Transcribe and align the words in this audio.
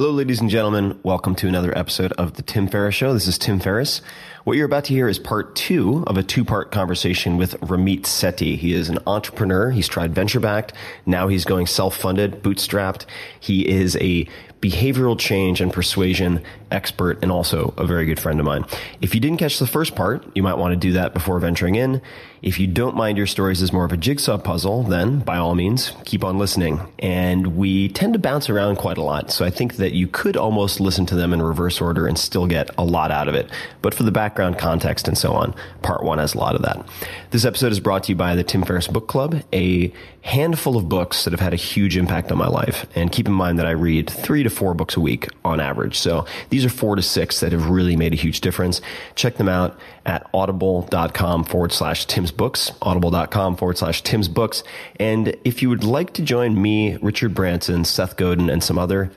Hello, 0.00 0.12
ladies 0.12 0.40
and 0.40 0.48
gentlemen. 0.48 0.98
Welcome 1.02 1.34
to 1.34 1.46
another 1.46 1.76
episode 1.76 2.12
of 2.12 2.32
The 2.32 2.40
Tim 2.40 2.68
Ferriss 2.68 2.94
Show. 2.94 3.12
This 3.12 3.26
is 3.26 3.36
Tim 3.36 3.60
Ferriss. 3.60 4.00
What 4.44 4.56
you're 4.56 4.64
about 4.64 4.84
to 4.84 4.94
hear 4.94 5.08
is 5.08 5.18
part 5.18 5.54
two 5.54 6.04
of 6.06 6.16
a 6.16 6.22
two 6.22 6.42
part 6.42 6.70
conversation 6.70 7.36
with 7.36 7.60
Ramit 7.60 8.04
Sethi. 8.04 8.56
He 8.56 8.72
is 8.72 8.88
an 8.88 8.98
entrepreneur. 9.06 9.70
He's 9.70 9.88
tried 9.88 10.14
venture 10.14 10.40
backed. 10.40 10.72
Now 11.04 11.28
he's 11.28 11.44
going 11.44 11.66
self 11.66 11.94
funded, 11.98 12.42
bootstrapped. 12.42 13.04
He 13.38 13.68
is 13.68 13.94
a 13.96 14.26
behavioral 14.60 15.18
change 15.18 15.60
and 15.60 15.72
persuasion 15.72 16.42
expert 16.70 17.18
and 17.22 17.32
also 17.32 17.72
a 17.76 17.86
very 17.86 18.04
good 18.06 18.20
friend 18.20 18.38
of 18.38 18.46
mine. 18.46 18.64
If 19.00 19.14
you 19.14 19.20
didn't 19.20 19.38
catch 19.38 19.58
the 19.58 19.66
first 19.66 19.94
part, 19.94 20.24
you 20.36 20.42
might 20.42 20.58
want 20.58 20.72
to 20.72 20.76
do 20.76 20.92
that 20.92 21.14
before 21.14 21.38
venturing 21.40 21.74
in. 21.74 22.02
If 22.42 22.58
you 22.58 22.66
don't 22.66 22.96
mind 22.96 23.18
your 23.18 23.26
stories 23.26 23.60
as 23.60 23.72
more 23.72 23.84
of 23.84 23.92
a 23.92 23.98
jigsaw 23.98 24.38
puzzle, 24.38 24.82
then 24.84 25.18
by 25.20 25.36
all 25.36 25.54
means, 25.54 25.92
keep 26.04 26.24
on 26.24 26.38
listening. 26.38 26.80
And 26.98 27.56
we 27.56 27.88
tend 27.88 28.14
to 28.14 28.18
bounce 28.18 28.48
around 28.48 28.76
quite 28.76 28.96
a 28.96 29.02
lot, 29.02 29.30
so 29.30 29.44
I 29.44 29.50
think 29.50 29.76
that 29.76 29.92
you 29.92 30.06
could 30.06 30.36
almost 30.36 30.80
listen 30.80 31.04
to 31.06 31.14
them 31.14 31.34
in 31.34 31.42
reverse 31.42 31.80
order 31.80 32.06
and 32.06 32.18
still 32.18 32.46
get 32.46 32.70
a 32.78 32.84
lot 32.84 33.10
out 33.10 33.28
of 33.28 33.34
it. 33.34 33.50
But 33.82 33.92
for 33.92 34.04
the 34.04 34.12
background 34.12 34.58
context 34.58 35.06
and 35.06 35.18
so 35.18 35.32
on, 35.32 35.54
part 35.82 36.02
one 36.02 36.18
has 36.18 36.34
a 36.34 36.38
lot 36.38 36.54
of 36.54 36.62
that. 36.62 36.86
This 37.30 37.44
episode 37.44 37.72
is 37.72 37.80
brought 37.80 38.04
to 38.04 38.12
you 38.12 38.16
by 38.16 38.34
the 38.34 38.44
Tim 38.44 38.62
Ferriss 38.62 38.86
Book 38.86 39.06
Club, 39.06 39.42
a 39.52 39.92
handful 40.22 40.76
of 40.76 40.88
books 40.88 41.24
that 41.24 41.32
have 41.32 41.40
had 41.40 41.52
a 41.52 41.56
huge 41.56 41.96
impact 41.96 42.30
on 42.30 42.38
my 42.38 42.46
life. 42.46 42.86
And 42.94 43.10
keep 43.10 43.26
in 43.26 43.32
mind 43.32 43.58
that 43.58 43.66
I 43.66 43.70
read 43.70 44.10
three 44.10 44.42
to 44.42 44.50
four 44.50 44.74
books 44.74 44.96
a 44.96 45.00
week 45.00 45.28
on 45.44 45.60
average. 45.60 45.98
So 45.98 46.26
these 46.50 46.64
are 46.64 46.68
four 46.68 46.96
to 46.96 47.02
six 47.02 47.40
that 47.40 47.52
have 47.52 47.70
really 47.70 47.96
made 47.96 48.12
a 48.12 48.16
huge 48.16 48.40
difference. 48.40 48.80
Check 49.14 49.36
them 49.36 49.48
out 49.48 49.78
at 50.04 50.28
audible.com 50.34 51.44
forward 51.44 51.72
slash 51.72 52.06
Tim's 52.06 52.32
books, 52.32 52.72
audible.com 52.82 53.56
forward 53.56 53.78
slash 53.78 54.02
Tim's 54.02 54.28
books. 54.28 54.62
And 54.98 55.36
if 55.44 55.62
you 55.62 55.68
would 55.68 55.84
like 55.84 56.12
to 56.14 56.22
join 56.22 56.60
me, 56.60 56.96
Richard 56.96 57.34
Branson, 57.34 57.84
Seth 57.84 58.16
Godin, 58.16 58.50
and 58.50 58.62
some 58.62 58.78
other 58.78 59.10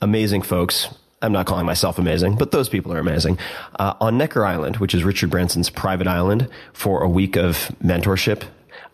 amazing 0.00 0.42
folks, 0.42 0.88
I'm 1.20 1.32
not 1.32 1.46
calling 1.46 1.66
myself 1.66 1.98
amazing, 1.98 2.36
but 2.36 2.50
those 2.50 2.68
people 2.68 2.92
are 2.92 2.98
amazing. 2.98 3.38
Uh, 3.78 3.94
on 4.00 4.18
Necker 4.18 4.44
Island, 4.44 4.78
which 4.78 4.92
is 4.92 5.04
Richard 5.04 5.30
Branson's 5.30 5.70
private 5.70 6.08
island, 6.08 6.48
for 6.72 7.02
a 7.02 7.08
week 7.08 7.36
of 7.36 7.70
mentorship. 7.82 8.42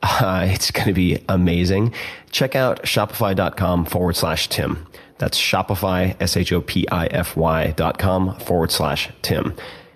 Uh, 0.03 0.47
it's 0.51 0.71
going 0.71 0.89
to 0.89 0.95
be 0.95 1.23
amazing. 1.29 1.93
Check 2.31 2.55
out 2.55 2.83
shopify.com 2.83 3.85
forward 3.87 4.17
slash 4.17 4.49
Tim. 4.49 4.87
That's 5.19 5.39
Shopify, 5.39 6.17
S-H-O-P-I-F-Y 6.21 7.73
dot 7.77 7.99
com 7.99 8.39
forward 8.39 8.71
slash 8.71 9.11
Tim. 9.23 9.55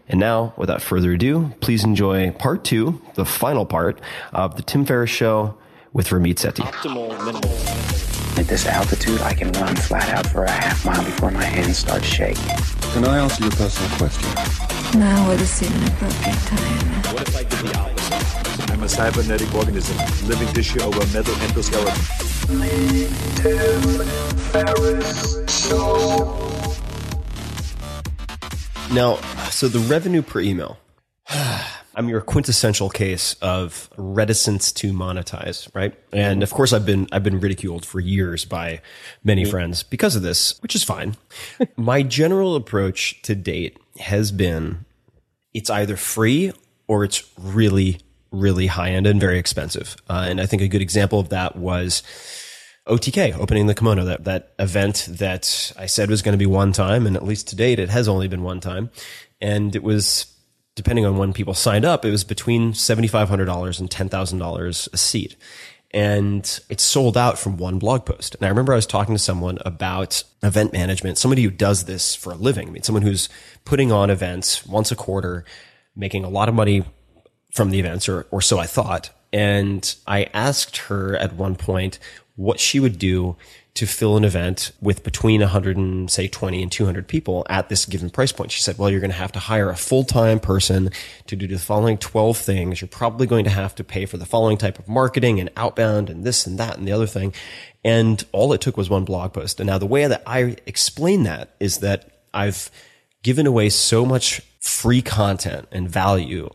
And 0.08 0.18
now, 0.18 0.52
without 0.56 0.82
further 0.82 1.12
ado, 1.12 1.52
please 1.60 1.84
enjoy 1.84 2.32
part 2.32 2.64
two, 2.64 3.00
the 3.14 3.24
final 3.24 3.64
part 3.64 4.00
of 4.32 4.56
the 4.56 4.62
Tim 4.62 4.84
Ferriss 4.84 5.10
Show 5.10 5.56
with 5.92 6.08
Ramit 6.08 6.34
Sethi. 6.34 6.66
At 8.38 8.46
this 8.46 8.66
altitude, 8.66 9.20
I 9.20 9.34
can 9.34 9.52
run 9.52 9.76
flat 9.76 10.08
out 10.08 10.26
for 10.26 10.44
a 10.44 10.50
half 10.50 10.84
mile 10.84 11.04
before 11.04 11.30
my 11.30 11.44
hands 11.44 11.78
start 11.78 12.02
shaking. 12.04 12.56
Can 12.92 13.04
I 13.04 13.19
answer 13.20 13.42
your 13.42 13.52
personal 13.52 13.96
question? 13.96 14.98
Now 14.98 15.28
would 15.28 15.38
seem 15.40 15.72
an 15.72 15.88
appropriate 15.88 16.38
time. 16.46 17.14
What 17.14 17.28
if 17.28 17.36
I 17.36 17.44
did 17.44 17.58
the 17.60 17.78
opposite? 17.78 18.51
I'm 18.72 18.83
a 18.83 18.88
cybernetic 18.88 19.55
organism, 19.55 19.99
living 20.27 20.49
tissue 20.55 20.81
over 20.81 20.99
metal 21.12 21.34
endoskeleton. 21.34 21.93
Now, 28.94 29.16
so 29.50 29.69
the 29.69 29.78
revenue 29.78 30.22
per 30.22 30.41
email. 30.41 30.78
I'm 31.94 32.09
your 32.09 32.22
quintessential 32.22 32.88
case 32.88 33.34
of 33.43 33.91
reticence 33.99 34.72
to 34.72 34.94
monetize, 34.94 35.69
right? 35.75 35.94
And 36.11 36.43
of 36.43 36.50
course, 36.50 36.72
I've 36.72 36.87
been 36.87 37.09
I've 37.12 37.22
been 37.22 37.41
ridiculed 37.41 37.84
for 37.84 38.00
years 38.00 38.47
by 38.47 38.81
many 39.22 39.43
mm-hmm. 39.43 39.50
friends 39.50 39.82
because 39.82 40.16
of 40.16 40.22
this, 40.22 40.59
which 40.62 40.75
is 40.75 40.82
fine. 40.82 41.19
My 41.77 42.03
general 42.03 42.56
approach 42.56 43.21
to 43.22 43.34
date 43.34 43.77
has 43.99 44.32
been 44.32 44.87
it's 45.52 45.69
either 45.69 45.99
free 45.99 46.52
or 46.88 47.05
it's 47.05 47.23
really 47.38 48.00
really 48.32 48.67
high 48.67 48.90
end 48.90 49.06
and 49.06 49.20
very 49.20 49.38
expensive. 49.38 49.96
Uh, 50.08 50.26
and 50.29 50.40
I 50.40 50.46
think 50.46 50.62
a 50.62 50.69
good 50.69 50.82
example 50.82 51.20
of 51.20 51.29
that 51.29 51.56
was 51.56 52.02
OTK 52.87 53.38
opening 53.38 53.67
the 53.67 53.75
kimono 53.75 54.05
that 54.06 54.25
that 54.25 54.55
event 54.58 55.06
that 55.11 55.73
I 55.79 55.87
said 55.87 56.11
was 56.11 56.23
going 56.23 56.32
to 56.32 56.38
be 56.38 56.46
one 56.46 56.73
time, 56.73 57.06
and 57.06 57.14
at 57.14 57.25
least 57.25 57.49
to 57.49 57.56
date, 57.56 57.79
it 57.79 57.90
has 57.90 58.08
only 58.08 58.26
been 58.26 58.43
one 58.43 58.61
time, 58.61 58.90
and 59.40 59.76
it 59.76 59.82
was 59.82 60.26
depending 60.75 61.05
on 61.05 61.19
when 61.19 61.32
people 61.32 61.55
signed 61.55 61.84
up, 61.84 62.05
it 62.05 62.11
was 62.11 62.25
between 62.25 62.75
seventy 62.75 63.06
five 63.06 63.29
hundred 63.29 63.44
dollars 63.44 63.79
and 63.79 63.88
ten 63.88 64.08
thousand 64.08 64.40
dollars 64.40 64.88
a 64.93 64.96
seat, 64.96 65.37
and 65.93 66.61
it 66.69 66.81
sold 66.81 67.17
out 67.17 67.38
from 67.38 67.56
one 67.56 67.79
blog 67.79 68.05
post. 68.05 68.34
And 68.34 68.44
I 68.44 68.49
remember 68.49 68.73
I 68.73 68.76
was 68.76 68.87
talking 68.87 69.14
to 69.14 69.19
someone 69.20 69.58
about 69.64 70.25
event 70.43 70.73
management, 70.73 71.19
somebody 71.19 71.43
who 71.43 71.50
does 71.50 71.84
this 71.84 72.17
for 72.17 72.32
a 72.32 72.37
living. 72.37 72.69
I 72.69 72.70
mean, 72.73 72.82
someone 72.82 73.02
who's 73.02 73.29
putting 73.64 73.93
on 73.93 74.11
events 74.11 74.67
once 74.67 74.90
a 74.90 74.96
quarter, 74.96 75.44
making 75.94 76.25
a 76.25 76.29
lot 76.29 76.49
of 76.49 76.55
money 76.56 76.84
from 77.52 77.70
the 77.70 77.78
events, 77.78 78.08
or 78.08 78.26
or 78.31 78.43
so 78.43 78.58
I 78.58 78.66
thought. 78.66 79.10
And 79.32 79.94
I 80.06 80.25
asked 80.34 80.76
her 80.88 81.16
at 81.16 81.34
one 81.34 81.54
point 81.54 81.99
what 82.37 82.60
she 82.60 82.81
would 82.81 82.99
do 82.99 83.37
to 83.75 83.87
fill 83.87 84.19
an 84.19 84.25
event 84.25 84.70
with 84.82 85.02
between 85.02 85.40
100 85.40 85.78
and 85.78 86.10
say 86.10 86.28
20 86.28 86.62
and 86.62 86.70
200 86.70 87.08
people 87.08 87.46
at 87.49 87.70
this 87.70 87.87
given 87.87 88.10
price 88.10 88.31
point. 88.31 88.50
She 88.50 88.60
said, 88.60 88.76
well, 88.76 88.90
you're 88.90 89.00
going 89.00 89.10
to 89.10 89.16
have 89.16 89.32
to 89.32 89.38
hire 89.38 89.70
a 89.70 89.76
full-time 89.76 90.40
person 90.40 90.90
to 91.26 91.37
do 91.37 91.46
the 91.46 91.58
following 91.58 91.96
12 91.96 92.37
things. 92.37 92.82
You're 92.82 92.88
probably 92.88 93.26
going 93.26 93.44
to 93.44 93.50
have 93.50 93.75
to 93.76 93.84
pay 93.84 94.05
for 94.05 94.19
the 94.19 94.26
following 94.26 94.58
type 94.58 94.78
of 94.78 94.88
marketing 94.88 95.40
and 95.40 95.48
outbound 95.56 96.10
and 96.10 96.22
this 96.22 96.46
and 96.46 96.58
that 96.58 96.76
and 96.76 96.87
the 96.87 96.93
other 96.93 97.06
thing. 97.06 97.32
And 97.82 98.22
all 98.32 98.52
it 98.52 98.60
took 98.60 98.76
was 98.76 98.90
one 98.90 99.06
blog 99.06 99.32
post. 99.32 99.58
And 99.58 99.66
now 99.66 99.78
the 99.78 99.87
way 99.87 100.06
that 100.06 100.22
I 100.26 100.56
explain 100.66 101.22
that 101.22 101.55
is 101.58 101.78
that 101.78 102.25
I've 102.34 102.70
given 103.22 103.46
away 103.46 103.70
so 103.70 104.05
much 104.05 104.43
free 104.60 105.00
content 105.00 105.66
and 105.72 105.88
value 105.88 106.50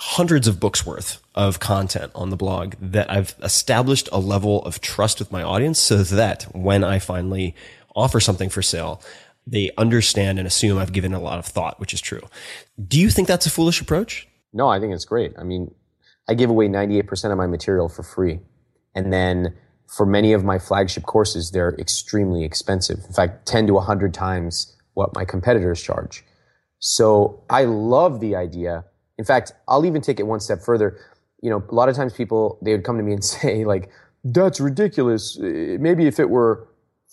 hundreds 0.00 0.46
of 0.46 0.60
books 0.60 0.86
worth 0.86 1.20
of 1.34 1.58
content 1.58 2.12
on 2.14 2.30
the 2.30 2.36
blog 2.36 2.74
that 2.80 3.10
I've 3.10 3.34
established 3.42 4.08
a 4.12 4.20
level 4.20 4.62
of 4.62 4.80
trust 4.80 5.18
with 5.18 5.32
my 5.32 5.42
audience 5.42 5.80
so 5.80 6.02
that 6.04 6.44
when 6.54 6.84
I 6.84 7.00
finally 7.00 7.56
offer 7.96 8.20
something 8.20 8.48
for 8.48 8.62
sale, 8.62 9.02
they 9.44 9.72
understand 9.76 10.38
and 10.38 10.46
assume 10.46 10.78
I've 10.78 10.92
given 10.92 11.14
a 11.14 11.20
lot 11.20 11.38
of 11.40 11.46
thought, 11.46 11.80
which 11.80 11.92
is 11.92 12.00
true. 12.00 12.22
Do 12.86 13.00
you 13.00 13.10
think 13.10 13.26
that's 13.26 13.46
a 13.46 13.50
foolish 13.50 13.80
approach? 13.80 14.28
No, 14.52 14.68
I 14.68 14.78
think 14.78 14.94
it's 14.94 15.04
great. 15.04 15.32
I 15.36 15.42
mean, 15.42 15.74
I 16.28 16.34
give 16.34 16.50
away 16.50 16.68
98% 16.68 17.32
of 17.32 17.38
my 17.38 17.46
material 17.46 17.88
for 17.88 18.04
free. 18.04 18.38
And 18.94 19.12
then 19.12 19.56
for 19.88 20.06
many 20.06 20.32
of 20.32 20.44
my 20.44 20.58
flagship 20.58 21.04
courses, 21.04 21.50
they're 21.50 21.74
extremely 21.78 22.44
expensive. 22.44 22.98
In 23.06 23.12
fact, 23.12 23.46
10 23.46 23.66
to 23.66 23.74
100 23.74 24.14
times 24.14 24.76
what 24.94 25.14
my 25.14 25.24
competitors 25.24 25.82
charge. 25.82 26.22
So 26.78 27.42
I 27.50 27.64
love 27.64 28.20
the 28.20 28.36
idea 28.36 28.84
in 29.18 29.24
fact, 29.24 29.52
I'll 29.66 29.84
even 29.84 30.00
take 30.00 30.20
it 30.20 30.24
one 30.24 30.40
step 30.40 30.62
further. 30.62 30.98
You 31.42 31.50
know, 31.50 31.62
a 31.68 31.74
lot 31.74 31.88
of 31.88 31.96
times 31.96 32.12
people, 32.12 32.58
they 32.62 32.72
would 32.72 32.84
come 32.84 32.96
to 32.96 33.02
me 33.02 33.12
and 33.12 33.24
say, 33.34 33.64
like, 33.64 33.90
that's 34.24 34.60
ridiculous. 34.60 35.38
Eh, 35.42 35.76
maybe 35.78 36.06
if 36.06 36.18
it 36.18 36.30
were 36.30 36.68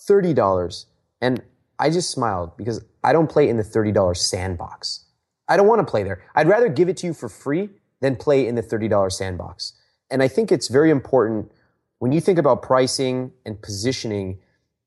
$30. 0.08 0.86
And 1.20 1.42
I 1.78 1.90
just 1.90 2.10
smiled 2.10 2.56
because 2.56 2.84
I 3.04 3.12
don't 3.12 3.28
play 3.28 3.48
in 3.48 3.56
the 3.56 3.62
$30 3.62 4.16
sandbox. 4.16 5.04
I 5.48 5.56
don't 5.56 5.66
want 5.66 5.86
to 5.86 5.90
play 5.90 6.02
there. 6.02 6.24
I'd 6.34 6.48
rather 6.48 6.68
give 6.68 6.88
it 6.88 6.96
to 6.98 7.06
you 7.06 7.14
for 7.14 7.28
free 7.28 7.70
than 8.00 8.16
play 8.16 8.46
in 8.46 8.54
the 8.54 8.62
$30 8.62 9.12
sandbox. 9.12 9.72
And 10.10 10.22
I 10.22 10.28
think 10.28 10.52
it's 10.52 10.68
very 10.68 10.90
important 10.90 11.50
when 11.98 12.12
you 12.12 12.20
think 12.20 12.38
about 12.38 12.62
pricing 12.62 13.32
and 13.44 13.60
positioning, 13.60 14.38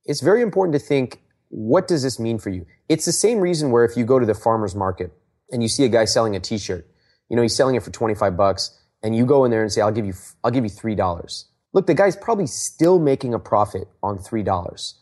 it's 0.05 0.21
very 0.21 0.41
important 0.41 0.73
to 0.73 0.79
think, 0.79 1.21
what 1.49 1.87
does 1.87 2.03
this 2.03 2.19
mean 2.19 2.37
for 2.37 2.49
you? 2.49 2.65
It's 2.87 3.05
the 3.05 3.11
same 3.11 3.39
reason 3.39 3.71
where 3.71 3.83
if 3.83 3.97
you 3.97 4.05
go 4.05 4.19
to 4.19 4.25
the 4.25 4.35
farmer's 4.35 4.75
market 4.75 5.11
and 5.51 5.63
you 5.63 5.69
see 5.69 5.83
a 5.83 5.89
guy 5.89 6.05
selling 6.05 6.35
a 6.35 6.39
t-shirt, 6.39 6.87
you 7.29 7.35
know, 7.35 7.41
he's 7.41 7.55
selling 7.55 7.75
it 7.75 7.83
for 7.83 7.91
25 7.91 8.35
bucks 8.35 8.77
and 9.03 9.15
you 9.15 9.25
go 9.25 9.45
in 9.45 9.51
there 9.51 9.61
and 9.61 9.71
say, 9.71 9.81
I'll 9.81 9.91
give 9.91 10.05
you, 10.05 10.13
I'll 10.43 10.51
give 10.51 10.63
you 10.63 10.69
$3. 10.69 11.45
Look, 11.73 11.87
the 11.87 11.93
guy's 11.93 12.15
probably 12.15 12.47
still 12.47 12.99
making 12.99 13.33
a 13.33 13.39
profit 13.39 13.87
on 14.01 14.17
$3. 14.17 14.93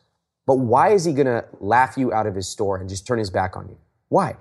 But 0.45 0.55
why 0.55 0.89
is 0.89 1.05
he 1.05 1.13
going 1.13 1.27
to 1.27 1.45
laugh 1.59 1.97
you 1.97 2.13
out 2.13 2.27
of 2.27 2.35
his 2.35 2.47
store 2.47 2.77
and 2.77 2.89
just 2.89 3.07
turn 3.07 3.19
his 3.19 3.29
back 3.29 3.55
on 3.57 3.67
you? 3.69 3.77
Why? 4.09 4.35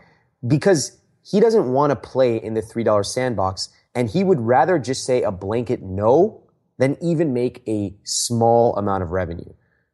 Because 0.46 1.00
he 1.24 1.40
doesn't 1.40 1.72
want 1.72 1.90
to 1.90 1.96
play 1.96 2.36
in 2.36 2.54
the 2.54 2.62
$3 2.62 3.04
sandbox 3.04 3.70
and 3.94 4.10
he 4.10 4.22
would 4.22 4.40
rather 4.40 4.78
just 4.78 5.04
say 5.04 5.22
a 5.22 5.30
blanket 5.30 5.82
no 5.82 6.42
than 6.78 6.96
even 7.00 7.32
make 7.32 7.62
a 7.66 7.94
small 8.04 8.76
amount 8.76 9.02
of 9.02 9.10
revenue. 9.10 9.52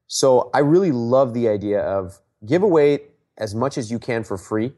So 0.09 0.50
I 0.53 0.59
really 0.59 0.93
love 0.93 1.33
the 1.33 1.49
idea 1.49 1.81
of 1.81 2.19
give 2.44 2.62
away 2.62 3.00
as 3.39 3.55
much 3.55 3.79
as 3.79 3.91
you 3.91 3.99
can 3.99 4.25
for 4.25 4.37
free, 4.37 4.73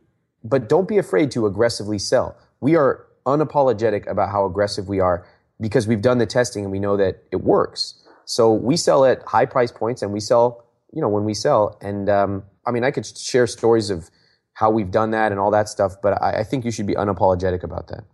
but 0.44 0.68
don't 0.68 0.86
be 0.86 0.98
afraid 0.98 1.30
to 1.32 1.46
aggressively 1.46 1.98
sell 1.98 2.36
we 2.64 2.76
are 2.76 3.04
unapologetic 3.26 4.10
about 4.10 4.30
how 4.30 4.46
aggressive 4.46 4.88
we 4.88 4.98
are 4.98 5.26
because 5.60 5.86
we've 5.86 6.00
done 6.00 6.16
the 6.16 6.24
testing 6.24 6.64
and 6.64 6.72
we 6.72 6.78
know 6.78 6.96
that 6.96 7.22
it 7.30 7.42
works. 7.42 8.02
So 8.24 8.54
we 8.54 8.78
sell 8.78 9.04
at 9.04 9.22
high 9.26 9.44
price 9.44 9.70
points 9.70 10.00
and 10.00 10.14
we 10.14 10.20
sell, 10.20 10.64
you 10.90 11.02
know, 11.02 11.08
when 11.10 11.24
we 11.24 11.34
sell. 11.34 11.76
And 11.82 12.08
um, 12.08 12.42
I 12.64 12.70
mean, 12.70 12.82
I 12.82 12.90
could 12.90 13.04
share 13.04 13.46
stories 13.46 13.90
of 13.90 14.08
how 14.54 14.70
we've 14.70 14.90
done 14.90 15.10
that 15.10 15.30
and 15.30 15.38
all 15.38 15.50
that 15.50 15.68
stuff, 15.68 15.96
but 16.02 16.22
I, 16.22 16.38
I 16.40 16.42
think 16.42 16.64
you 16.64 16.70
should 16.70 16.86
be 16.86 16.94
unapologetic 16.94 17.64
about 17.64 17.88
that. 17.88 18.04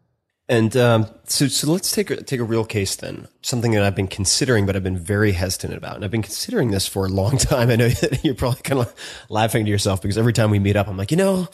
And 0.49 0.77
um, 0.77 1.07
so, 1.27 1.47
so 1.47 1.71
let's 1.71 1.93
take 1.93 2.11
a, 2.11 2.21
take 2.21 2.41
a 2.41 2.45
real 2.45 2.65
case 2.65 2.97
then. 2.97 3.29
Something 3.43 3.71
that 3.71 3.85
I've 3.85 3.95
been 3.95 4.09
considering, 4.09 4.67
but 4.67 4.75
I've 4.75 4.83
been 4.83 4.99
very 4.99 5.31
hesitant 5.31 5.75
about. 5.75 5.95
And 5.95 6.05
I've 6.05 6.11
been 6.11 6.23
considering 6.23 6.73
this 6.73 6.89
for 6.89 7.07
a 7.07 7.09
long 7.09 7.39
time. 7.39 7.71
I 7.71 7.77
know 7.77 7.89
that 7.89 8.25
you're 8.25 8.35
probably 8.35 8.63
kind 8.63 8.81
of 8.81 8.93
laughing 9.29 9.65
to 9.65 9.71
yourself 9.71 10.03
because 10.03 10.19
every 10.19 10.33
time 10.33 10.51
we 10.51 10.59
meet 10.59 10.75
up, 10.75 10.89
I'm 10.89 10.97
like, 10.97 11.13
you 11.13 11.17
know, 11.17 11.49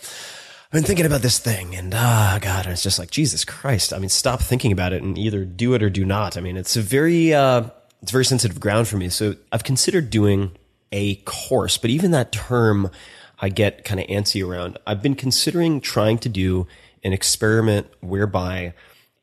I've 0.67 0.73
been 0.73 0.83
thinking 0.83 1.07
about 1.07 1.23
this 1.23 1.39
thing 1.39 1.77
and 1.77 1.95
ah, 1.95 2.35
oh, 2.35 2.39
God, 2.41 2.65
and 2.65 2.73
it's 2.73 2.83
just 2.83 2.99
like, 2.99 3.13
Jesus 3.13 3.45
Christ. 3.45 3.93
I 3.93 4.01
mean, 4.01 4.09
stop 4.09 4.41
thinking 4.41 4.73
about 4.73 4.93
it 4.93 5.01
and 5.01 5.17
either 5.17 5.45
do 5.45 5.75
it 5.75 5.83
or 5.83 5.89
do 5.89 6.05
not. 6.05 6.37
I 6.37 6.41
mean, 6.41 6.57
it's 6.57 6.77
a 6.77 6.83
very, 6.83 7.33
uh, 7.33 7.69
it's 8.03 8.11
very 8.11 8.25
sensitive 8.25 8.59
ground 8.59 8.89
for 8.89 8.97
me. 8.97 9.09
So 9.09 9.37
I've 9.53 9.63
considered 9.63 10.11
doing 10.11 10.51
a 10.91 11.17
course, 11.17 11.79
but 11.79 11.91
even 11.91 12.11
that 12.11 12.33
term 12.33 12.91
I 13.39 13.49
get 13.49 13.85
kind 13.85 14.01
of 14.01 14.09
antsy 14.09 14.45
around. 14.45 14.77
I've 14.89 15.03
been 15.03 15.15
considering 15.15 15.81
trying 15.81 16.19
to 16.19 16.29
do 16.29 16.67
an 17.05 17.13
experiment 17.13 17.87
whereby 18.01 18.75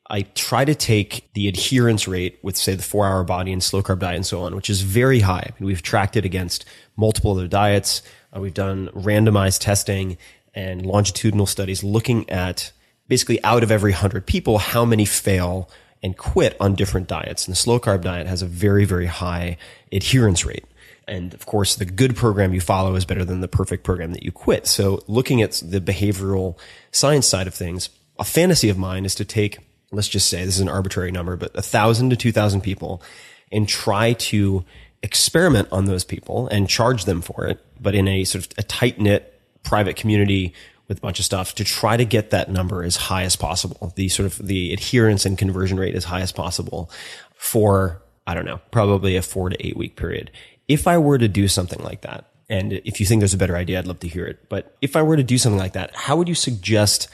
I 0.08 0.22
try 0.22 0.64
to 0.64 0.74
take 0.74 1.30
the 1.34 1.46
adherence 1.46 2.08
rate 2.08 2.38
with, 2.42 2.56
say, 2.56 2.74
the 2.74 2.82
four 2.82 3.06
hour 3.06 3.22
body 3.22 3.52
and 3.52 3.62
slow 3.62 3.82
carb 3.82 3.98
diet 3.98 4.16
and 4.16 4.24
so 4.24 4.40
on, 4.40 4.56
which 4.56 4.70
is 4.70 4.80
very 4.80 5.20
high. 5.20 5.50
I 5.50 5.52
mean, 5.60 5.66
we've 5.66 5.82
tracked 5.82 6.16
it 6.16 6.24
against 6.24 6.64
multiple 6.96 7.32
other 7.32 7.48
diets. 7.48 8.00
Uh, 8.34 8.40
we've 8.40 8.54
done 8.54 8.88
randomized 8.94 9.60
testing 9.60 10.16
and 10.54 10.86
longitudinal 10.86 11.46
studies 11.46 11.82
looking 11.82 12.28
at 12.30 12.72
basically 13.08 13.42
out 13.44 13.62
of 13.62 13.70
every 13.70 13.92
hundred 13.92 14.26
people, 14.26 14.58
how 14.58 14.84
many 14.84 15.04
fail 15.04 15.68
and 16.02 16.16
quit 16.16 16.56
on 16.60 16.74
different 16.74 17.08
diets. 17.08 17.46
And 17.46 17.52
the 17.52 17.56
slow 17.56 17.80
carb 17.80 18.02
diet 18.02 18.26
has 18.26 18.42
a 18.42 18.46
very, 18.46 18.84
very 18.84 19.06
high 19.06 19.56
adherence 19.90 20.44
rate. 20.44 20.64
And 21.06 21.34
of 21.34 21.44
course, 21.44 21.76
the 21.76 21.84
good 21.84 22.16
program 22.16 22.54
you 22.54 22.60
follow 22.60 22.94
is 22.94 23.04
better 23.04 23.24
than 23.24 23.40
the 23.40 23.48
perfect 23.48 23.84
program 23.84 24.12
that 24.12 24.22
you 24.22 24.32
quit. 24.32 24.66
So 24.66 25.02
looking 25.06 25.42
at 25.42 25.52
the 25.64 25.80
behavioral 25.80 26.56
science 26.92 27.26
side 27.26 27.46
of 27.46 27.54
things, 27.54 27.90
a 28.18 28.24
fantasy 28.24 28.68
of 28.70 28.78
mine 28.78 29.04
is 29.04 29.14
to 29.16 29.24
take, 29.24 29.58
let's 29.90 30.08
just 30.08 30.28
say 30.28 30.44
this 30.44 30.54
is 30.54 30.60
an 30.60 30.68
arbitrary 30.68 31.10
number, 31.10 31.36
but 31.36 31.56
a 31.56 31.62
thousand 31.62 32.10
to 32.10 32.16
two 32.16 32.32
thousand 32.32 32.62
people 32.62 33.02
and 33.52 33.68
try 33.68 34.14
to 34.14 34.64
experiment 35.02 35.68
on 35.70 35.84
those 35.84 36.04
people 36.04 36.48
and 36.48 36.68
charge 36.68 37.04
them 37.04 37.20
for 37.20 37.46
it, 37.46 37.62
but 37.78 37.94
in 37.94 38.08
a 38.08 38.24
sort 38.24 38.46
of 38.46 38.52
a 38.56 38.62
tight 38.62 38.98
knit 38.98 39.33
private 39.64 39.96
community 39.96 40.54
with 40.86 40.98
a 40.98 41.00
bunch 41.00 41.18
of 41.18 41.24
stuff 41.24 41.54
to 41.56 41.64
try 41.64 41.96
to 41.96 42.04
get 42.04 42.30
that 42.30 42.50
number 42.50 42.84
as 42.84 42.96
high 42.96 43.22
as 43.22 43.36
possible, 43.36 43.92
the 43.96 44.08
sort 44.08 44.26
of 44.26 44.46
the 44.46 44.72
adherence 44.72 45.24
and 45.24 45.38
conversion 45.38 45.78
rate 45.78 45.94
as 45.94 46.04
high 46.04 46.20
as 46.20 46.30
possible 46.30 46.90
for, 47.34 48.02
I 48.26 48.34
don't 48.34 48.44
know, 48.44 48.60
probably 48.70 49.16
a 49.16 49.22
four 49.22 49.48
to 49.48 49.66
eight 49.66 49.76
week 49.76 49.96
period. 49.96 50.30
If 50.68 50.86
I 50.86 50.98
were 50.98 51.18
to 51.18 51.28
do 51.28 51.48
something 51.48 51.82
like 51.82 52.02
that, 52.02 52.30
and 52.48 52.74
if 52.74 53.00
you 53.00 53.06
think 53.06 53.20
there's 53.20 53.34
a 53.34 53.38
better 53.38 53.56
idea, 53.56 53.78
I'd 53.78 53.86
love 53.86 54.00
to 54.00 54.08
hear 54.08 54.26
it. 54.26 54.48
But 54.48 54.76
if 54.82 54.96
I 54.96 55.02
were 55.02 55.16
to 55.16 55.22
do 55.22 55.38
something 55.38 55.58
like 55.58 55.72
that, 55.72 55.94
how 55.96 56.16
would 56.16 56.28
you 56.28 56.34
suggest 56.34 57.08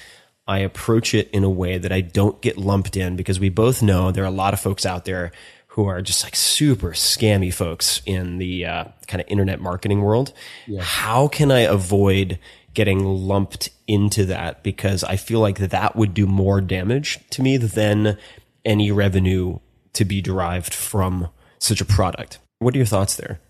I 0.49 0.59
approach 0.59 1.15
it 1.15 1.31
in 1.31 1.45
a 1.45 1.51
way 1.51 1.79
that 1.79 1.93
I 1.93 2.01
don't 2.01 2.41
get 2.41 2.59
lumped 2.59 2.97
in? 2.97 3.15
Because 3.15 3.39
we 3.39 3.49
both 3.49 3.83
know 3.83 4.11
there 4.11 4.25
are 4.25 4.27
a 4.27 4.33
lot 4.33 4.55
of 4.55 4.61
folks 4.61 4.85
out 4.85 5.05
there 5.05 5.31
who 5.71 5.87
are 5.87 6.03
just 6.03 6.25
like 6.25 6.35
super 6.35 6.91
scammy 6.91 7.53
folks 7.53 8.03
in 8.05 8.39
the 8.39 8.67
uh, 8.67 8.85
kind 9.07 9.21
of 9.21 9.29
internet 9.29 9.61
marketing 9.61 10.03
world. 10.03 10.33
Yeah. 10.67 10.83
How 10.83 11.29
can 11.29 11.53
I 11.53 11.61
avoid 11.61 12.41
getting 12.75 13.05
lumped 13.05 13.71
into 13.87 14.25
that? 14.27 14.65
Because 14.65 15.05
I 15.05 15.15
feel 15.15 15.39
like 15.39 15.59
that 15.59 15.95
would 15.95 16.13
do 16.13 16.27
more 16.27 16.61
damage 16.61 17.21
to 17.31 17.43
me 17.43 17.57
than 17.57 18.19
any 18.65 18.91
revenue 18.91 19.61
to 19.93 20.05
be 20.05 20.21
derived 20.21 20.75
from 20.75 21.29
such 21.61 21.81
a 21.81 21.85
product. 21.85 22.41
What 22.59 22.75
are 22.75 22.79
your 22.79 22.87
thoughts 22.87 23.17
there? 23.17 23.41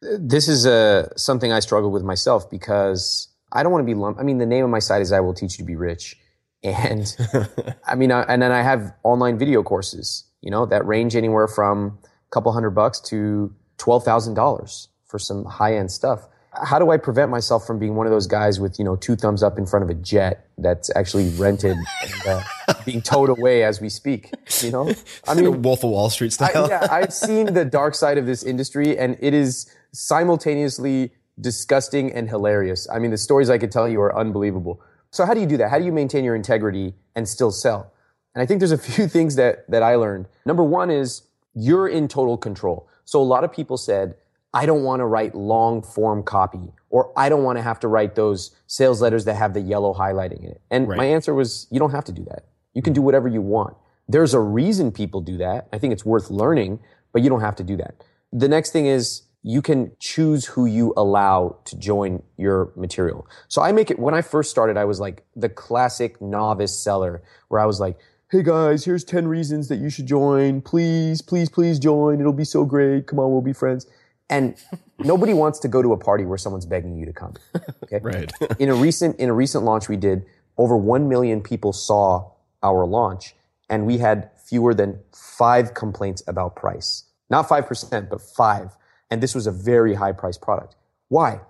This 0.00 0.46
is 0.46 0.64
uh, 0.64 1.08
something 1.16 1.52
I 1.52 1.58
struggle 1.58 1.90
with 1.90 2.04
myself 2.04 2.48
because 2.48 3.28
I 3.52 3.64
don't 3.64 3.72
want 3.72 3.82
to 3.82 3.86
be 3.86 3.98
lumped. 3.98 4.20
I 4.20 4.22
mean, 4.22 4.38
the 4.38 4.46
name 4.46 4.64
of 4.64 4.70
my 4.70 4.78
site 4.78 5.02
is 5.02 5.10
I 5.10 5.18
Will 5.18 5.34
Teach 5.34 5.58
You 5.58 5.64
to 5.64 5.66
Be 5.66 5.74
Rich. 5.74 6.16
And 6.62 7.16
I 7.84 7.96
mean, 7.96 8.12
I, 8.12 8.22
and 8.22 8.40
then 8.40 8.52
I 8.52 8.62
have 8.62 8.94
online 9.02 9.38
video 9.38 9.64
courses 9.64 10.27
you 10.40 10.50
know, 10.50 10.66
that 10.66 10.86
range 10.86 11.16
anywhere 11.16 11.48
from 11.48 11.98
a 12.04 12.30
couple 12.30 12.52
hundred 12.52 12.70
bucks 12.70 13.00
to 13.00 13.54
$12,000 13.78 14.88
for 15.06 15.18
some 15.18 15.44
high 15.44 15.76
end 15.76 15.90
stuff. 15.90 16.26
How 16.64 16.78
do 16.78 16.90
I 16.90 16.96
prevent 16.96 17.30
myself 17.30 17.66
from 17.66 17.78
being 17.78 17.94
one 17.94 18.06
of 18.06 18.12
those 18.12 18.26
guys 18.26 18.58
with, 18.58 18.78
you 18.78 18.84
know, 18.84 18.96
two 18.96 19.16
thumbs 19.16 19.42
up 19.42 19.58
in 19.58 19.66
front 19.66 19.84
of 19.84 19.90
a 19.90 19.94
jet 19.94 20.48
that's 20.56 20.90
actually 20.96 21.28
rented 21.30 21.76
and 21.76 22.26
uh, 22.26 22.42
being 22.84 23.00
towed 23.00 23.28
away 23.28 23.62
as 23.62 23.80
we 23.80 23.88
speak? 23.88 24.32
You 24.62 24.72
know, 24.72 24.92
I 25.26 25.34
mean, 25.34 25.62
Wolf 25.62 25.84
of 25.84 25.90
Wall 25.90 26.10
Street 26.10 26.32
style. 26.32 26.64
I, 26.64 26.68
yeah, 26.68 26.86
I've 26.90 27.12
seen 27.26 27.52
the 27.52 27.64
dark 27.64 27.94
side 27.94 28.18
of 28.18 28.26
this 28.26 28.42
industry 28.42 28.98
and 28.98 29.16
it 29.20 29.34
is 29.34 29.72
simultaneously 29.92 31.12
disgusting 31.40 32.12
and 32.12 32.28
hilarious. 32.28 32.88
I 32.90 32.98
mean, 32.98 33.10
the 33.10 33.18
stories 33.18 33.50
I 33.50 33.58
could 33.58 33.70
tell 33.70 33.88
you 33.88 34.00
are 34.00 34.16
unbelievable. 34.16 34.82
So 35.10 35.24
how 35.24 35.34
do 35.34 35.40
you 35.40 35.46
do 35.46 35.56
that? 35.58 35.70
How 35.70 35.78
do 35.78 35.84
you 35.84 35.92
maintain 35.92 36.24
your 36.24 36.34
integrity 36.34 36.94
and 37.14 37.28
still 37.28 37.50
sell? 37.50 37.92
And 38.34 38.42
I 38.42 38.46
think 38.46 38.60
there's 38.60 38.72
a 38.72 38.78
few 38.92 39.08
things 39.08 39.36
that, 39.36 39.68
that 39.70 39.82
I 39.82 39.94
learned. 39.96 40.26
Number 40.44 40.64
one 40.64 40.90
is 40.90 41.22
you're 41.54 41.88
in 41.88 42.08
total 42.08 42.36
control. 42.36 42.88
So 43.04 43.20
a 43.20 43.24
lot 43.24 43.44
of 43.44 43.52
people 43.52 43.76
said, 43.76 44.16
I 44.54 44.66
don't 44.66 44.82
want 44.82 45.00
to 45.00 45.06
write 45.06 45.34
long 45.34 45.82
form 45.82 46.22
copy 46.22 46.72
or 46.90 47.12
I 47.16 47.28
don't 47.28 47.42
want 47.42 47.58
to 47.58 47.62
have 47.62 47.80
to 47.80 47.88
write 47.88 48.14
those 48.14 48.54
sales 48.66 49.02
letters 49.02 49.24
that 49.26 49.34
have 49.34 49.54
the 49.54 49.60
yellow 49.60 49.92
highlighting 49.92 50.42
in 50.44 50.50
it. 50.52 50.62
And 50.70 50.88
right. 50.88 50.96
my 50.96 51.04
answer 51.04 51.34
was, 51.34 51.66
you 51.70 51.78
don't 51.78 51.90
have 51.90 52.04
to 52.04 52.12
do 52.12 52.24
that. 52.24 52.46
You 52.74 52.82
can 52.82 52.92
do 52.92 53.02
whatever 53.02 53.28
you 53.28 53.42
want. 53.42 53.76
There's 54.08 54.32
a 54.32 54.40
reason 54.40 54.90
people 54.90 55.20
do 55.20 55.36
that. 55.38 55.68
I 55.72 55.78
think 55.78 55.92
it's 55.92 56.04
worth 56.04 56.30
learning, 56.30 56.80
but 57.12 57.22
you 57.22 57.28
don't 57.28 57.42
have 57.42 57.56
to 57.56 57.64
do 57.64 57.76
that. 57.76 58.04
The 58.32 58.48
next 58.48 58.70
thing 58.70 58.86
is 58.86 59.22
you 59.42 59.62
can 59.62 59.92
choose 60.00 60.46
who 60.46 60.66
you 60.66 60.92
allow 60.96 61.58
to 61.66 61.76
join 61.76 62.22
your 62.36 62.72
material. 62.74 63.26
So 63.48 63.62
I 63.62 63.72
make 63.72 63.90
it, 63.90 63.98
when 63.98 64.14
I 64.14 64.22
first 64.22 64.50
started, 64.50 64.76
I 64.76 64.84
was 64.84 64.98
like 64.98 65.24
the 65.36 65.48
classic 65.48 66.20
novice 66.20 66.76
seller 66.76 67.22
where 67.48 67.60
I 67.60 67.66
was 67.66 67.80
like, 67.80 67.98
Hey 68.30 68.42
guys, 68.42 68.84
here's 68.84 69.04
10 69.04 69.26
reasons 69.26 69.68
that 69.68 69.76
you 69.76 69.88
should 69.88 70.04
join. 70.04 70.60
Please, 70.60 71.22
please, 71.22 71.48
please 71.48 71.78
join. 71.78 72.20
It'll 72.20 72.34
be 72.34 72.44
so 72.44 72.62
great. 72.66 73.06
Come 73.06 73.18
on, 73.18 73.32
we'll 73.32 73.40
be 73.40 73.54
friends. 73.54 73.86
And 74.28 74.54
nobody 74.98 75.32
wants 75.32 75.58
to 75.60 75.68
go 75.68 75.80
to 75.80 75.94
a 75.94 75.96
party 75.96 76.26
where 76.26 76.36
someone's 76.36 76.66
begging 76.66 76.98
you 76.98 77.06
to 77.06 77.12
come. 77.14 77.36
Okay. 77.84 78.00
Right. 78.02 78.30
in 78.58 78.68
a 78.68 78.74
recent, 78.74 79.18
in 79.18 79.30
a 79.30 79.32
recent 79.32 79.64
launch 79.64 79.88
we 79.88 79.96
did, 79.96 80.26
over 80.58 80.76
1 80.76 81.08
million 81.08 81.40
people 81.40 81.72
saw 81.72 82.30
our 82.62 82.84
launch 82.84 83.34
and 83.70 83.86
we 83.86 83.96
had 83.96 84.30
fewer 84.36 84.74
than 84.74 85.00
five 85.14 85.72
complaints 85.72 86.22
about 86.28 86.54
price. 86.54 87.04
Not 87.30 87.48
5%, 87.48 88.10
but 88.10 88.20
five. 88.20 88.76
And 89.10 89.22
this 89.22 89.34
was 89.34 89.46
a 89.46 89.52
very 89.52 89.94
high 89.94 90.12
priced 90.12 90.42
product. 90.42 90.76
Why? 91.08 91.36
Hmm. 91.36 91.40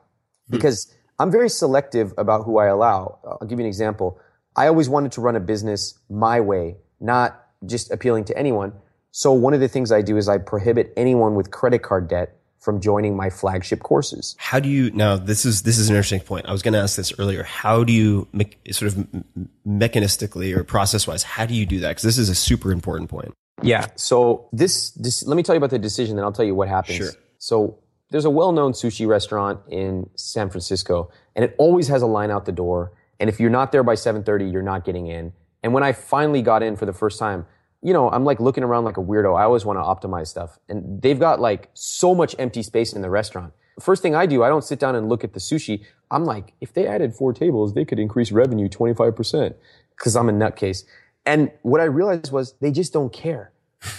Because 0.48 0.94
I'm 1.18 1.32
very 1.32 1.48
selective 1.48 2.14
about 2.16 2.44
who 2.44 2.58
I 2.58 2.66
allow. 2.66 3.18
I'll 3.24 3.48
give 3.48 3.58
you 3.58 3.64
an 3.64 3.68
example. 3.68 4.20
I 4.58 4.66
always 4.66 4.88
wanted 4.88 5.12
to 5.12 5.20
run 5.20 5.36
a 5.36 5.40
business 5.40 5.94
my 6.10 6.40
way, 6.40 6.78
not 6.98 7.46
just 7.64 7.92
appealing 7.92 8.24
to 8.24 8.36
anyone. 8.36 8.72
So 9.12 9.32
one 9.32 9.54
of 9.54 9.60
the 9.60 9.68
things 9.68 9.92
I 9.92 10.02
do 10.02 10.16
is 10.16 10.28
I 10.28 10.38
prohibit 10.38 10.92
anyone 10.96 11.36
with 11.36 11.52
credit 11.52 11.84
card 11.84 12.08
debt 12.08 12.36
from 12.58 12.80
joining 12.80 13.16
my 13.16 13.30
flagship 13.30 13.80
courses. 13.84 14.34
How 14.38 14.58
do 14.58 14.68
you 14.68 14.90
now? 14.90 15.16
This 15.16 15.44
is 15.44 15.62
this 15.62 15.78
is 15.78 15.88
an 15.88 15.94
interesting 15.94 16.20
point. 16.20 16.46
I 16.46 16.52
was 16.52 16.62
going 16.62 16.74
to 16.74 16.80
ask 16.80 16.96
this 16.96 17.12
earlier. 17.20 17.44
How 17.44 17.84
do 17.84 17.92
you 17.92 18.26
me, 18.32 18.50
sort 18.72 18.92
of 18.92 18.98
m- 18.98 19.48
mechanistically 19.64 20.56
or 20.56 20.64
process 20.64 21.06
wise? 21.06 21.22
How 21.22 21.46
do 21.46 21.54
you 21.54 21.64
do 21.64 21.78
that? 21.78 21.90
Because 21.90 22.02
this 22.02 22.18
is 22.18 22.28
a 22.28 22.34
super 22.34 22.72
important 22.72 23.10
point. 23.10 23.32
Yeah. 23.62 23.86
So 23.94 24.48
this, 24.52 24.90
this, 24.90 25.24
let 25.24 25.36
me 25.36 25.44
tell 25.44 25.54
you 25.54 25.58
about 25.58 25.70
the 25.70 25.78
decision, 25.78 26.16
then 26.16 26.24
I'll 26.24 26.32
tell 26.32 26.44
you 26.44 26.56
what 26.56 26.68
happens. 26.68 26.98
Sure. 26.98 27.12
So 27.38 27.78
there's 28.10 28.24
a 28.24 28.30
well-known 28.30 28.72
sushi 28.72 29.06
restaurant 29.06 29.60
in 29.68 30.10
San 30.16 30.50
Francisco, 30.50 31.10
and 31.36 31.44
it 31.44 31.54
always 31.58 31.88
has 31.88 32.02
a 32.02 32.06
line 32.06 32.30
out 32.30 32.44
the 32.44 32.52
door. 32.52 32.92
And 33.20 33.28
if 33.28 33.40
you're 33.40 33.50
not 33.50 33.72
there 33.72 33.82
by 33.82 33.94
7:30, 33.94 34.50
you're 34.52 34.62
not 34.62 34.84
getting 34.84 35.06
in. 35.06 35.32
And 35.62 35.72
when 35.72 35.82
I 35.82 35.92
finally 35.92 36.42
got 36.42 36.62
in 36.62 36.76
for 36.76 36.86
the 36.86 36.92
first 36.92 37.18
time, 37.18 37.46
you 37.82 37.92
know, 37.92 38.10
I'm 38.10 38.24
like 38.24 38.40
looking 38.40 38.64
around 38.64 38.84
like 38.84 38.96
a 38.96 39.02
weirdo. 39.02 39.38
I 39.38 39.44
always 39.44 39.64
want 39.64 39.78
to 39.78 39.82
optimize 39.82 40.28
stuff, 40.28 40.58
and 40.68 41.00
they've 41.02 41.18
got 41.18 41.40
like 41.40 41.70
so 41.74 42.14
much 42.14 42.34
empty 42.38 42.62
space 42.62 42.92
in 42.92 43.02
the 43.02 43.10
restaurant. 43.10 43.52
First 43.80 44.02
thing 44.02 44.14
I 44.14 44.26
do, 44.26 44.42
I 44.42 44.48
don't 44.48 44.64
sit 44.64 44.80
down 44.80 44.96
and 44.96 45.08
look 45.08 45.22
at 45.22 45.34
the 45.34 45.40
sushi. 45.40 45.84
I'm 46.10 46.24
like, 46.24 46.52
if 46.60 46.72
they 46.72 46.86
added 46.86 47.14
four 47.14 47.32
tables, 47.32 47.74
they 47.74 47.84
could 47.84 47.98
increase 47.98 48.32
revenue 48.32 48.68
25% 48.68 49.54
because 49.96 50.16
I'm 50.16 50.28
a 50.28 50.32
nutcase. 50.32 50.84
And 51.24 51.52
what 51.62 51.80
I 51.80 51.84
realized 51.84 52.32
was 52.32 52.54
they 52.60 52.72
just 52.72 52.92
don't 52.92 53.12
care. 53.12 53.52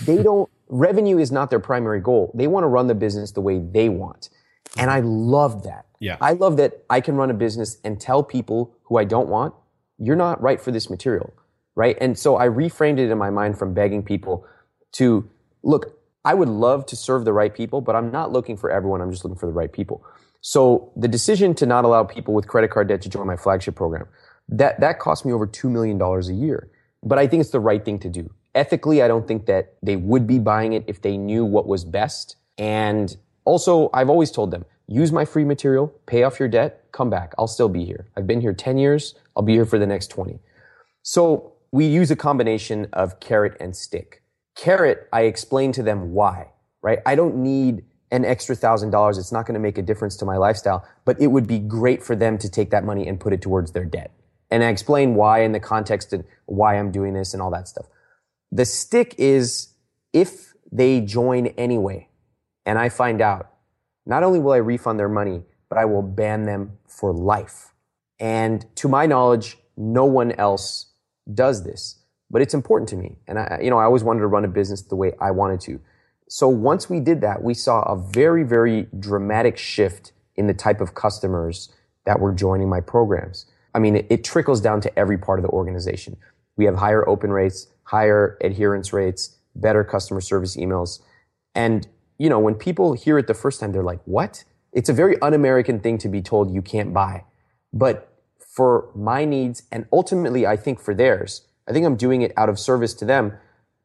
They 0.03 0.21
don't, 0.23 0.49
revenue 0.67 1.17
is 1.17 1.31
not 1.31 1.49
their 1.49 1.59
primary 1.59 2.01
goal. 2.01 2.31
They 2.33 2.47
want 2.47 2.65
to 2.65 2.67
run 2.67 2.87
the 2.87 2.95
business 2.95 3.31
the 3.31 3.41
way 3.41 3.59
they 3.59 3.87
want. 3.87 4.29
And 4.77 4.91
I 4.91 4.99
love 4.99 5.63
that. 5.63 5.85
Yeah. 5.99 6.17
I 6.21 6.33
love 6.33 6.57
that 6.57 6.83
I 6.89 7.01
can 7.01 7.15
run 7.15 7.29
a 7.29 7.33
business 7.33 7.77
and 7.83 7.99
tell 7.99 8.23
people 8.23 8.75
who 8.83 8.97
I 8.97 9.03
don't 9.03 9.29
want, 9.29 9.53
you're 9.97 10.15
not 10.15 10.41
right 10.41 10.59
for 10.59 10.71
this 10.71 10.89
material. 10.89 11.33
Right. 11.75 11.97
And 12.01 12.17
so 12.17 12.37
I 12.37 12.47
reframed 12.47 12.99
it 12.99 13.09
in 13.09 13.17
my 13.17 13.29
mind 13.29 13.57
from 13.57 13.73
begging 13.73 14.03
people 14.03 14.45
to 14.93 15.29
look, 15.63 15.97
I 16.25 16.33
would 16.33 16.49
love 16.49 16.85
to 16.87 16.95
serve 16.95 17.25
the 17.25 17.33
right 17.33 17.53
people, 17.53 17.81
but 17.81 17.95
I'm 17.95 18.11
not 18.11 18.31
looking 18.31 18.57
for 18.57 18.69
everyone. 18.69 19.01
I'm 19.01 19.11
just 19.11 19.23
looking 19.23 19.37
for 19.37 19.45
the 19.45 19.53
right 19.53 19.71
people. 19.71 20.03
So 20.41 20.91
the 20.95 21.07
decision 21.07 21.53
to 21.55 21.65
not 21.65 21.85
allow 21.85 22.03
people 22.03 22.33
with 22.33 22.47
credit 22.47 22.71
card 22.71 22.87
debt 22.87 23.01
to 23.03 23.09
join 23.09 23.27
my 23.27 23.35
flagship 23.35 23.75
program, 23.75 24.07
that, 24.47 24.79
that 24.79 24.99
cost 24.99 25.25
me 25.25 25.33
over 25.33 25.47
$2 25.47 25.69
million 25.69 26.01
a 26.01 26.33
year. 26.33 26.69
But 27.03 27.19
I 27.19 27.27
think 27.27 27.41
it's 27.41 27.51
the 27.51 27.59
right 27.59 27.83
thing 27.83 27.99
to 27.99 28.09
do. 28.09 28.29
Ethically, 28.55 29.01
I 29.01 29.07
don't 29.07 29.27
think 29.27 29.45
that 29.45 29.75
they 29.83 29.95
would 29.95 30.27
be 30.27 30.39
buying 30.39 30.73
it 30.73 30.83
if 30.87 31.01
they 31.01 31.17
knew 31.17 31.45
what 31.45 31.67
was 31.67 31.85
best. 31.85 32.35
And 32.57 33.15
also, 33.45 33.89
I've 33.93 34.09
always 34.09 34.31
told 34.31 34.51
them, 34.51 34.65
use 34.89 35.11
my 35.11 35.23
free 35.23 35.45
material, 35.45 35.93
pay 36.07 36.23
off 36.23 36.39
your 36.39 36.49
debt, 36.49 36.83
come 36.91 37.09
back. 37.09 37.33
I'll 37.37 37.47
still 37.47 37.69
be 37.69 37.85
here. 37.85 38.07
I've 38.17 38.25
been 38.27 38.41
here 38.41 38.53
10 38.53 38.77
years. 38.77 39.15
I'll 39.35 39.43
be 39.43 39.53
here 39.53 39.65
for 39.65 39.77
the 39.77 39.87
next 39.87 40.07
20. 40.07 40.39
So 41.03 41.53
we 41.71 41.85
use 41.85 42.09
a 42.11 42.15
combination 42.15 42.87
of 42.91 43.19
carrot 43.19 43.55
and 43.59 43.75
stick. 43.75 44.23
Carrot, 44.55 45.07
I 45.13 45.21
explain 45.21 45.71
to 45.73 45.83
them 45.83 46.13
why, 46.13 46.51
right? 46.81 46.99
I 47.05 47.15
don't 47.15 47.37
need 47.37 47.83
an 48.11 48.25
extra 48.25 48.55
thousand 48.55 48.89
dollars. 48.89 49.19
It's 49.19 49.31
not 49.31 49.45
going 49.45 49.53
to 49.53 49.59
make 49.59 49.77
a 49.77 49.83
difference 49.83 50.17
to 50.17 50.25
my 50.25 50.37
lifestyle, 50.37 50.85
but 51.05 51.21
it 51.21 51.27
would 51.27 51.45
be 51.47 51.59
great 51.59 52.01
for 52.01 52.15
them 52.15 52.37
to 52.39 52.49
take 52.49 52.71
that 52.71 52.83
money 52.83 53.07
and 53.07 53.19
put 53.19 53.33
it 53.33 53.41
towards 53.41 53.71
their 53.71 53.85
debt. 53.85 54.11
And 54.49 54.63
I 54.63 54.69
explain 54.69 55.13
why 55.13 55.43
in 55.43 55.51
the 55.51 55.59
context 55.59 56.11
of 56.11 56.25
why 56.47 56.77
I'm 56.77 56.91
doing 56.91 57.13
this 57.13 57.33
and 57.33 57.41
all 57.41 57.51
that 57.51 57.67
stuff. 57.67 57.85
The 58.51 58.65
stick 58.65 59.13
is 59.19 59.75
if 60.11 60.53
they 60.71 61.01
join 61.01 61.47
anyway 61.47 62.09
and 62.65 62.79
I 62.79 62.89
find 62.89 63.21
out, 63.21 63.51
not 64.05 64.23
only 64.23 64.39
will 64.39 64.53
I 64.53 64.57
refund 64.57 64.99
their 64.99 65.09
money, 65.09 65.43
but 65.69 65.77
I 65.77 65.85
will 65.85 66.01
ban 66.01 66.43
them 66.43 66.77
for 66.87 67.13
life. 67.13 67.73
And 68.19 68.65
to 68.75 68.87
my 68.87 69.05
knowledge, 69.05 69.57
no 69.77 70.05
one 70.05 70.31
else 70.33 70.87
does 71.33 71.63
this, 71.63 71.99
but 72.29 72.41
it's 72.41 72.53
important 72.53 72.89
to 72.89 72.95
me. 72.95 73.17
And 73.27 73.39
I, 73.39 73.59
you 73.61 73.69
know, 73.69 73.77
I 73.77 73.85
always 73.85 74.03
wanted 74.03 74.21
to 74.21 74.27
run 74.27 74.43
a 74.45 74.47
business 74.47 74.81
the 74.81 74.95
way 74.95 75.13
I 75.21 75.31
wanted 75.31 75.61
to. 75.61 75.79
So 76.27 76.47
once 76.47 76.89
we 76.89 76.99
did 76.99 77.21
that, 77.21 77.43
we 77.43 77.53
saw 77.53 77.81
a 77.83 77.95
very, 77.95 78.43
very 78.43 78.87
dramatic 78.99 79.57
shift 79.57 80.11
in 80.35 80.47
the 80.47 80.53
type 80.53 80.81
of 80.81 80.95
customers 80.95 81.73
that 82.05 82.19
were 82.19 82.33
joining 82.33 82.69
my 82.69 82.81
programs. 82.81 83.45
I 83.73 83.79
mean, 83.79 83.95
it, 83.95 84.07
it 84.09 84.23
trickles 84.23 84.61
down 84.61 84.81
to 84.81 84.99
every 84.99 85.17
part 85.17 85.39
of 85.39 85.43
the 85.43 85.49
organization. 85.49 86.17
We 86.55 86.65
have 86.65 86.75
higher 86.75 87.07
open 87.07 87.31
rates, 87.31 87.67
higher 87.83 88.37
adherence 88.41 88.91
rates, 88.93 89.37
better 89.55 89.83
customer 89.83 90.21
service 90.21 90.55
emails. 90.57 91.01
And, 91.55 91.87
you 92.19 92.29
know, 92.29 92.37
when 92.37 92.53
people 92.53 92.93
hear 92.93 93.17
it 93.17 93.25
the 93.25 93.33
first 93.33 93.59
time, 93.59 93.71
they're 93.71 93.81
like, 93.81 94.01
what? 94.05 94.43
It's 94.73 94.89
a 94.89 94.93
very 94.93 95.19
un-American 95.21 95.79
thing 95.79 95.97
to 95.99 96.09
be 96.09 96.21
told 96.21 96.53
you 96.53 96.61
can't 96.61 96.93
buy. 96.93 97.23
But 97.73 98.13
for 98.37 98.91
my 98.93 99.25
needs 99.25 99.63
and 99.71 99.87
ultimately 99.91 100.45
I 100.45 100.57
think 100.57 100.79
for 100.79 100.93
theirs, 100.93 101.47
I 101.67 101.71
think 101.71 101.85
I'm 101.85 101.95
doing 101.95 102.21
it 102.21 102.33
out 102.35 102.49
of 102.49 102.59
service 102.59 102.93
to 102.95 103.05
them. 103.05 103.33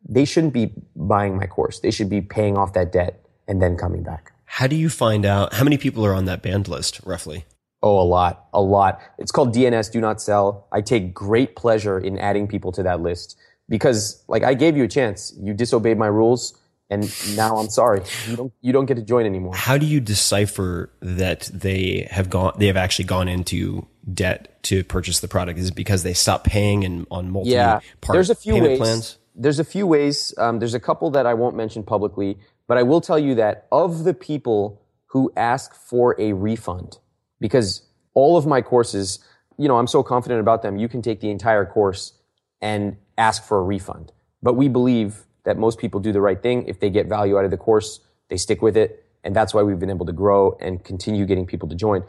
They 0.06 0.24
shouldn't 0.24 0.52
be 0.52 0.72
buying 0.96 1.36
my 1.36 1.46
course. 1.46 1.80
They 1.80 1.90
should 1.90 2.10
be 2.10 2.20
paying 2.20 2.58
off 2.58 2.72
that 2.74 2.92
debt 2.92 3.24
and 3.46 3.62
then 3.62 3.76
coming 3.76 4.02
back. 4.02 4.32
How 4.46 4.66
do 4.66 4.76
you 4.76 4.90
find 4.90 5.24
out 5.24 5.54
how 5.54 5.64
many 5.64 5.78
people 5.78 6.04
are 6.04 6.14
on 6.14 6.26
that 6.26 6.42
banned 6.42 6.68
list 6.68 7.00
roughly? 7.04 7.44
Oh, 7.82 8.00
a 8.00 8.04
lot, 8.04 8.46
a 8.52 8.60
lot. 8.60 9.00
It's 9.18 9.30
called 9.30 9.54
DNS, 9.54 9.92
do 9.92 10.00
not 10.00 10.20
sell. 10.20 10.66
I 10.72 10.80
take 10.80 11.14
great 11.14 11.54
pleasure 11.54 11.98
in 11.98 12.18
adding 12.18 12.48
people 12.48 12.72
to 12.72 12.82
that 12.82 13.00
list 13.00 13.38
because 13.68 14.24
like 14.26 14.42
I 14.42 14.54
gave 14.54 14.76
you 14.76 14.84
a 14.84 14.88
chance. 14.88 15.32
You 15.40 15.54
disobeyed 15.54 15.98
my 15.98 16.06
rules 16.06 16.58
and 16.90 17.02
now 17.36 17.56
I'm 17.56 17.70
sorry. 17.70 18.02
You 18.28 18.36
don't, 18.36 18.52
you 18.60 18.72
don't 18.72 18.86
get 18.86 18.96
to 18.96 19.02
join 19.02 19.26
anymore. 19.26 19.54
How 19.54 19.78
do 19.78 19.86
you 19.86 20.00
decipher 20.00 20.90
that 21.00 21.50
they 21.52 22.06
have 22.10 22.30
gone, 22.30 22.54
they 22.58 22.66
have 22.66 22.76
actually 22.76 23.06
gone 23.06 23.28
into 23.28 23.86
debt 24.12 24.62
to 24.64 24.84
purchase 24.84 25.20
the 25.20 25.28
product? 25.28 25.58
Is 25.58 25.68
it 25.68 25.74
because 25.74 26.02
they 26.02 26.14
stopped 26.14 26.44
paying 26.46 26.84
and 26.84 27.06
on 27.10 27.30
multi 27.30 27.50
Yeah, 27.50 27.80
part 28.00 28.14
there's 28.14 28.30
a 28.30 28.34
few 28.34 28.60
ways. 28.60 28.78
plans? 28.78 29.18
There's 29.34 29.58
a 29.58 29.64
few 29.64 29.86
ways. 29.86 30.32
Um, 30.38 30.58
there's 30.58 30.74
a 30.74 30.80
couple 30.80 31.10
that 31.10 31.26
I 31.26 31.34
won't 31.34 31.56
mention 31.56 31.82
publicly, 31.82 32.38
but 32.68 32.78
I 32.78 32.82
will 32.82 33.00
tell 33.00 33.18
you 33.18 33.34
that 33.36 33.66
of 33.72 34.04
the 34.04 34.14
people 34.14 34.82
who 35.06 35.32
ask 35.36 35.74
for 35.74 36.20
a 36.20 36.32
refund, 36.32 36.98
because 37.40 37.82
all 38.14 38.36
of 38.36 38.46
my 38.46 38.62
courses, 38.62 39.18
you 39.58 39.68
know, 39.68 39.76
I'm 39.78 39.86
so 39.86 40.02
confident 40.02 40.40
about 40.40 40.62
them, 40.62 40.76
you 40.76 40.88
can 40.88 41.02
take 41.02 41.20
the 41.20 41.30
entire 41.30 41.64
course 41.64 42.12
and 42.60 42.96
ask 43.18 43.44
for 43.44 43.58
a 43.58 43.62
refund. 43.62 44.12
But 44.42 44.54
we 44.54 44.68
believe 44.68 45.24
that 45.44 45.58
most 45.58 45.78
people 45.78 46.00
do 46.00 46.12
the 46.12 46.20
right 46.20 46.42
thing. 46.42 46.66
If 46.66 46.80
they 46.80 46.90
get 46.90 47.06
value 47.06 47.38
out 47.38 47.44
of 47.44 47.50
the 47.50 47.56
course, 47.56 48.00
they 48.28 48.36
stick 48.36 48.62
with 48.62 48.76
it. 48.76 49.04
And 49.22 49.34
that's 49.34 49.54
why 49.54 49.62
we've 49.62 49.78
been 49.78 49.90
able 49.90 50.06
to 50.06 50.12
grow 50.12 50.56
and 50.60 50.82
continue 50.84 51.24
getting 51.24 51.46
people 51.46 51.68
to 51.68 51.74
join. 51.74 52.04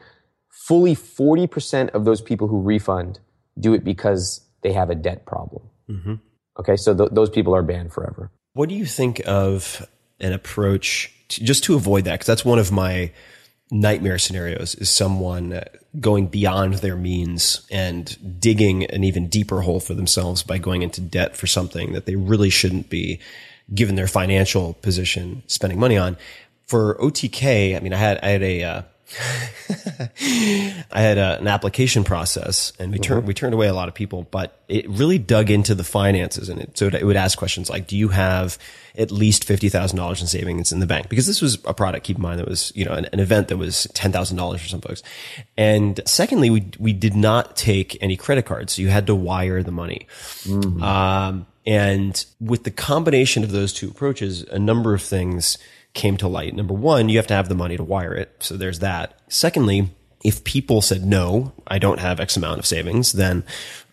Fully 0.50 0.96
40% 0.96 1.90
of 1.92 2.06
those 2.06 2.22
people 2.22 2.48
who 2.48 2.62
refund 2.62 3.20
do 3.60 3.74
it 3.74 3.84
because 3.84 4.42
they 4.64 4.74
have 4.74 4.90
a 4.90 4.96
debt 4.96 5.26
problem. 5.26 5.64
Mm-hmm. 5.90 6.16
Okay, 6.60 6.76
so 6.76 6.96
th- 6.96 7.10
those 7.12 7.30
people 7.30 7.56
are 7.56 7.62
banned 7.62 7.94
forever. 7.94 8.32
What 8.54 8.70
do 8.70 8.76
you 8.76 8.86
think 8.86 9.22
of 9.26 9.88
an 10.20 10.34
approach 10.34 11.14
to, 11.30 11.44
just 11.44 11.64
to 11.66 11.76
avoid 11.76 12.06
that? 12.06 12.14
Because 12.14 12.28
that's 12.28 12.46
one 12.46 12.60
of 12.60 12.72
my 12.72 13.12
nightmare 13.72 14.18
scenarios 14.18 14.76
is 14.76 14.90
someone 14.90 15.62
going 16.00 16.28
beyond 16.28 16.76
their 16.76 16.96
means 16.96 17.66
and 17.72 18.40
digging 18.40 18.86
an 18.86 19.04
even 19.04 19.28
deeper 19.28 19.62
hole 19.62 19.80
for 19.80 19.94
themselves 19.94 20.44
by 20.44 20.58
going 20.58 20.82
into 20.82 21.02
debt 21.02 21.38
for 21.38 21.48
something 21.48 21.94
that 21.94 22.06
they 22.06 22.16
really 22.16 22.50
shouldn't 22.50 22.90
be 22.90 23.20
given 23.74 23.96
their 23.96 24.08
financial 24.08 24.74
position 24.76 25.44
spending 25.48 25.80
money 25.80 25.98
on. 25.98 26.18
For 26.68 26.96
OTK, 26.96 27.76
I 27.76 27.80
mean, 27.80 27.94
I 27.94 27.98
had, 27.98 28.20
I 28.22 28.30
had 28.30 28.44
a, 28.44 28.64
uh, 28.64 28.82
I 30.00 31.02
had 31.02 31.18
a, 31.18 31.40
an 31.40 31.48
application 31.48 32.04
process 32.04 32.74
and 32.80 32.92
we 32.92 32.98
turned, 32.98 33.20
mm-hmm. 33.20 33.28
we 33.28 33.34
turned 33.34 33.54
away 33.54 33.68
a 33.68 33.74
lot 33.74 33.88
of 33.88 33.94
people, 33.94 34.28
but 34.32 34.60
it 34.68 34.90
really 34.90 35.20
dug 35.20 35.52
into 35.52 35.76
the 35.76 35.84
finances 35.84 36.50
and 36.50 36.60
it, 36.60 36.78
so 36.78 36.88
it 36.88 37.04
would 37.04 37.16
ask 37.16 37.38
questions 37.38 37.70
like, 37.70 37.86
do 37.88 37.96
you 37.96 38.10
have 38.10 38.58
at 38.98 39.12
least 39.12 39.48
$50,000 39.48 40.22
in 40.22 40.28
savings 40.28 40.72
in 40.72 40.80
the 40.80 40.88
bank? 40.88 41.08
Because 41.10 41.28
this 41.28 41.42
was 41.42 41.60
a 41.66 41.74
product, 41.74 42.06
keep 42.06 42.18
in 42.18 42.24
mind, 42.24 42.40
that 42.40 42.48
was, 42.48 42.72
you 42.76 42.84
know, 42.84 42.94
an, 42.94 43.06
an 43.14 43.20
event 43.20 43.50
that 43.50 43.58
was 43.58 43.88
$10,000 43.94 44.60
for 44.60 44.68
some 44.68 44.82
folks. 44.82 45.04
And 45.56 46.02
secondly, 46.06 46.50
we, 46.50 46.72
we 46.80 46.94
did 46.94 47.16
not 47.16 47.56
take 47.56 48.02
any 48.02 48.18
credit 48.18 48.46
cards. 48.46 48.74
So 48.74 48.82
you 48.82 48.90
had 48.90 49.08
to 49.08 49.16
wire 49.16 49.62
the 49.62 49.72
money. 49.72 50.08
Mm-hmm. 50.44 50.82
Um, 50.82 51.46
and 51.68 52.26
with 52.40 52.64
the 52.64 52.72
combination 52.72 53.44
of 53.44 53.52
those 53.52 53.72
two 53.74 53.90
approaches, 53.90 54.44
a 54.44 54.60
number 54.60 54.94
of 54.94 55.02
things 55.02 55.58
came 55.96 56.18
to 56.18 56.28
light. 56.28 56.54
Number 56.54 56.76
one, 56.76 57.10
you 57.10 57.18
have 57.18 57.28
to 57.28 57.34
have 57.34 57.50
the 57.50 57.56
money 57.56 57.78
to 57.78 57.84
wire 57.84 58.14
it. 58.14 58.36
So 58.40 58.56
there's 58.56 58.80
that. 58.80 59.20
Secondly, 59.30 59.90
if 60.24 60.44
people 60.44 60.82
said, 60.82 61.04
no, 61.04 61.54
I 61.66 61.80
don't 61.80 62.00
have 62.00 62.20
X 62.20 62.38
amount 62.38 62.60
of 62.60 62.66
savings, 62.66 63.14
then 63.14 63.44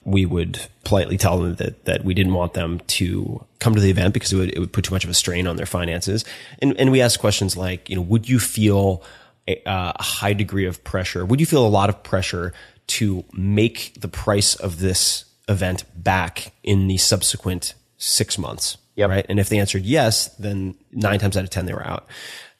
we 0.05 0.27
would 0.27 0.61
politely 0.85 1.17
tell 1.17 1.39
them 1.39 1.55
that, 1.55 1.85
that 1.85 2.05
we 2.05 2.13
didn't 2.13 2.35
want 2.35 2.55
them 2.55 2.81
to 2.81 3.45
come 3.61 3.75
to 3.75 3.81
the 3.81 3.91
event 3.91 4.13
because 4.13 4.33
it 4.33 4.37
would, 4.37 4.53
it 4.53 4.59
would 4.59 4.73
put 4.73 4.85
too 4.85 4.95
much 4.95 5.05
of 5.05 5.11
a 5.11 5.15
strain 5.15 5.47
on 5.47 5.57
their 5.57 5.67
finances. 5.67 6.25
And, 6.61 6.77
and 6.79 6.91
we 6.91 7.01
ask 7.01 7.21
questions 7.21 7.57
like, 7.57 7.89
you 7.89 7.97
know, 7.97 8.03
would 8.03 8.29
you 8.29 8.39
feel 8.41 9.05
a, 9.47 9.63
a 9.65 10.03
high 10.03 10.33
degree 10.33 10.67
of 10.67 10.83
pressure? 10.85 11.25
Would 11.25 11.39
you 11.39 11.47
feel 11.47 11.67
a 11.67 11.69
lot 11.69 11.89
of 11.89 12.03
pressure 12.03 12.53
to 12.89 13.25
make 13.33 13.95
the 14.01 14.09
price 14.09 14.55
of 14.57 14.81
this 14.81 15.25
event 15.49 15.85
back 15.95 16.53
in 16.65 16.89
the 16.89 16.97
subsequent 16.97 17.75
six 17.97 18.39
months? 18.39 18.77
Yep. 18.97 19.11
Right. 19.11 19.27
And 19.29 19.41
if 19.41 19.49
they 19.49 19.59
answered 19.59 19.85
yes, 19.85 20.29
then 20.37 20.75
nine 20.91 21.19
times 21.19 21.37
out 21.37 21.45
of 21.45 21.51
10, 21.51 21.67
they 21.67 21.73
were 21.73 21.87
out. 21.87 22.07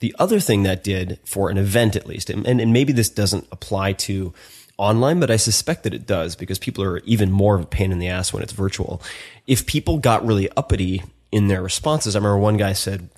The 0.01 0.15
other 0.19 0.41
thing 0.41 0.63
that 0.65 0.83
did 0.83 1.21
for 1.25 1.51
an 1.51 1.59
event, 1.59 1.95
at 1.95 2.07
least, 2.07 2.31
and, 2.31 2.47
and 2.47 2.73
maybe 2.73 2.93
this 2.93 3.09
doesn't 3.09 3.47
apply 3.53 3.93
to 3.93 4.33
online, 4.79 5.21
but 5.21 5.31
I 5.31 5.37
suspect 5.37 5.85
that 5.85 5.95
it 5.95 6.07
does 6.07 6.35
because 6.35 6.59
people 6.59 6.83
are 6.83 6.99
even 7.01 7.31
more 7.31 7.55
of 7.55 7.63
a 7.63 7.67
pain 7.67 7.93
in 7.93 7.99
the 7.99 8.09
ass 8.09 8.33
when 8.33 8.43
it's 8.43 8.53
virtual. 8.53 9.01
If 9.47 9.67
people 9.67 9.99
got 9.99 10.27
really 10.27 10.51
uppity 10.57 11.03
in 11.31 11.49
their 11.49 11.63
responses, 11.63 12.17
I 12.17 12.19
remember 12.19 12.39
one 12.39 12.57
guy 12.57 12.73
said, 12.73 13.09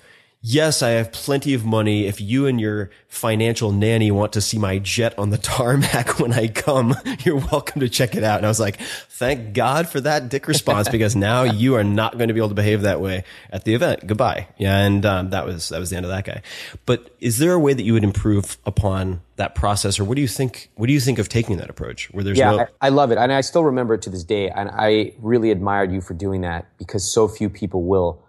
Yes, 0.47 0.83
I 0.83 0.89
have 0.89 1.11
plenty 1.11 1.55
of 1.55 1.65
money. 1.65 2.05
If 2.05 2.21
you 2.21 2.45
and 2.45 2.61
your 2.61 2.91
financial 3.07 3.71
nanny 3.71 4.11
want 4.11 4.31
to 4.33 4.41
see 4.41 4.59
my 4.59 4.77
jet 4.77 5.17
on 5.17 5.31
the 5.31 5.37
tarmac 5.39 6.19
when 6.19 6.33
I 6.33 6.49
come, 6.49 6.93
you're 7.23 7.37
welcome 7.37 7.79
to 7.79 7.89
check 7.89 8.13
it 8.13 8.23
out. 8.23 8.37
And 8.37 8.45
I 8.45 8.49
was 8.49 8.59
like, 8.59 8.79
thank 8.79 9.55
God 9.55 9.89
for 9.89 9.99
that 10.01 10.29
dick 10.29 10.47
response 10.47 10.87
because 10.87 11.15
now 11.15 11.41
you 11.41 11.73
are 11.73 11.83
not 11.83 12.19
going 12.19 12.27
to 12.27 12.35
be 12.35 12.39
able 12.39 12.49
to 12.49 12.55
behave 12.55 12.83
that 12.83 13.01
way 13.01 13.23
at 13.49 13.63
the 13.63 13.73
event. 13.73 14.05
Goodbye. 14.05 14.47
Yeah. 14.59 14.77
And 14.77 15.03
um, 15.03 15.31
that 15.31 15.47
was, 15.47 15.69
that 15.69 15.79
was 15.79 15.89
the 15.89 15.95
end 15.95 16.05
of 16.05 16.11
that 16.11 16.25
guy. 16.25 16.43
But 16.85 17.09
is 17.19 17.39
there 17.39 17.53
a 17.53 17.59
way 17.59 17.73
that 17.73 17.81
you 17.81 17.93
would 17.93 18.03
improve 18.03 18.59
upon 18.67 19.21
that 19.37 19.55
process 19.55 19.99
or 19.99 20.03
what 20.03 20.13
do 20.13 20.21
you 20.21 20.27
think, 20.27 20.69
what 20.75 20.85
do 20.85 20.93
you 20.93 20.99
think 20.99 21.17
of 21.17 21.27
taking 21.27 21.57
that 21.57 21.71
approach 21.71 22.13
where 22.13 22.23
there's 22.23 22.37
yeah, 22.37 22.51
no, 22.51 22.59
I, 22.59 22.67
I 22.81 22.89
love 22.89 23.09
it. 23.09 23.17
And 23.17 23.33
I 23.33 23.41
still 23.41 23.63
remember 23.63 23.95
it 23.95 24.03
to 24.03 24.11
this 24.11 24.23
day. 24.23 24.51
And 24.51 24.69
I 24.71 25.13
really 25.17 25.49
admired 25.49 25.91
you 25.91 26.01
for 26.01 26.13
doing 26.13 26.41
that 26.41 26.67
because 26.77 27.11
so 27.11 27.27
few 27.27 27.49
people 27.49 27.81
will. 27.81 28.21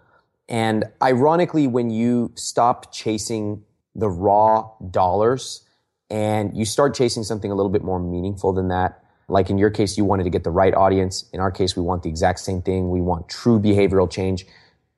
And 0.49 0.85
ironically, 1.01 1.67
when 1.67 1.89
you 1.89 2.31
stop 2.35 2.93
chasing 2.93 3.63
the 3.95 4.09
raw 4.09 4.69
dollars 4.91 5.65
and 6.09 6.55
you 6.55 6.63
start 6.63 6.95
chasing 6.95 7.23
something 7.23 7.51
a 7.51 7.55
little 7.55 7.71
bit 7.71 7.83
more 7.83 7.99
meaningful 7.99 8.53
than 8.53 8.69
that, 8.69 9.03
like 9.27 9.49
in 9.49 9.57
your 9.57 9.69
case, 9.69 9.97
you 9.97 10.05
wanted 10.05 10.23
to 10.23 10.29
get 10.29 10.45
the 10.45 10.51
right 10.51 10.73
audience. 10.73 11.29
In 11.33 11.41
our 11.41 11.51
case, 11.51 11.75
we 11.75 11.81
want 11.81 12.03
the 12.03 12.09
exact 12.09 12.39
same 12.39 12.61
thing. 12.61 12.89
We 12.89 13.01
want 13.01 13.27
true 13.27 13.59
behavioral 13.59 14.09
change. 14.09 14.45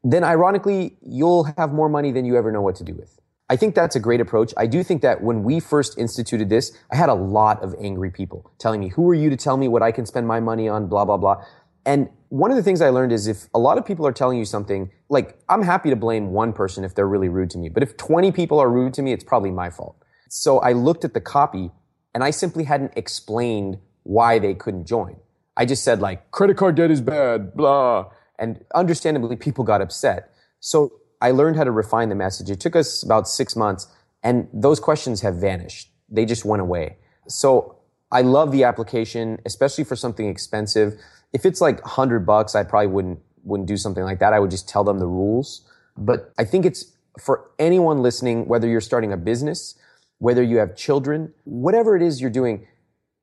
Then 0.04 0.24
ironically, 0.24 0.98
you'll 1.02 1.46
have 1.58 1.74
more 1.74 1.90
money 1.90 2.12
than 2.12 2.26
you 2.26 2.38
ever 2.38 2.52
know 2.52 2.62
what 2.62 2.76
to 2.76 2.84
do 2.84 2.94
with. 2.94 3.20
I 3.50 3.56
think 3.56 3.74
that's 3.74 3.96
a 3.96 4.00
great 4.00 4.22
approach. 4.22 4.54
I 4.56 4.68
do 4.68 4.84
think 4.84 5.02
that 5.02 5.24
when 5.24 5.42
we 5.44 5.60
first 5.60 5.98
instituted 5.98 6.50
this, 6.50 6.72
I 6.92 6.96
had 6.96 7.10
a 7.10 7.16
lot 7.16 7.64
of 7.64 7.74
angry 7.82 8.12
people 8.12 8.52
telling 8.60 8.80
me, 8.80 8.90
who 8.90 9.10
are 9.10 9.16
you 9.16 9.32
to 9.32 9.36
tell 9.36 9.58
me 9.58 9.68
what 9.68 9.82
I 9.82 9.92
can 9.92 10.06
spend 10.06 10.28
my 10.28 10.40
money 10.40 10.70
on, 10.70 10.88
blah, 10.88 11.06
blah, 11.06 11.18
blah. 11.18 11.44
And 11.84 12.10
one 12.30 12.52
of 12.52 12.58
the 12.58 12.64
things 12.64 12.82
I 12.82 12.90
learned 12.90 13.12
is 13.12 13.28
if 13.28 13.48
a 13.54 13.60
lot 13.60 13.78
of 13.78 13.86
people 13.86 14.06
are 14.06 14.12
telling 14.12 14.38
you 14.38 14.46
something, 14.46 14.92
like 15.10 15.38
I'm 15.50 15.64
happy 15.64 15.90
to 15.90 15.96
blame 15.96 16.32
one 16.32 16.54
person 16.54 16.84
if 16.84 16.94
they're 16.96 17.08
really 17.08 17.30
rude 17.30 17.50
to 17.52 17.58
me, 17.58 17.70
but 17.70 17.84
if 17.84 17.98
20 17.98 18.32
people 18.32 18.60
are 18.60 18.70
rude 18.70 18.94
to 18.96 19.02
me, 19.02 19.12
it's 19.12 19.24
probably 19.24 19.52
my 19.52 19.70
fault. 19.70 19.96
So 20.30 20.60
I 20.60 20.74
looked 20.74 21.04
at 21.04 21.14
the 21.16 21.22
copy 21.22 21.72
and 22.14 22.24
I 22.24 22.30
simply 22.30 22.64
hadn't 22.64 22.94
explained 22.96 23.80
why 24.04 24.38
they 24.40 24.54
couldn't 24.54 24.86
join. 24.86 25.18
I 25.58 25.66
just 25.66 25.84
said 25.84 26.02
like, 26.02 26.30
credit 26.32 26.56
card 26.56 26.76
debt 26.76 26.92
is 26.92 27.02
bad, 27.02 27.56
blah. 27.56 28.12
And 28.38 28.64
understandably, 28.74 29.36
people 29.36 29.64
got 29.64 29.82
upset. 29.82 30.32
So 30.60 30.94
I 31.22 31.32
learned 31.32 31.58
how 31.58 31.64
to 31.64 31.72
refine 31.72 32.10
the 32.10 32.16
message. 32.16 32.50
It 32.50 32.60
took 32.60 32.76
us 32.76 33.04
about 33.04 33.28
six 33.28 33.56
months 33.56 33.88
and 34.24 34.48
those 34.54 34.80
questions 34.80 35.22
have 35.22 35.36
vanished. 35.36 35.92
They 36.10 36.26
just 36.26 36.46
went 36.46 36.62
away. 36.62 36.98
So 37.28 37.80
I 38.12 38.22
love 38.22 38.52
the 38.52 38.64
application, 38.64 39.40
especially 39.46 39.84
for 39.84 39.96
something 39.96 40.28
expensive 40.28 41.00
if 41.34 41.46
it's 41.46 41.62
like 41.62 41.82
hundred 41.84 42.26
bucks, 42.26 42.56
I 42.56 42.64
probably 42.64 42.88
wouldn't 42.88 43.20
wouldn't 43.44 43.68
do 43.68 43.78
something 43.78 44.04
like 44.04 44.20
that. 44.20 44.34
I 44.34 44.40
would 44.40 44.52
just 44.52 44.68
tell 44.68 44.84
them 44.84 45.00
the 45.00 45.08
rules. 45.08 45.62
But 45.98 46.34
I 46.38 46.46
think 46.46 46.66
it's 46.66 46.94
for 47.20 47.50
anyone 47.60 48.02
listening, 48.02 48.48
whether 48.48 48.68
you're 48.68 48.82
starting 48.82 49.12
a 49.12 49.18
business, 49.18 49.76
whether 50.20 50.44
you 50.44 50.58
have 50.58 50.76
children, 50.76 51.34
whatever 51.46 51.96
it 51.96 52.02
is 52.02 52.22
you're 52.22 52.30
doing, 52.30 52.68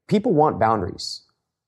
people 0.09 0.33
want 0.33 0.59
boundaries. 0.59 1.23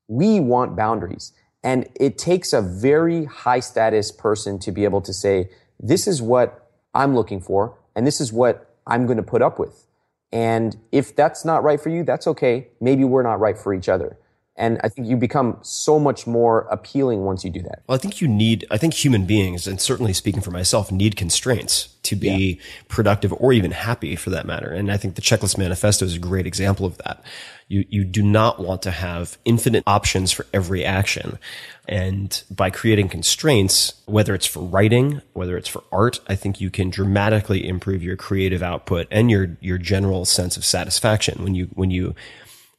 We 0.09 0.41
want 0.41 0.77
boundaries. 0.77 1.33
And 1.63 1.89
it 1.99 2.19
takes 2.19 2.53
a 2.53 2.63
very 2.63 3.25
high 3.25 3.61
status 3.61 4.13
person 4.13 4.59
to 4.61 4.73
be 4.73 4.85
able 4.85 5.01
to 5.03 5.13
say, 5.13 5.51
this 5.81 6.07
is 6.07 6.23
what 6.23 6.71
I'm 6.95 7.15
looking 7.15 7.41
for, 7.41 7.79
and 7.95 8.07
this 8.07 8.21
is 8.21 8.33
what 8.33 8.75
I'm 8.87 9.07
going 9.07 9.17
to 9.17 9.23
put 9.23 9.43
up 9.43 9.59
with. 9.59 9.87
And 10.33 10.77
if 10.93 11.15
that's 11.15 11.45
not 11.45 11.63
right 11.63 11.81
for 11.81 11.89
you, 11.89 12.05
that's 12.05 12.27
okay. 12.27 12.69
Maybe 12.81 13.05
we're 13.05 13.23
not 13.23 13.41
right 13.41 13.59
for 13.59 13.75
each 13.75 13.89
other. 13.89 14.19
And 14.59 14.81
I 14.83 14.89
think 14.89 15.07
you 15.07 15.17
become 15.17 15.57
so 15.63 16.01
much 16.01 16.27
more 16.27 16.67
appealing 16.71 17.21
once 17.21 17.45
you 17.45 17.51
do 17.51 17.63
that. 17.63 17.85
Well, 17.87 17.95
I 17.95 17.99
think 17.99 18.21
you 18.21 18.27
need, 18.27 18.67
I 18.73 18.77
think 18.77 18.93
human 18.93 19.25
beings, 19.25 19.69
and 19.69 19.81
certainly 19.81 20.13
speaking 20.13 20.43
for 20.43 20.51
myself, 20.51 20.91
need 20.91 21.15
constraints 21.15 21.95
to 22.03 22.17
be 22.17 22.29
yeah. 22.29 22.65
productive 22.89 23.33
or 23.35 23.53
even 23.53 23.71
happy 23.71 24.17
for 24.17 24.31
that 24.31 24.47
matter. 24.47 24.71
And 24.71 24.91
I 24.91 24.97
think 24.97 25.15
the 25.15 25.23
checklist 25.23 25.59
manifesto 25.59 26.05
is 26.05 26.17
a 26.17 26.19
great 26.19 26.45
example 26.45 26.87
of 26.87 26.99
that. 26.99 27.23
You, 27.69 27.85
you 27.89 28.05
do 28.05 28.23
not 28.23 28.59
want 28.59 28.83
to 28.83 28.91
have 28.91 29.39
infinite 29.45 29.85
options 29.87 30.33
for 30.33 30.45
every 30.53 30.85
action. 30.85 31.39
And 31.87 32.43
by 32.51 32.71
creating 32.71 33.11
constraints, 33.11 33.95
whether 34.07 34.35
it's 34.35 34.47
for 34.47 34.61
writing, 34.61 35.23
whether 35.35 35.57
it's 35.57 35.69
for 35.69 35.85
art, 35.93 36.19
I 36.27 36.35
think 36.35 36.61
you 36.61 36.71
can 36.71 36.91
dramatically 36.91 37.69
improve 37.69 38.03
your 38.03 38.17
creative 38.17 38.63
output 38.63 39.07
and 39.11 39.31
your, 39.31 39.57
your 39.61 39.79
general 39.79 40.25
sense 40.25 40.57
of 40.57 40.65
satisfaction 40.65 41.45
when 41.45 41.55
you, 41.55 41.67
when 41.75 41.91
you 41.91 42.17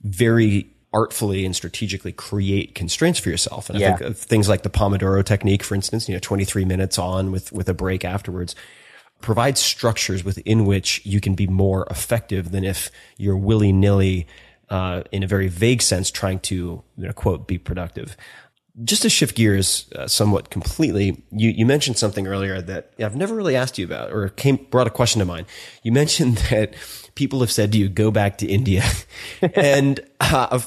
very 0.02 0.70
artfully 0.92 1.46
and 1.46 1.56
strategically 1.56 2.12
create 2.12 2.74
constraints 2.74 3.20
for 3.20 3.30
yourself. 3.30 3.70
And 3.70 3.80
yeah. 3.80 3.94
I 3.94 3.98
think 3.98 4.16
things 4.16 4.50
like 4.50 4.64
the 4.64 4.70
Pomodoro 4.70 5.24
technique, 5.24 5.64
for 5.64 5.76
instance, 5.76 6.10
you 6.10 6.16
know, 6.16 6.20
23 6.20 6.66
minutes 6.66 6.98
on 6.98 7.32
with, 7.32 7.52
with 7.52 7.70
a 7.70 7.74
break 7.74 8.04
afterwards 8.04 8.56
provide 9.22 9.58
structures 9.58 10.24
within 10.24 10.66
which 10.66 11.06
you 11.06 11.20
can 11.20 11.36
be 11.36 11.48
more 11.48 11.86
effective 11.90 12.52
than 12.52 12.64
if 12.64 12.90
you're 13.18 13.38
willy 13.38 13.72
nilly, 13.72 14.28
uh, 14.70 15.04
in 15.12 15.24
a 15.24 15.28
very 15.28 15.48
vague 15.48 15.82
sense, 15.82 16.12
trying 16.12 16.40
to, 16.40 16.56
you 16.56 17.06
know, 17.06 17.14
quote, 17.14 17.48
be 17.48 17.58
productive. 17.58 18.16
Just 18.84 19.02
to 19.02 19.10
shift 19.10 19.36
gears 19.36 19.90
uh, 19.96 20.08
somewhat 20.08 20.50
completely, 20.50 21.24
you, 21.32 21.50
you 21.50 21.66
mentioned 21.66 21.98
something 21.98 22.28
earlier 22.28 22.62
that 22.62 22.94
I've 23.00 23.16
never 23.16 23.36
really 23.36 23.56
asked 23.56 23.78
you 23.78 23.86
about 23.86 24.12
or 24.12 24.30
came, 24.30 24.56
brought 24.56 24.88
a 24.88 24.92
question 24.92 25.20
to 25.20 25.26
mind. 25.26 25.48
You 25.84 25.92
mentioned 25.92 26.38
that 26.50 26.76
people 27.16 27.42
have 27.42 27.52
said 27.52 27.72
to 27.74 27.78
you, 27.78 27.90
go 27.90 28.12
back 28.12 28.38
to 28.40 28.48
India. 28.48 28.84
and 29.42 30.00
uh, 30.20 30.60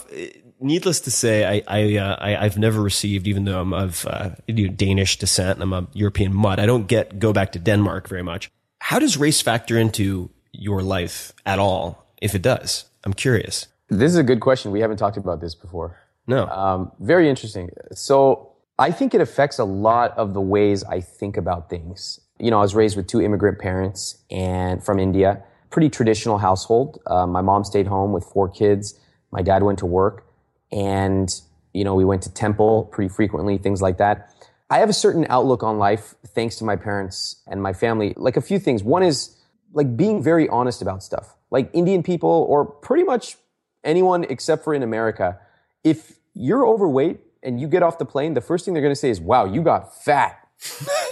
needless 0.60 1.00
to 1.00 1.10
say, 1.10 1.44
I, 1.44 1.62
I, 1.66 1.96
uh, 1.96 2.16
I, 2.20 2.44
have 2.44 2.58
never 2.58 2.80
received, 2.80 3.26
even 3.26 3.44
though 3.44 3.60
I'm 3.60 3.72
of 3.72 4.06
uh, 4.06 4.30
Danish 4.46 5.18
descent 5.18 5.60
and 5.60 5.62
I'm 5.62 5.72
a 5.72 5.88
European 5.92 6.34
mutt, 6.34 6.60
I 6.60 6.66
don't 6.66 6.86
get 6.86 7.18
go 7.18 7.32
back 7.32 7.52
to 7.52 7.58
Denmark 7.58 8.08
very 8.08 8.22
much. 8.22 8.50
How 8.80 8.98
does 8.98 9.16
race 9.16 9.40
factor 9.40 9.78
into 9.78 10.30
your 10.52 10.82
life 10.82 11.32
at 11.46 11.58
all, 11.58 12.06
if 12.20 12.34
it 12.34 12.42
does? 12.42 12.86
I'm 13.04 13.14
curious. 13.14 13.68
This 13.88 14.12
is 14.12 14.16
a 14.16 14.22
good 14.22 14.40
question. 14.40 14.72
We 14.72 14.80
haven't 14.80 14.96
talked 14.96 15.16
about 15.16 15.40
this 15.40 15.54
before. 15.54 16.01
No. 16.26 16.46
Um, 16.46 16.92
very 17.00 17.28
interesting. 17.28 17.70
So 17.92 18.52
I 18.78 18.90
think 18.90 19.14
it 19.14 19.20
affects 19.20 19.58
a 19.58 19.64
lot 19.64 20.16
of 20.16 20.34
the 20.34 20.40
ways 20.40 20.84
I 20.84 21.00
think 21.00 21.36
about 21.36 21.68
things. 21.68 22.20
You 22.38 22.50
know, 22.50 22.58
I 22.58 22.62
was 22.62 22.74
raised 22.74 22.96
with 22.96 23.06
two 23.06 23.20
immigrant 23.20 23.58
parents 23.58 24.22
and 24.30 24.82
from 24.82 24.98
India 24.98 25.42
pretty 25.72 25.88
traditional 25.88 26.38
household. 26.38 27.00
Uh, 27.06 27.26
my 27.26 27.40
mom 27.40 27.64
stayed 27.64 27.86
home 27.86 28.12
with 28.12 28.24
four 28.24 28.48
kids. 28.48 28.98
My 29.32 29.42
dad 29.42 29.62
went 29.62 29.78
to 29.80 29.86
work 29.86 30.26
and, 30.70 31.28
you 31.72 31.82
know, 31.82 31.94
we 31.94 32.04
went 32.04 32.22
to 32.22 32.32
temple 32.32 32.84
pretty 32.92 33.08
frequently, 33.08 33.58
things 33.58 33.82
like 33.82 33.98
that. 33.98 34.30
I 34.70 34.78
have 34.78 34.88
a 34.88 34.94
certain 34.94 35.26
outlook 35.28 35.62
on 35.62 35.78
life 35.78 36.14
thanks 36.28 36.56
to 36.56 36.64
my 36.64 36.76
parents 36.76 37.42
and 37.46 37.62
my 37.62 37.72
family. 37.72 38.14
Like 38.16 38.36
a 38.36 38.40
few 38.40 38.58
things. 38.58 38.84
One 38.84 39.02
is 39.02 39.36
like 39.72 39.96
being 39.96 40.22
very 40.22 40.48
honest 40.48 40.82
about 40.82 41.02
stuff. 41.02 41.36
Like 41.50 41.70
Indian 41.72 42.02
people 42.02 42.46
or 42.48 42.64
pretty 42.64 43.04
much 43.04 43.36
anyone 43.82 44.24
except 44.24 44.64
for 44.64 44.74
in 44.74 44.82
America, 44.82 45.38
if 45.84 46.18
you're 46.34 46.66
overweight 46.66 47.20
and 47.42 47.60
you 47.60 47.68
get 47.68 47.82
off 47.82 47.98
the 47.98 48.04
plane, 48.04 48.34
the 48.34 48.40
first 48.40 48.64
thing 48.64 48.74
they're 48.74 48.82
going 48.82 48.94
to 48.94 49.00
say 49.00 49.10
is, 49.10 49.20
wow, 49.20 49.44
you 49.44 49.62
got 49.62 49.94
fat. 50.02 50.38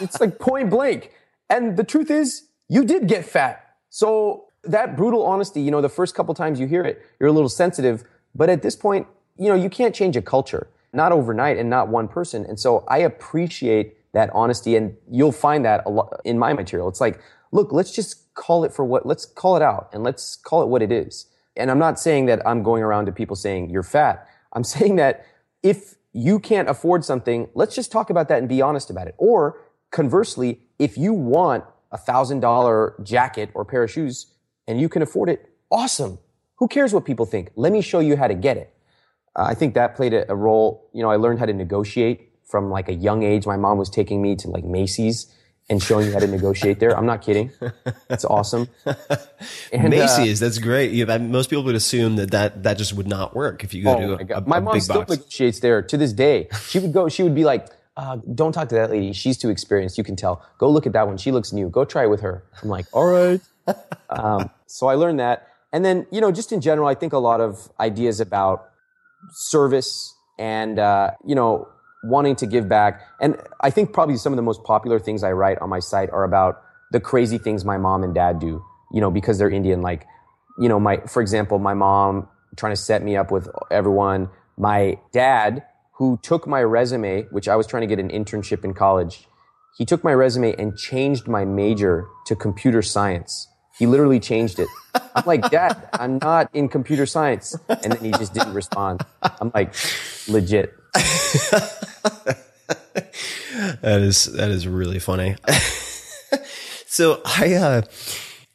it's 0.00 0.20
like 0.20 0.38
point 0.38 0.70
blank. 0.70 1.12
And 1.48 1.76
the 1.76 1.84
truth 1.84 2.10
is, 2.10 2.48
you 2.68 2.84
did 2.84 3.06
get 3.06 3.24
fat. 3.24 3.76
So 3.90 4.46
that 4.64 4.96
brutal 4.96 5.24
honesty, 5.24 5.60
you 5.60 5.70
know, 5.70 5.80
the 5.80 5.88
first 5.88 6.14
couple 6.14 6.34
times 6.34 6.58
you 6.58 6.66
hear 6.66 6.82
it, 6.82 7.02
you're 7.20 7.28
a 7.28 7.32
little 7.32 7.48
sensitive. 7.48 8.04
But 8.34 8.48
at 8.48 8.62
this 8.62 8.76
point, 8.76 9.06
you 9.38 9.48
know, 9.48 9.54
you 9.54 9.68
can't 9.68 9.94
change 9.94 10.16
a 10.16 10.22
culture, 10.22 10.68
not 10.92 11.12
overnight 11.12 11.58
and 11.58 11.68
not 11.68 11.88
one 11.88 12.08
person. 12.08 12.44
And 12.46 12.58
so 12.58 12.84
I 12.88 12.98
appreciate 12.98 13.96
that 14.12 14.30
honesty. 14.32 14.76
And 14.76 14.96
you'll 15.10 15.32
find 15.32 15.64
that 15.64 15.82
a 15.86 15.90
lot 15.90 16.20
in 16.24 16.38
my 16.38 16.52
material. 16.52 16.88
It's 16.88 17.00
like, 17.00 17.20
look, 17.50 17.72
let's 17.72 17.92
just 17.92 18.32
call 18.34 18.64
it 18.64 18.72
for 18.72 18.84
what, 18.84 19.06
let's 19.06 19.26
call 19.26 19.56
it 19.56 19.62
out 19.62 19.90
and 19.92 20.02
let's 20.02 20.36
call 20.36 20.62
it 20.62 20.68
what 20.68 20.82
it 20.82 20.92
is. 20.92 21.26
And 21.56 21.70
I'm 21.70 21.78
not 21.78 21.98
saying 21.98 22.26
that 22.26 22.46
I'm 22.46 22.62
going 22.62 22.82
around 22.82 23.06
to 23.06 23.12
people 23.12 23.36
saying 23.36 23.70
you're 23.70 23.82
fat. 23.82 24.26
I'm 24.52 24.64
saying 24.74 24.96
that 24.96 25.26
if 25.62 25.94
you 26.12 26.38
can't 26.38 26.68
afford 26.68 27.04
something, 27.04 27.48
let's 27.54 27.74
just 27.74 27.90
talk 27.90 28.10
about 28.10 28.28
that 28.28 28.38
and 28.38 28.48
be 28.48 28.60
honest 28.60 28.90
about 28.90 29.06
it. 29.06 29.14
Or 29.18 29.60
conversely, 29.90 30.60
if 30.78 30.98
you 30.98 31.12
want 31.12 31.64
a 31.90 31.98
thousand 31.98 32.40
dollar 32.40 32.94
jacket 33.02 33.50
or 33.54 33.64
pair 33.64 33.82
of 33.82 33.90
shoes 33.90 34.26
and 34.66 34.80
you 34.80 34.88
can 34.88 35.02
afford 35.02 35.28
it, 35.28 35.50
awesome. 35.70 36.18
Who 36.56 36.68
cares 36.68 36.92
what 36.92 37.04
people 37.04 37.26
think? 37.26 37.50
Let 37.56 37.72
me 37.72 37.80
show 37.80 38.00
you 38.00 38.16
how 38.16 38.28
to 38.28 38.34
get 38.34 38.56
it. 38.56 38.74
Uh, 39.34 39.44
I 39.44 39.54
think 39.54 39.74
that 39.74 39.96
played 39.96 40.12
a, 40.12 40.30
a 40.30 40.36
role. 40.36 40.88
You 40.92 41.02
know, 41.02 41.10
I 41.10 41.16
learned 41.16 41.38
how 41.38 41.46
to 41.46 41.52
negotiate 41.52 42.30
from 42.44 42.70
like 42.70 42.88
a 42.88 42.94
young 42.94 43.22
age. 43.22 43.46
My 43.46 43.56
mom 43.56 43.78
was 43.78 43.88
taking 43.88 44.20
me 44.20 44.36
to 44.36 44.48
like 44.48 44.64
Macy's 44.64 45.34
and 45.70 45.82
showing 45.82 46.06
you 46.08 46.12
how 46.12 46.18
to 46.18 46.26
negotiate 46.26 46.80
there. 46.80 46.96
I'm 46.96 47.06
not 47.06 47.22
kidding. 47.22 47.50
That's 48.08 48.24
awesome. 48.24 48.68
And, 49.72 49.86
uh, 49.86 49.96
Macy's, 49.96 50.38
that's 50.38 50.58
great. 50.58 50.92
Yeah, 50.92 51.06
that- 51.06 51.20
most 51.20 51.50
people 51.50 51.64
would 51.64 51.74
assume 51.74 52.16
that, 52.16 52.30
that 52.30 52.62
that 52.62 52.78
just 52.78 52.92
would 52.92 53.08
not 53.08 53.34
work 53.34 53.64
if 53.64 53.74
you 53.74 53.82
go 53.82 53.96
Oh 53.96 54.00
to 54.00 54.06
my 54.06 54.20
a, 54.20 54.24
God. 54.24 54.46
a- 54.46 54.48
my 54.48 54.60
mom 54.60 54.78
still 54.80 54.98
box. 55.00 55.10
negotiates 55.10 55.60
there 55.60 55.82
to 55.82 55.96
this 55.96 56.12
day. 56.12 56.48
She 56.68 56.78
would 56.78 56.92
go, 56.92 57.08
she 57.08 57.22
would 57.24 57.34
be 57.34 57.44
like, 57.44 57.66
uh, 57.96 58.18
don't 58.34 58.52
talk 58.52 58.68
to 58.68 58.74
that 58.76 58.90
lady. 58.90 59.12
She's 59.12 59.36
too 59.38 59.50
experienced. 59.50 59.98
You 59.98 60.04
can 60.04 60.14
tell. 60.16 60.44
Go 60.58 60.68
look 60.70 60.86
at 60.86 60.92
that 60.92 61.06
one. 61.08 61.16
She 61.16 61.32
looks 61.32 61.52
new. 61.52 61.68
Go 61.68 61.84
try 61.84 62.04
it 62.04 62.10
with 62.10 62.20
her. 62.20 62.44
I'm 62.62 62.68
like, 62.68 62.86
all 62.92 63.06
right. 63.06 63.40
um, 64.10 64.48
so 64.66 64.86
I 64.86 64.94
learned 64.94 65.18
that. 65.20 65.48
And 65.72 65.84
then, 65.84 66.06
you 66.12 66.20
know, 66.20 66.30
just 66.30 66.52
in 66.52 66.60
general, 66.60 66.86
I 66.86 66.94
think 66.94 67.12
a 67.12 67.18
lot 67.18 67.40
of 67.40 67.68
ideas 67.80 68.20
about 68.20 68.68
service 69.32 70.14
and, 70.38 70.78
uh, 70.78 71.10
you 71.26 71.34
know, 71.34 71.68
wanting 72.02 72.36
to 72.36 72.46
give 72.46 72.68
back. 72.68 73.00
And 73.20 73.36
I 73.60 73.70
think 73.70 73.92
probably 73.92 74.16
some 74.16 74.32
of 74.32 74.36
the 74.36 74.42
most 74.42 74.64
popular 74.64 74.98
things 74.98 75.22
I 75.22 75.32
write 75.32 75.58
on 75.58 75.68
my 75.68 75.78
site 75.78 76.10
are 76.10 76.24
about 76.24 76.62
the 76.90 77.00
crazy 77.00 77.38
things 77.38 77.64
my 77.64 77.78
mom 77.78 78.02
and 78.02 78.14
dad 78.14 78.38
do, 78.38 78.64
you 78.92 79.00
know, 79.00 79.10
because 79.10 79.38
they're 79.38 79.50
Indian. 79.50 79.82
Like, 79.82 80.06
you 80.58 80.68
know, 80.68 80.78
my, 80.78 80.98
for 81.06 81.22
example, 81.22 81.58
my 81.58 81.74
mom 81.74 82.28
trying 82.56 82.72
to 82.72 82.80
set 82.80 83.02
me 83.02 83.16
up 83.16 83.30
with 83.30 83.48
everyone. 83.70 84.28
My 84.56 84.98
dad, 85.12 85.64
who 85.92 86.18
took 86.22 86.46
my 86.46 86.62
resume, 86.62 87.22
which 87.30 87.48
I 87.48 87.56
was 87.56 87.66
trying 87.66 87.82
to 87.82 87.86
get 87.86 87.98
an 87.98 88.10
internship 88.10 88.64
in 88.64 88.74
college, 88.74 89.26
he 89.78 89.84
took 89.84 90.04
my 90.04 90.12
resume 90.12 90.54
and 90.56 90.76
changed 90.76 91.28
my 91.28 91.44
major 91.44 92.06
to 92.26 92.36
computer 92.36 92.82
science. 92.82 93.48
He 93.78 93.86
literally 93.86 94.20
changed 94.20 94.58
it. 94.58 94.68
I'm 95.14 95.24
like, 95.24 95.50
Dad, 95.50 95.88
I'm 95.94 96.18
not 96.18 96.50
in 96.52 96.68
computer 96.68 97.06
science. 97.06 97.56
And 97.68 97.92
then 97.92 98.04
he 98.04 98.10
just 98.12 98.34
didn't 98.34 98.52
respond. 98.52 99.00
I'm 99.22 99.50
like, 99.54 99.74
legit. 100.28 100.74
That 103.82 104.00
is 104.00 104.24
that 104.26 104.50
is 104.50 104.66
really 104.66 104.98
funny. 104.98 105.36
so 106.86 107.20
I 107.24 107.54
uh, 107.54 107.82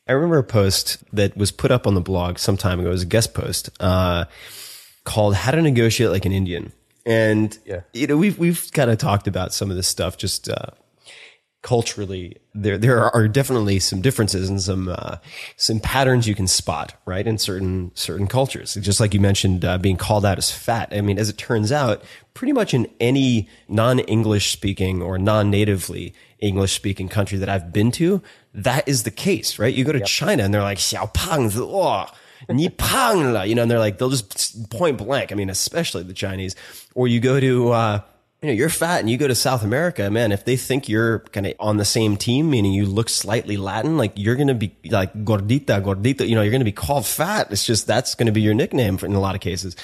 I 0.08 0.12
remember 0.12 0.38
a 0.38 0.44
post 0.44 0.98
that 1.14 1.36
was 1.38 1.52
put 1.52 1.72
up 1.72 1.86
on 1.88 1.94
the 1.96 2.02
blog 2.02 2.40
some 2.40 2.58
time 2.58 2.80
ago. 2.80 2.90
It 2.90 2.94
was 2.94 3.04
a 3.04 3.08
guest 3.08 3.34
post 3.34 3.70
uh, 3.80 4.26
called 5.04 5.36
"How 5.36 5.52
to 5.52 5.62
Negotiate 5.62 6.10
Like 6.12 6.26
an 6.26 6.32
Indian," 6.32 6.72
and 7.06 7.58
Yeah. 7.66 7.82
you 7.94 8.08
know 8.08 8.18
we've 8.18 8.38
we've 8.40 8.70
kind 8.74 8.90
of 8.90 8.98
talked 8.98 9.28
about 9.28 9.54
some 9.54 9.70
of 9.70 9.76
this 9.78 9.88
stuff 9.88 10.18
just. 10.18 10.50
Uh, 10.50 10.68
culturally 11.64 12.38
there 12.54 12.78
there 12.78 13.14
are 13.14 13.28
definitely 13.28 13.80
some 13.80 14.00
differences 14.00 14.48
and 14.50 14.62
some 14.62 14.88
uh, 14.88 15.18
some 15.56 15.80
patterns 15.80 16.28
you 16.28 16.36
can 16.36 16.48
spot 16.48 16.94
right 17.06 17.28
in 17.28 17.38
certain 17.38 17.92
certain 17.96 18.28
cultures. 18.28 18.76
Just 18.76 19.00
like 19.00 19.14
you 19.14 19.20
mentioned 19.20 19.66
uh, 19.66 19.78
being 19.78 19.98
called 19.98 20.26
out 20.26 20.38
as 20.38 20.52
fat. 20.52 20.90
I 20.92 21.02
mean 21.02 21.18
as 21.18 21.30
it 21.30 21.38
turns 21.38 21.72
out 21.72 22.04
pretty 22.34 22.54
much 22.54 22.74
in 22.74 22.88
any 23.00 23.50
non-english 23.68 24.52
speaking 24.52 25.02
or 25.02 25.18
non-natively 25.18 26.14
english 26.40 26.74
speaking 26.74 27.10
country 27.10 27.36
that 27.40 27.50
i've 27.50 27.74
been 27.74 27.92
to 27.92 28.22
that 28.54 28.88
is 28.88 29.02
the 29.02 29.10
case 29.10 29.58
right? 29.58 29.74
You 29.74 29.84
go 29.84 29.92
to 29.92 30.02
china 30.02 30.44
and 30.44 30.54
they're 30.54 30.62
like 30.62 30.78
xiao 30.78 31.12
pang 31.12 31.50
oh, 31.56 32.06
ni 32.50 32.70
pang 32.70 33.34
la, 33.34 33.42
you 33.42 33.56
know 33.56 33.64
and 33.64 33.72
they're 33.72 33.80
like 33.80 33.98
they'll 33.98 34.10
just 34.10 34.70
point 34.70 34.98
blank. 34.98 35.32
I 35.32 35.36
mean 35.36 35.50
especially 35.50 36.04
the 36.04 36.14
chinese. 36.14 36.56
Or 36.94 37.08
you 37.08 37.20
go 37.20 37.40
to 37.40 37.72
uh 37.72 38.02
you 38.42 38.48
know, 38.48 38.54
you're 38.54 38.70
fat 38.70 39.00
and 39.00 39.10
you 39.10 39.18
go 39.18 39.28
to 39.28 39.34
South 39.34 39.64
America, 39.64 40.12
man, 40.12 40.32
if 40.32 40.46
they 40.46 40.56
think 40.58 40.88
you're 40.88 41.20
kind 41.20 41.48
of 41.48 41.54
on 41.60 41.78
the 41.78 41.86
same 41.86 42.18
team, 42.18 42.52
meaning 42.52 42.72
you 42.72 42.86
look 42.86 43.10
slightly 43.10 43.58
Latin, 43.58 43.98
like 43.98 44.12
you're 44.16 44.36
going 44.36 44.48
to 44.48 44.54
be 44.54 44.76
like 44.92 45.12
gordita, 45.26 45.82
gordita, 45.82 46.28
you 46.28 46.36
know, 46.36 46.44
you're 46.44 46.52
going 46.52 46.62
to 46.62 46.66
be 46.66 46.72
called 46.72 47.08
fat. 47.08 47.48
It's 47.52 47.66
just, 47.66 47.88
that's 47.88 48.14
going 48.14 48.28
to 48.28 48.32
be 48.32 48.42
your 48.42 48.54
nickname 48.54 48.98
for, 48.98 49.08
in 49.08 49.16
a 49.16 49.20
lot 49.20 49.34
of 49.34 49.42
cases. 49.42 49.76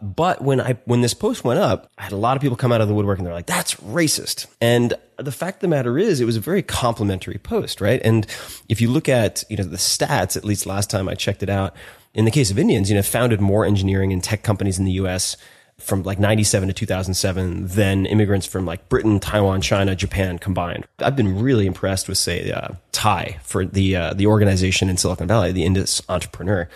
But 0.00 0.40
when 0.40 0.62
I, 0.62 0.78
when 0.86 1.02
this 1.02 1.12
post 1.12 1.44
went 1.44 1.60
up, 1.60 1.90
I 1.98 2.04
had 2.04 2.12
a 2.12 2.16
lot 2.16 2.38
of 2.38 2.40
people 2.40 2.56
come 2.56 2.72
out 2.72 2.80
of 2.80 2.88
the 2.88 2.94
woodwork 2.94 3.18
and 3.18 3.26
they're 3.26 3.34
like, 3.34 3.44
that's 3.44 3.74
racist. 3.74 4.46
And 4.62 4.94
the 5.18 5.32
fact 5.32 5.56
of 5.56 5.60
the 5.60 5.68
matter 5.68 5.98
is, 5.98 6.22
it 6.22 6.24
was 6.24 6.36
a 6.36 6.40
very 6.40 6.62
complimentary 6.62 7.36
post, 7.36 7.82
right? 7.82 8.00
And 8.02 8.26
if 8.70 8.80
you 8.80 8.88
look 8.88 9.10
at, 9.10 9.44
you 9.50 9.58
know, 9.58 9.64
the 9.64 9.76
stats, 9.76 10.38
at 10.38 10.44
least 10.46 10.64
last 10.64 10.88
time 10.88 11.06
I 11.06 11.14
checked 11.14 11.42
it 11.42 11.50
out, 11.50 11.76
in 12.14 12.24
the 12.24 12.30
case 12.30 12.50
of 12.50 12.58
Indians, 12.58 12.88
you 12.88 12.96
know, 12.96 13.02
founded 13.02 13.42
more 13.42 13.66
engineering 13.66 14.10
and 14.10 14.24
tech 14.24 14.42
companies 14.42 14.78
in 14.78 14.86
the 14.86 14.92
U.S 14.92 15.36
from 15.80 16.02
like 16.02 16.18
97 16.18 16.68
to 16.68 16.74
2007 16.74 17.66
than 17.66 18.06
immigrants 18.06 18.46
from 18.46 18.66
like 18.66 18.88
Britain, 18.88 19.20
Taiwan, 19.20 19.60
China, 19.60 19.96
Japan 19.96 20.38
combined. 20.38 20.86
I've 20.98 21.16
been 21.16 21.40
really 21.40 21.66
impressed 21.66 22.08
with 22.08 22.18
say 22.18 22.50
uh, 22.50 22.68
TIE 22.92 23.38
for 23.42 23.64
the 23.64 23.96
uh, 23.96 24.14
the 24.14 24.26
organization 24.26 24.88
in 24.88 24.96
Silicon 24.96 25.26
Valley, 25.26 25.52
the 25.52 25.64
Indus 25.64 26.02
Entrepreneur, 26.08 26.68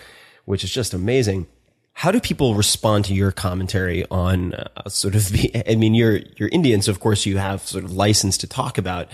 which 0.45 0.63
is 0.63 0.71
just 0.71 0.93
amazing. 0.93 1.47
How 1.99 2.11
do 2.11 2.19
people 2.19 2.55
respond 2.55 3.05
to 3.05 3.13
your 3.13 3.31
commentary 3.31 4.05
on 4.11 4.53
uh, 4.53 4.89
sort 4.89 5.15
of 5.15 5.29
the, 5.29 5.63
I 5.71 5.75
mean, 5.75 5.95
you're, 5.95 6.19
you're 6.35 6.49
Indian, 6.49 6.81
so 6.81 6.91
of 6.91 6.99
course 6.99 7.25
you 7.25 7.37
have 7.37 7.61
sort 7.61 7.85
of 7.85 7.93
license 7.93 8.37
to 8.39 8.47
talk 8.47 8.77
about 8.77 9.07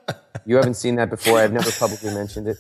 you 0.46 0.56
haven't 0.56 0.74
seen 0.74 0.94
that 0.96 1.10
before. 1.10 1.38
I've 1.38 1.52
never 1.52 1.70
publicly 1.72 2.14
mentioned 2.14 2.48
it. 2.48 2.58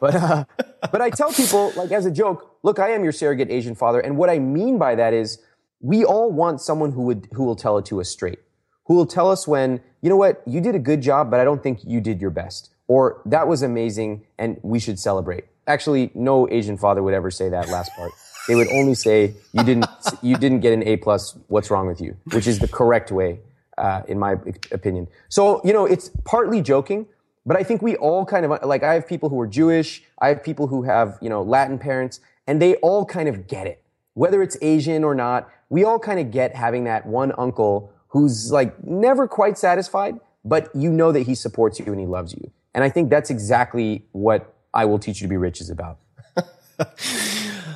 But, 0.00 0.14
uh, 0.14 0.44
but 0.92 1.00
I 1.00 1.10
tell 1.10 1.32
people, 1.32 1.72
like 1.76 1.90
as 1.90 2.06
a 2.06 2.10
joke, 2.10 2.56
look, 2.62 2.78
I 2.78 2.90
am 2.90 3.02
your 3.02 3.12
surrogate 3.12 3.50
Asian 3.50 3.74
father. 3.74 4.00
And 4.00 4.16
what 4.16 4.30
I 4.30 4.38
mean 4.38 4.78
by 4.78 4.94
that 4.94 5.12
is 5.12 5.42
we 5.80 6.04
all 6.04 6.30
want 6.30 6.60
someone 6.60 6.92
who 6.92 7.02
would, 7.02 7.28
who 7.32 7.44
will 7.44 7.56
tell 7.56 7.78
it 7.78 7.86
to 7.86 8.00
us 8.00 8.08
straight, 8.08 8.38
who 8.86 8.94
will 8.94 9.06
tell 9.06 9.30
us 9.30 9.48
when, 9.48 9.80
you 10.00 10.08
know 10.08 10.16
what, 10.16 10.42
you 10.46 10.60
did 10.60 10.74
a 10.74 10.78
good 10.78 11.00
job, 11.00 11.30
but 11.30 11.40
I 11.40 11.44
don't 11.44 11.62
think 11.62 11.80
you 11.84 12.00
did 12.00 12.20
your 12.20 12.30
best. 12.30 12.70
Or 12.86 13.20
that 13.26 13.48
was 13.48 13.62
amazing 13.62 14.24
and 14.38 14.58
we 14.62 14.78
should 14.78 14.98
celebrate. 14.98 15.44
Actually, 15.66 16.10
no 16.14 16.48
Asian 16.48 16.78
father 16.78 17.02
would 17.02 17.12
ever 17.12 17.30
say 17.30 17.48
that 17.48 17.68
last 17.68 17.90
part. 17.96 18.12
They 18.46 18.54
would 18.54 18.68
only 18.68 18.94
say, 18.94 19.34
you 19.52 19.62
didn't, 19.62 19.84
you 20.22 20.36
didn't 20.38 20.60
get 20.60 20.72
an 20.72 20.82
A 20.84 20.96
plus. 20.96 21.36
What's 21.48 21.70
wrong 21.70 21.86
with 21.86 22.00
you? 22.00 22.16
Which 22.32 22.46
is 22.46 22.60
the 22.60 22.68
correct 22.68 23.12
way, 23.12 23.40
uh, 23.78 24.02
in 24.08 24.18
my 24.18 24.32
opinion. 24.72 25.08
So, 25.28 25.60
you 25.64 25.72
know, 25.72 25.86
it's 25.86 26.10
partly 26.24 26.60
joking, 26.60 27.06
but 27.46 27.56
I 27.56 27.62
think 27.62 27.80
we 27.80 27.96
all 27.96 28.26
kind 28.26 28.44
of, 28.44 28.62
like, 28.64 28.82
I 28.82 28.94
have 28.94 29.06
people 29.06 29.28
who 29.28 29.40
are 29.40 29.46
Jewish. 29.46 30.02
I 30.20 30.28
have 30.28 30.42
people 30.42 30.66
who 30.66 30.82
have, 30.82 31.18
you 31.22 31.28
know, 31.28 31.42
Latin 31.42 31.78
parents 31.78 32.20
and 32.46 32.60
they 32.60 32.74
all 32.76 33.04
kind 33.04 33.28
of 33.28 33.46
get 33.46 33.66
it. 33.66 33.82
Whether 34.14 34.42
it's 34.42 34.56
Asian 34.60 35.04
or 35.04 35.14
not, 35.14 35.48
we 35.68 35.84
all 35.84 35.98
kind 35.98 36.18
of 36.18 36.30
get 36.30 36.56
having 36.56 36.84
that 36.84 37.06
one 37.06 37.32
uncle 37.38 37.92
who's 38.08 38.50
like 38.50 38.82
never 38.84 39.28
quite 39.28 39.58
satisfied, 39.58 40.18
but 40.44 40.74
you 40.74 40.90
know 40.90 41.12
that 41.12 41.20
he 41.20 41.34
supports 41.34 41.78
you 41.78 41.86
and 41.86 42.00
he 42.00 42.06
loves 42.06 42.32
you. 42.32 42.50
And 42.74 42.82
I 42.82 42.88
think 42.88 43.10
that's 43.10 43.30
exactly 43.30 44.04
what 44.12 44.54
I 44.72 44.86
will 44.86 44.98
teach 44.98 45.20
you 45.20 45.26
to 45.26 45.28
be 45.28 45.36
rich 45.36 45.60
is 45.60 45.70
about. 45.70 45.98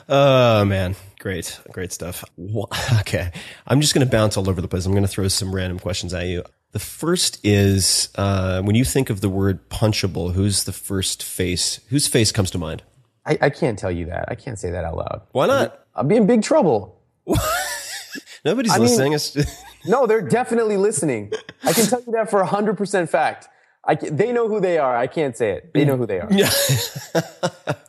Oh 0.09 0.65
man, 0.65 0.97
great, 1.23 1.59
great 1.71 1.93
stuff. 1.93 2.25
Okay, 3.01 3.31
I'm 3.67 3.81
just 3.81 3.95
going 3.95 4.07
to 4.07 4.11
bounce 4.11 4.37
all 4.37 4.49
over 4.51 4.61
the 4.61 4.69
place. 4.69 4.85
I'm 4.87 4.93
going 4.93 5.03
to 5.05 5.09
throw 5.09 5.29
some 5.29 5.55
random 5.55 5.79
questions 5.79 6.13
at 6.15 6.27
you. 6.27 6.43
The 6.73 6.79
first 6.79 7.39
is 7.45 8.09
uh, 8.17 8.63
when 8.63 8.75
you 8.75 8.85
think 8.85 9.11
of 9.11 9.21
the 9.21 9.29
word 9.29 9.69
punchable, 9.71 10.33
who's 10.33 10.65
the 10.65 10.73
first 10.73 11.23
face? 11.23 11.81
Whose 11.89 12.07
face 12.07 12.33
comes 12.33 12.51
to 12.53 12.59
mind? 12.59 12.83
I, 13.27 13.39
I 13.41 13.51
can't 13.51 13.79
tell 13.79 13.91
you 13.91 14.07
that. 14.07 14.25
I 14.29 14.35
can't 14.35 14.59
say 14.59 14.71
that 14.71 14.85
out 14.85 14.97
loud. 14.97 15.23
Why 15.33 15.47
not? 15.47 15.87
I'll 15.95 16.05
be 16.05 16.17
in 16.17 16.27
big 16.27 16.43
trouble. 16.43 17.01
Nobody's 18.45 18.73
I 18.73 18.79
listening. 18.79 19.13
It's- 19.13 19.65
No, 19.85 20.07
they're 20.07 20.23
definitely 20.23 20.77
listening. 20.77 21.33
I 21.65 21.73
can 21.73 21.87
tell 21.87 22.01
you 22.07 22.13
that 22.13 22.31
for 22.31 22.41
a 22.41 22.47
hundred 22.47 22.79
percent 22.79 23.11
fact. 23.11 23.49
I 23.85 23.97
they 23.97 24.31
know 24.33 24.47
who 24.49 24.61
they 24.61 24.79
are. 24.79 24.97
I 24.97 25.09
can't 25.09 25.37
say 25.37 25.51
it. 25.51 25.75
They 25.75 25.85
know 25.85 25.97
who 25.97 26.07
they 26.07 26.21
are. 26.21 26.31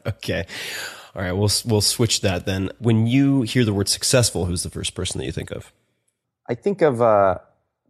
okay, 0.07 0.47
all 1.15 1.21
right. 1.21 1.31
We'll 1.31 1.51
we'll 1.65 1.81
switch 1.81 2.21
that 2.21 2.45
then. 2.45 2.69
When 2.79 3.05
you 3.05 3.43
hear 3.43 3.63
the 3.65 3.73
word 3.73 3.87
successful, 3.87 4.45
who's 4.45 4.63
the 4.63 4.69
first 4.69 4.95
person 4.95 5.19
that 5.19 5.25
you 5.25 5.31
think 5.31 5.51
of? 5.51 5.71
I 6.49 6.55
think 6.55 6.81
of 6.81 7.01
uh, 7.01 7.37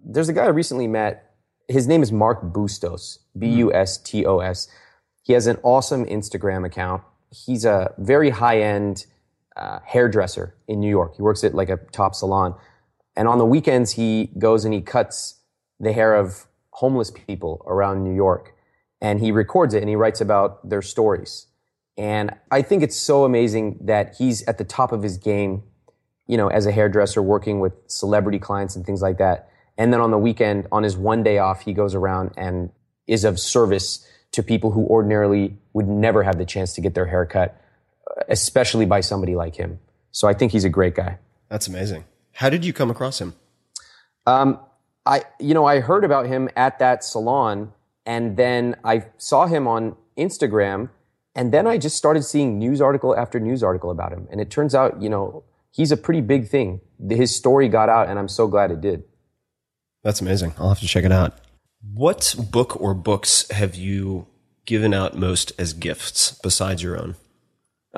there's 0.03 0.29
a 0.29 0.33
guy 0.33 0.43
I 0.43 0.49
recently 0.49 0.87
met. 0.87 1.31
His 1.69 1.87
name 1.87 2.03
is 2.03 2.11
Mark 2.11 2.41
Bustos, 2.53 3.19
B 3.37 3.47
U 3.47 3.73
S 3.73 3.97
T 3.97 4.25
O 4.25 4.39
S. 4.39 4.67
He 5.21 5.31
has 5.33 5.47
an 5.47 5.57
awesome 5.63 6.05
Instagram 6.05 6.65
account. 6.65 7.01
He's 7.31 7.63
a 7.63 7.93
very 7.97 8.29
high 8.29 8.59
end 8.59 9.05
uh, 9.55 9.79
hairdresser 9.85 10.55
in 10.67 10.81
New 10.81 10.89
York. 10.89 11.15
He 11.15 11.21
works 11.21 11.43
at 11.45 11.55
like 11.55 11.69
a 11.69 11.77
top 11.93 12.15
salon, 12.15 12.55
and 13.15 13.29
on 13.29 13.37
the 13.37 13.45
weekends 13.45 13.93
he 13.93 14.31
goes 14.37 14.65
and 14.65 14.73
he 14.73 14.81
cuts 14.81 15.39
the 15.79 15.93
hair 15.93 16.15
of 16.15 16.45
homeless 16.71 17.09
people 17.09 17.63
around 17.67 18.03
New 18.03 18.13
York, 18.13 18.53
and 18.99 19.21
he 19.21 19.31
records 19.31 19.73
it 19.73 19.79
and 19.79 19.87
he 19.87 19.95
writes 19.95 20.19
about 20.19 20.67
their 20.67 20.81
stories. 20.81 21.47
And 21.97 22.31
I 22.51 22.61
think 22.61 22.83
it's 22.83 22.99
so 22.99 23.23
amazing 23.23 23.77
that 23.81 24.15
he's 24.17 24.43
at 24.43 24.57
the 24.57 24.63
top 24.63 24.91
of 24.91 25.03
his 25.03 25.17
game 25.17 25.63
you 26.27 26.37
know, 26.37 26.47
as 26.47 26.65
a 26.65 26.71
hairdresser 26.71 27.21
working 27.21 27.59
with 27.59 27.73
celebrity 27.87 28.39
clients 28.39 28.75
and 28.75 28.85
things 28.85 29.01
like 29.01 29.17
that. 29.17 29.49
And 29.77 29.91
then 29.91 29.99
on 29.99 30.11
the 30.11 30.17
weekend, 30.17 30.67
on 30.71 30.83
his 30.83 30.95
one 30.95 31.23
day 31.23 31.37
off, 31.37 31.61
he 31.61 31.73
goes 31.73 31.95
around 31.95 32.31
and 32.37 32.69
is 33.07 33.23
of 33.23 33.39
service 33.39 34.07
to 34.31 34.41
people 34.41 34.71
who 34.71 34.85
ordinarily 34.87 35.57
would 35.73 35.87
never 35.87 36.23
have 36.23 36.37
the 36.37 36.45
chance 36.45 36.73
to 36.73 36.81
get 36.81 36.95
their 36.95 37.07
hair 37.07 37.25
cut, 37.25 37.59
especially 38.29 38.85
by 38.85 39.01
somebody 39.01 39.35
like 39.35 39.55
him. 39.55 39.79
So 40.11 40.27
I 40.27 40.33
think 40.33 40.51
he's 40.51 40.63
a 40.63 40.69
great 40.69 40.95
guy. 40.95 41.17
That's 41.49 41.67
amazing. 41.67 42.05
How 42.33 42.49
did 42.49 42.63
you 42.63 42.73
come 42.73 42.89
across 42.89 43.19
him? 43.19 43.33
Um, 44.25 44.59
I, 45.05 45.23
you 45.39 45.53
know, 45.53 45.65
I 45.65 45.81
heard 45.81 46.03
about 46.03 46.27
him 46.27 46.49
at 46.55 46.79
that 46.79 47.03
salon 47.03 47.73
and 48.05 48.37
then 48.37 48.75
I 48.83 49.05
saw 49.17 49.47
him 49.47 49.67
on 49.67 49.95
Instagram 50.17 50.89
and 51.35 51.51
then 51.51 51.65
I 51.65 51.77
just 51.77 51.97
started 51.97 52.23
seeing 52.23 52.59
news 52.59 52.79
article 52.81 53.15
after 53.15 53.39
news 53.39 53.63
article 53.63 53.89
about 53.89 54.11
him. 54.11 54.27
And 54.31 54.39
it 54.39 54.51
turns 54.51 54.75
out, 54.75 55.01
you 55.01 55.09
know, 55.09 55.43
he's 55.71 55.91
a 55.91 55.97
pretty 55.97 56.21
big 56.21 56.47
thing. 56.47 56.81
His 57.09 57.35
story 57.35 57.67
got 57.67 57.89
out 57.89 58.07
and 58.07 58.19
I'm 58.19 58.27
so 58.27 58.47
glad 58.47 58.71
it 58.71 58.81
did. 58.81 59.03
That's 60.03 60.21
amazing. 60.21 60.53
I'll 60.59 60.69
have 60.69 60.79
to 60.79 60.87
check 60.87 61.05
it 61.05 61.11
out. 61.11 61.37
What 61.93 62.35
book 62.51 62.79
or 62.79 62.93
books 62.93 63.49
have 63.49 63.75
you 63.75 64.27
given 64.65 64.93
out 64.93 65.17
most 65.17 65.51
as 65.57 65.73
gifts 65.73 66.39
besides 66.43 66.83
your 66.83 66.99
own? 66.99 67.15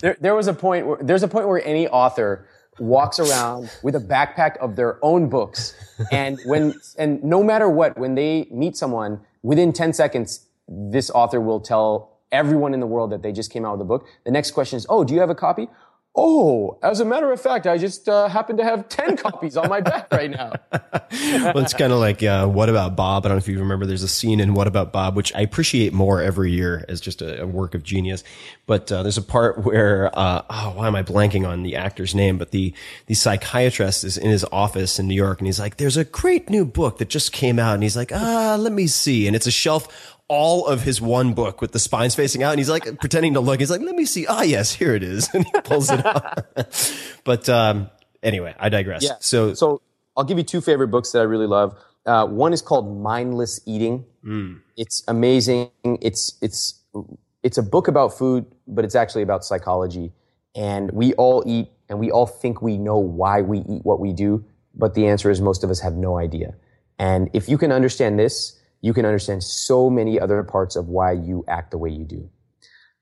there, 0.00 0.16
there 0.20 0.34
was 0.34 0.46
a 0.46 0.54
point 0.54 0.86
where 0.86 0.98
there's 1.00 1.22
a 1.22 1.28
point 1.28 1.48
where 1.48 1.64
any 1.64 1.88
author 1.88 2.46
walks 2.78 3.18
around 3.18 3.70
with 3.82 3.94
a 3.96 4.00
backpack 4.00 4.56
of 4.58 4.76
their 4.76 5.02
own 5.02 5.28
books 5.28 5.74
and 6.12 6.38
when 6.44 6.74
and 6.98 7.24
no 7.24 7.42
matter 7.42 7.68
what 7.68 7.96
when 7.98 8.14
they 8.14 8.46
meet 8.50 8.76
someone 8.76 9.20
within 9.42 9.72
10 9.72 9.94
seconds 9.94 10.47
this 10.68 11.10
author 11.10 11.40
will 11.40 11.60
tell 11.60 12.18
everyone 12.30 12.74
in 12.74 12.80
the 12.80 12.86
world 12.86 13.10
that 13.10 13.22
they 13.22 13.32
just 13.32 13.50
came 13.50 13.64
out 13.64 13.72
with 13.72 13.80
a 13.80 13.84
book 13.84 14.06
the 14.24 14.30
next 14.30 14.50
question 14.50 14.76
is 14.76 14.86
oh 14.88 15.02
do 15.04 15.14
you 15.14 15.20
have 15.20 15.30
a 15.30 15.34
copy 15.34 15.68
oh 16.14 16.78
as 16.82 17.00
a 17.00 17.04
matter 17.04 17.32
of 17.32 17.40
fact 17.40 17.66
i 17.66 17.78
just 17.78 18.08
uh, 18.08 18.28
happen 18.28 18.56
to 18.56 18.64
have 18.64 18.88
10 18.88 19.16
copies 19.24 19.56
on 19.56 19.68
my 19.68 19.80
back 19.80 20.12
right 20.12 20.30
now 20.30 20.52
well, 21.10 21.58
it's 21.58 21.74
kind 21.74 21.92
of 21.92 21.98
like 21.98 22.22
uh, 22.22 22.46
What 22.46 22.68
About 22.68 22.96
Bob? 22.96 23.24
I 23.24 23.28
don't 23.28 23.36
know 23.36 23.38
if 23.38 23.48
you 23.48 23.58
remember. 23.58 23.86
There's 23.86 24.02
a 24.02 24.08
scene 24.08 24.40
in 24.40 24.54
What 24.54 24.66
About 24.66 24.92
Bob, 24.92 25.16
which 25.16 25.34
I 25.34 25.40
appreciate 25.40 25.92
more 25.92 26.20
every 26.20 26.52
year 26.52 26.84
as 26.88 27.00
just 27.00 27.22
a, 27.22 27.42
a 27.42 27.46
work 27.46 27.74
of 27.74 27.82
genius. 27.82 28.24
But 28.66 28.90
uh, 28.92 29.02
there's 29.02 29.16
a 29.16 29.22
part 29.22 29.64
where, 29.64 30.10
uh, 30.18 30.42
oh, 30.50 30.72
why 30.76 30.86
am 30.86 30.94
I 30.94 31.02
blanking 31.02 31.48
on 31.48 31.62
the 31.62 31.76
actor's 31.76 32.14
name? 32.14 32.38
But 32.38 32.50
the 32.50 32.74
the 33.06 33.14
psychiatrist 33.14 34.04
is 34.04 34.18
in 34.18 34.30
his 34.30 34.44
office 34.52 34.98
in 34.98 35.08
New 35.08 35.14
York, 35.14 35.38
and 35.38 35.46
he's 35.46 35.60
like, 35.60 35.76
"There's 35.76 35.96
a 35.96 36.04
great 36.04 36.50
new 36.50 36.64
book 36.64 36.98
that 36.98 37.08
just 37.08 37.32
came 37.32 37.58
out," 37.58 37.74
and 37.74 37.82
he's 37.82 37.96
like, 37.96 38.12
"Ah, 38.12 38.56
let 38.58 38.72
me 38.72 38.86
see," 38.86 39.26
and 39.26 39.34
it's 39.34 39.46
a 39.46 39.52
shelf. 39.52 40.16
All 40.28 40.66
of 40.66 40.82
his 40.82 41.00
one 41.00 41.32
book 41.32 41.60
with 41.60 41.72
the 41.72 41.78
spines 41.78 42.14
facing 42.14 42.42
out, 42.42 42.50
and 42.50 42.60
he's 42.60 42.68
like 42.68 43.00
pretending 43.00 43.34
to 43.34 43.40
look. 43.40 43.60
He's 43.60 43.70
like, 43.70 43.80
"Let 43.80 43.94
me 43.94 44.04
see." 44.04 44.26
Ah, 44.26 44.42
yes, 44.42 44.72
here 44.72 44.94
it 44.94 45.02
is, 45.02 45.28
and 45.34 45.44
he 45.44 45.60
pulls 45.62 45.90
it 45.90 46.04
out. 46.04 46.46
but 47.24 47.48
um, 47.48 47.90
anyway, 48.22 48.54
I 48.58 48.68
digress. 48.68 49.02
Yeah. 49.02 49.14
So, 49.20 49.54
so 49.54 49.80
I'll 50.16 50.24
give 50.24 50.36
you 50.38 50.44
two 50.44 50.60
favorite 50.60 50.88
books 50.88 51.12
that 51.12 51.20
I 51.20 51.24
really 51.24 51.46
love. 51.46 51.76
Uh, 52.04 52.26
one 52.26 52.52
is 52.52 52.62
called 52.62 53.02
Mindless 53.02 53.60
Eating. 53.66 54.04
It's 54.76 55.02
amazing. 55.08 55.70
It's 55.84 56.36
it's 56.42 56.80
it's 57.42 57.58
a 57.58 57.62
book 57.62 57.88
about 57.88 58.16
food, 58.16 58.46
but 58.66 58.84
it's 58.84 58.94
actually 58.94 59.22
about 59.22 59.44
psychology. 59.44 60.12
And 60.54 60.90
we 60.90 61.12
all 61.14 61.44
eat, 61.46 61.68
and 61.88 61.98
we 61.98 62.10
all 62.10 62.26
think 62.26 62.62
we 62.62 62.76
know 62.76 62.98
why 62.98 63.42
we 63.42 63.58
eat 63.60 63.84
what 63.84 64.00
we 64.00 64.12
do, 64.12 64.44
but 64.74 64.94
the 64.94 65.06
answer 65.06 65.30
is 65.30 65.40
most 65.40 65.62
of 65.62 65.70
us 65.70 65.80
have 65.80 65.94
no 65.94 66.18
idea. 66.18 66.54
And 66.98 67.30
if 67.32 67.48
you 67.48 67.58
can 67.58 67.70
understand 67.70 68.18
this, 68.18 68.57
you 68.80 68.92
can 68.92 69.04
understand 69.04 69.42
so 69.42 69.90
many 69.90 70.20
other 70.20 70.42
parts 70.42 70.76
of 70.76 70.88
why 70.88 71.12
you 71.12 71.44
act 71.48 71.70
the 71.70 71.78
way 71.78 71.90
you 71.90 72.04
do. 72.04 72.28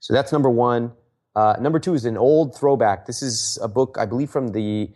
So 0.00 0.14
that's 0.14 0.32
number 0.32 0.50
one. 0.50 0.92
Uh, 1.34 1.56
number 1.60 1.78
two 1.78 1.94
is 1.94 2.04
an 2.04 2.16
old 2.16 2.56
throwback. 2.56 3.06
This 3.06 3.22
is 3.22 3.58
a 3.62 3.68
book, 3.68 3.96
I 3.98 4.06
believe, 4.06 4.30
from 4.30 4.48
the 4.48 4.90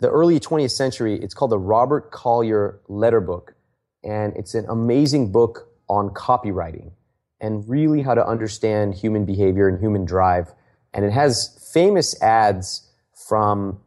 the 0.00 0.10
early 0.10 0.40
20th 0.40 0.70
century. 0.70 1.20
It's 1.22 1.34
called 1.34 1.50
the 1.50 1.58
Robert 1.58 2.10
Collier 2.10 2.80
Letter 2.88 3.20
Book, 3.20 3.54
and 4.02 4.34
it's 4.36 4.54
an 4.54 4.66
amazing 4.68 5.30
book 5.30 5.68
on 5.88 6.10
copywriting 6.10 6.92
and 7.40 7.68
really 7.68 8.02
how 8.02 8.14
to 8.14 8.26
understand 8.26 8.94
human 8.94 9.24
behavior 9.24 9.68
and 9.68 9.80
human 9.80 10.04
drive. 10.04 10.52
And 10.92 11.04
it 11.04 11.12
has 11.12 11.58
famous 11.72 12.20
ads 12.22 12.88
from 13.28 13.80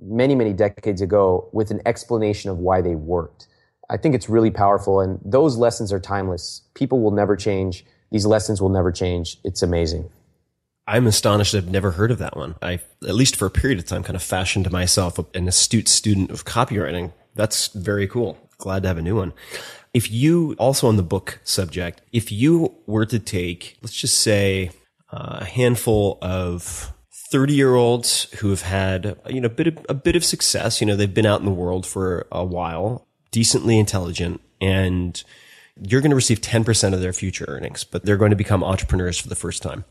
many, 0.00 0.34
many 0.34 0.52
decades 0.52 1.00
ago 1.00 1.48
with 1.52 1.70
an 1.70 1.80
explanation 1.86 2.50
of 2.50 2.58
why 2.58 2.80
they 2.80 2.94
worked. 2.94 3.46
I 3.90 3.96
think 3.96 4.14
it's 4.14 4.28
really 4.28 4.52
powerful, 4.52 5.00
and 5.00 5.18
those 5.24 5.56
lessons 5.56 5.92
are 5.92 5.98
timeless. 5.98 6.62
People 6.74 7.00
will 7.00 7.10
never 7.10 7.36
change. 7.36 7.84
These 8.12 8.24
lessons 8.24 8.62
will 8.62 8.68
never 8.68 8.92
change. 8.92 9.38
It's 9.44 9.62
amazing. 9.62 10.08
I'm 10.86 11.06
astonished 11.06 11.54
I've 11.54 11.70
never 11.70 11.90
heard 11.90 12.12
of 12.12 12.18
that 12.18 12.36
one. 12.36 12.54
I, 12.62 12.80
at 13.06 13.14
least 13.14 13.36
for 13.36 13.46
a 13.46 13.50
period 13.50 13.80
of 13.80 13.86
time, 13.86 14.04
kind 14.04 14.16
of 14.16 14.22
fashioned 14.22 14.70
myself 14.70 15.18
an 15.34 15.48
astute 15.48 15.88
student 15.88 16.30
of 16.30 16.44
copywriting. 16.44 17.12
That's 17.34 17.68
very 17.68 18.06
cool. 18.06 18.38
Glad 18.58 18.82
to 18.82 18.88
have 18.88 18.98
a 18.98 19.02
new 19.02 19.16
one. 19.16 19.32
If 19.92 20.10
you, 20.10 20.54
also 20.58 20.86
on 20.86 20.96
the 20.96 21.02
book 21.02 21.40
subject, 21.42 22.00
if 22.12 22.30
you 22.30 22.74
were 22.86 23.06
to 23.06 23.18
take, 23.18 23.76
let's 23.82 23.96
just 23.96 24.20
say, 24.20 24.70
uh, 25.12 25.38
a 25.40 25.44
handful 25.44 26.18
of 26.22 26.92
30 27.30 27.54
year 27.54 27.74
olds 27.74 28.24
who 28.38 28.50
have 28.50 28.62
had, 28.62 29.16
you 29.28 29.40
know, 29.40 29.46
a 29.46 29.50
bit 29.50 29.66
of, 29.66 29.86
a 29.88 29.94
bit 29.94 30.14
of 30.14 30.24
success, 30.24 30.80
you 30.80 30.86
know, 30.86 30.94
they've 30.94 31.12
been 31.12 31.26
out 31.26 31.40
in 31.40 31.46
the 31.46 31.52
world 31.52 31.86
for 31.86 32.26
a 32.30 32.44
while, 32.44 33.06
decently 33.30 33.78
intelligent, 33.78 34.40
and 34.60 35.22
you're 35.80 36.00
going 36.00 36.10
to 36.10 36.16
receive 36.16 36.40
10% 36.40 36.94
of 36.94 37.00
their 37.00 37.12
future 37.12 37.44
earnings, 37.48 37.84
but 37.84 38.04
they're 38.04 38.16
going 38.16 38.30
to 38.30 38.36
become 38.36 38.62
entrepreneurs 38.62 39.18
for 39.18 39.28
the 39.28 39.34
first 39.34 39.62
time. 39.62 39.84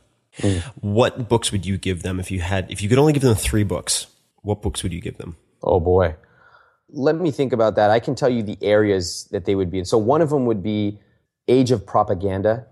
What 0.80 1.28
books 1.28 1.52
would 1.52 1.65
you 1.65 1.78
give 1.78 2.04
them 2.04 2.19
if 2.19 2.32
you 2.32 2.39
had, 2.39 2.71
if 2.71 2.82
you 2.82 2.88
could 2.88 2.97
only 2.97 3.13
give 3.13 3.23
them 3.23 3.36
three 3.36 3.63
books? 3.63 4.08
What 4.41 4.62
books 4.62 4.84
would 4.84 4.93
you 4.93 5.02
give 5.02 5.17
them? 5.17 5.36
Oh 5.62 5.80
boy. 5.80 6.15
Let 6.91 7.17
me 7.17 7.32
think 7.32 7.52
about 7.52 7.75
that. 7.75 7.89
I 7.89 7.99
can 7.99 8.15
tell 8.15 8.30
you 8.30 8.41
the 8.41 8.58
areas 8.62 9.28
that 9.32 9.45
they 9.45 9.56
would 9.56 9.69
be 9.69 9.80
in. 9.80 9.86
So 9.86 9.97
one 9.97 10.21
of 10.21 10.30
them 10.30 10.45
would 10.45 10.63
be 10.63 10.99
Age 11.47 11.71
of 11.71 11.86
Propaganda 11.86 12.67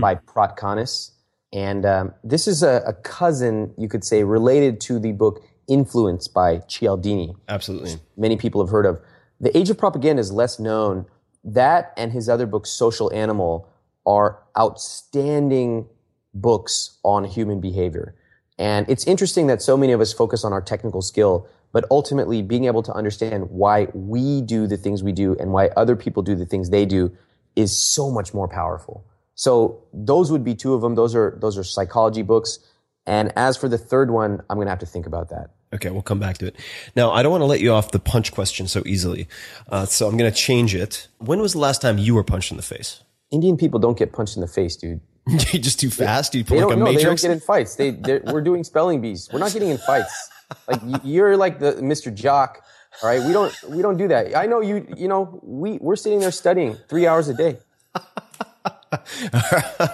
by 0.00 0.14
Pratkanis. 0.14 1.10
And 1.52 1.84
um, 1.84 2.14
this 2.24 2.48
is 2.48 2.62
a, 2.62 2.82
a 2.86 2.94
cousin, 2.94 3.74
you 3.76 3.88
could 3.88 4.04
say, 4.04 4.24
related 4.24 4.80
to 4.82 4.98
the 4.98 5.12
book 5.12 5.44
Influence 5.68 6.28
by 6.28 6.58
Cialdini. 6.66 7.34
Absolutely. 7.48 7.96
Many 8.16 8.36
people 8.36 8.62
have 8.64 8.70
heard 8.70 8.86
of. 8.86 9.00
The 9.42 9.56
Age 9.58 9.70
of 9.70 9.76
Propaganda 9.76 10.20
is 10.20 10.32
less 10.32 10.58
known. 10.58 11.04
That 11.44 11.92
and 11.96 12.12
his 12.12 12.28
other 12.28 12.46
book, 12.46 12.64
Social 12.64 13.12
Animal, 13.12 13.68
are 14.06 14.38
outstanding 14.56 15.88
books 16.32 16.98
on 17.02 17.24
human 17.24 17.60
behavior. 17.60 18.14
And 18.58 18.88
it's 18.88 19.04
interesting 19.04 19.48
that 19.48 19.60
so 19.60 19.76
many 19.76 19.92
of 19.92 20.00
us 20.00 20.12
focus 20.12 20.44
on 20.44 20.52
our 20.52 20.62
technical 20.62 21.02
skill, 21.02 21.48
but 21.72 21.84
ultimately 21.90 22.40
being 22.42 22.66
able 22.66 22.82
to 22.84 22.92
understand 22.92 23.50
why 23.50 23.88
we 23.92 24.40
do 24.42 24.68
the 24.68 24.76
things 24.76 25.02
we 25.02 25.12
do 25.12 25.36
and 25.40 25.52
why 25.52 25.68
other 25.76 25.96
people 25.96 26.22
do 26.22 26.36
the 26.36 26.46
things 26.46 26.70
they 26.70 26.86
do 26.86 27.10
is 27.56 27.76
so 27.76 28.10
much 28.10 28.32
more 28.32 28.46
powerful. 28.46 29.04
So 29.34 29.82
those 29.92 30.30
would 30.30 30.44
be 30.44 30.54
two 30.54 30.74
of 30.74 30.82
them. 30.82 30.94
Those 30.94 31.16
are, 31.16 31.36
those 31.40 31.58
are 31.58 31.64
psychology 31.64 32.22
books. 32.22 32.60
And 33.06 33.32
as 33.34 33.56
for 33.56 33.68
the 33.68 33.78
third 33.78 34.12
one, 34.12 34.40
I'm 34.48 34.56
going 34.56 34.66
to 34.66 34.70
have 34.70 34.78
to 34.80 34.86
think 34.86 35.06
about 35.06 35.30
that. 35.30 35.50
Okay, 35.74 35.90
we'll 35.90 36.02
come 36.02 36.18
back 36.20 36.38
to 36.38 36.46
it. 36.46 36.56
Now, 36.94 37.12
I 37.12 37.22
don't 37.22 37.32
want 37.32 37.42
to 37.42 37.46
let 37.46 37.60
you 37.60 37.72
off 37.72 37.92
the 37.92 37.98
punch 37.98 38.32
question 38.32 38.68
so 38.68 38.82
easily, 38.84 39.26
uh, 39.70 39.86
so 39.86 40.06
I'm 40.08 40.16
going 40.16 40.30
to 40.30 40.36
change 40.36 40.74
it. 40.74 41.08
When 41.18 41.40
was 41.40 41.52
the 41.54 41.60
last 41.60 41.80
time 41.80 41.96
you 41.98 42.14
were 42.14 42.24
punched 42.24 42.50
in 42.50 42.56
the 42.58 42.62
face? 42.62 43.02
Indian 43.30 43.56
people 43.56 43.80
don't 43.80 43.96
get 43.96 44.12
punched 44.12 44.36
in 44.36 44.42
the 44.42 44.48
face, 44.48 44.76
dude. 44.76 45.00
you 45.26 45.58
just 45.58 45.80
too 45.80 45.88
fast? 45.88 46.34
You 46.34 46.42
They 46.42 46.56
pull 46.58 46.68
like 46.68 46.76
a 46.76 46.78
no, 46.78 46.84
they 46.86 46.92
don't 46.92 47.02
matrix? 47.02 47.22
get 47.22 47.30
in 47.30 47.40
fights. 47.40 47.76
They, 47.76 47.92
we're 47.92 48.42
doing 48.42 48.64
spelling 48.64 49.00
bees. 49.00 49.28
We're 49.32 49.38
not 49.38 49.52
getting 49.52 49.70
in 49.70 49.78
fights. 49.78 50.30
Like 50.68 50.80
you're 51.04 51.36
like 51.36 51.58
the 51.58 51.72
Mr. 51.74 52.12
Jock. 52.12 52.62
All 53.02 53.08
right, 53.08 53.22
we 53.22 53.32
don't 53.32 53.54
we 53.70 53.80
don't 53.80 53.96
do 53.96 54.08
that. 54.08 54.36
I 54.36 54.44
know 54.44 54.60
you. 54.60 54.86
You 54.96 55.08
know 55.08 55.40
we 55.42 55.78
we're 55.78 55.96
sitting 55.96 56.18
there 56.20 56.30
studying 56.32 56.76
three 56.90 57.06
hours 57.06 57.28
a 57.28 57.34
day. 57.34 57.56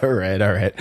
all 0.03 0.11
right, 0.11 0.41
all 0.43 0.53
right. 0.53 0.73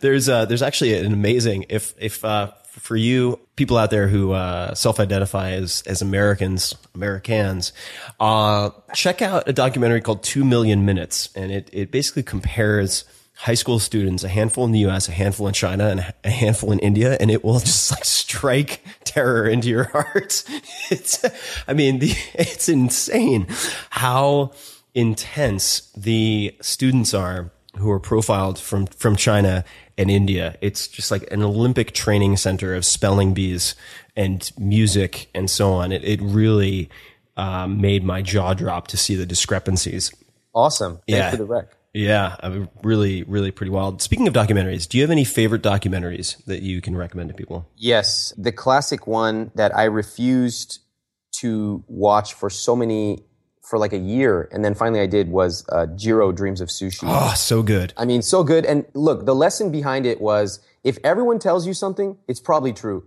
There's 0.00 0.28
uh, 0.28 0.44
there's 0.44 0.60
actually 0.62 0.98
an 0.98 1.12
amazing 1.12 1.64
if 1.70 1.94
if 1.98 2.22
uh, 2.24 2.50
for 2.80 2.96
you 2.96 3.38
people 3.56 3.76
out 3.76 3.90
there 3.90 4.08
who 4.08 4.32
uh, 4.32 4.74
self-identify 4.74 5.52
as 5.52 5.82
as 5.86 6.02
Americans, 6.02 6.74
Americans, 6.94 7.72
uh, 8.20 8.70
check 8.94 9.22
out 9.22 9.48
a 9.48 9.52
documentary 9.52 10.00
called 10.00 10.22
Two 10.22 10.44
Million 10.44 10.84
Minutes, 10.84 11.30
and 11.34 11.52
it 11.52 11.70
it 11.72 11.90
basically 11.90 12.22
compares 12.22 13.04
high 13.36 13.54
school 13.54 13.78
students, 13.78 14.24
a 14.24 14.28
handful 14.28 14.64
in 14.64 14.72
the 14.72 14.80
U.S., 14.80 15.08
a 15.08 15.12
handful 15.12 15.46
in 15.48 15.54
China, 15.54 15.88
and 15.88 16.14
a 16.24 16.30
handful 16.30 16.72
in 16.72 16.78
India, 16.80 17.16
and 17.20 17.30
it 17.30 17.44
will 17.44 17.58
just 17.60 17.90
like 17.90 18.04
strike 18.04 18.84
terror 19.04 19.46
into 19.46 19.68
your 19.68 19.84
heart. 19.92 20.44
It's, 20.90 21.24
I 21.66 21.74
mean, 21.74 21.98
the, 22.00 22.12
it's 22.34 22.68
insane 22.68 23.46
how 23.90 24.52
intense 24.94 25.90
the 25.96 26.56
students 26.60 27.14
are 27.14 27.50
who 27.76 27.90
are 27.90 27.98
profiled 27.98 28.58
from 28.58 28.86
from 28.86 29.16
China 29.16 29.64
and 29.96 30.10
India. 30.10 30.56
It's 30.60 30.88
just 30.88 31.10
like 31.10 31.30
an 31.30 31.42
Olympic 31.42 31.92
training 31.92 32.36
center 32.36 32.74
of 32.74 32.84
spelling 32.84 33.34
bees 33.34 33.74
and 34.16 34.50
music 34.58 35.28
and 35.34 35.48
so 35.50 35.72
on. 35.72 35.92
It 35.92 36.04
it 36.04 36.20
really 36.22 36.90
um, 37.36 37.80
made 37.80 38.04
my 38.04 38.22
jaw 38.22 38.54
drop 38.54 38.88
to 38.88 38.96
see 38.96 39.14
the 39.14 39.26
discrepancies. 39.26 40.12
Awesome. 40.54 40.94
Thanks 41.08 41.08
Yeah. 41.08 41.30
for 41.30 41.36
the 41.36 41.44
rec. 41.44 41.68
Yeah, 41.96 42.34
I 42.40 42.48
mean, 42.48 42.68
really, 42.82 43.22
really 43.22 43.52
pretty 43.52 43.70
wild. 43.70 44.02
Speaking 44.02 44.26
of 44.26 44.34
documentaries, 44.34 44.88
do 44.88 44.98
you 44.98 45.04
have 45.04 45.12
any 45.12 45.24
favorite 45.24 45.62
documentaries 45.62 46.44
that 46.46 46.62
you 46.62 46.80
can 46.80 46.96
recommend 46.96 47.28
to 47.30 47.34
people? 47.36 47.68
Yes, 47.76 48.32
the 48.36 48.50
classic 48.50 49.06
one 49.06 49.52
that 49.54 49.76
I 49.76 49.84
refused 49.84 50.80
to 51.40 51.84
watch 51.86 52.34
for 52.34 52.50
so 52.50 52.74
many 52.74 53.24
for 53.64 53.78
like 53.78 53.92
a 53.92 53.98
year, 53.98 54.48
and 54.52 54.64
then 54.64 54.74
finally 54.74 55.00
I 55.00 55.06
did 55.06 55.28
was 55.28 55.64
uh, 55.70 55.86
Jiro 55.86 56.32
Dreams 56.32 56.60
of 56.60 56.68
Sushi. 56.68 57.04
Oh, 57.04 57.34
so 57.34 57.62
good. 57.62 57.94
I 57.96 58.04
mean, 58.04 58.20
so 58.22 58.44
good. 58.44 58.66
And 58.66 58.84
look, 58.94 59.24
the 59.24 59.34
lesson 59.34 59.72
behind 59.72 60.04
it 60.04 60.20
was 60.20 60.60
if 60.84 60.98
everyone 61.02 61.38
tells 61.38 61.66
you 61.66 61.72
something, 61.72 62.18
it's 62.28 62.40
probably 62.40 62.72
true. 62.72 63.04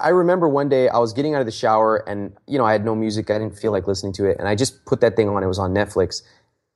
I 0.00 0.08
remember 0.08 0.48
one 0.48 0.68
day 0.68 0.88
I 0.88 0.98
was 0.98 1.12
getting 1.12 1.34
out 1.34 1.40
of 1.40 1.46
the 1.46 1.52
shower 1.52 1.96
and, 2.08 2.32
you 2.46 2.56
know, 2.56 2.64
I 2.64 2.72
had 2.72 2.84
no 2.84 2.94
music. 2.94 3.30
I 3.30 3.38
didn't 3.38 3.58
feel 3.58 3.72
like 3.72 3.86
listening 3.86 4.12
to 4.14 4.24
it. 4.24 4.38
And 4.38 4.48
I 4.48 4.54
just 4.54 4.84
put 4.86 5.00
that 5.00 5.16
thing 5.16 5.28
on. 5.28 5.42
It 5.42 5.46
was 5.46 5.58
on 5.58 5.74
Netflix. 5.74 6.22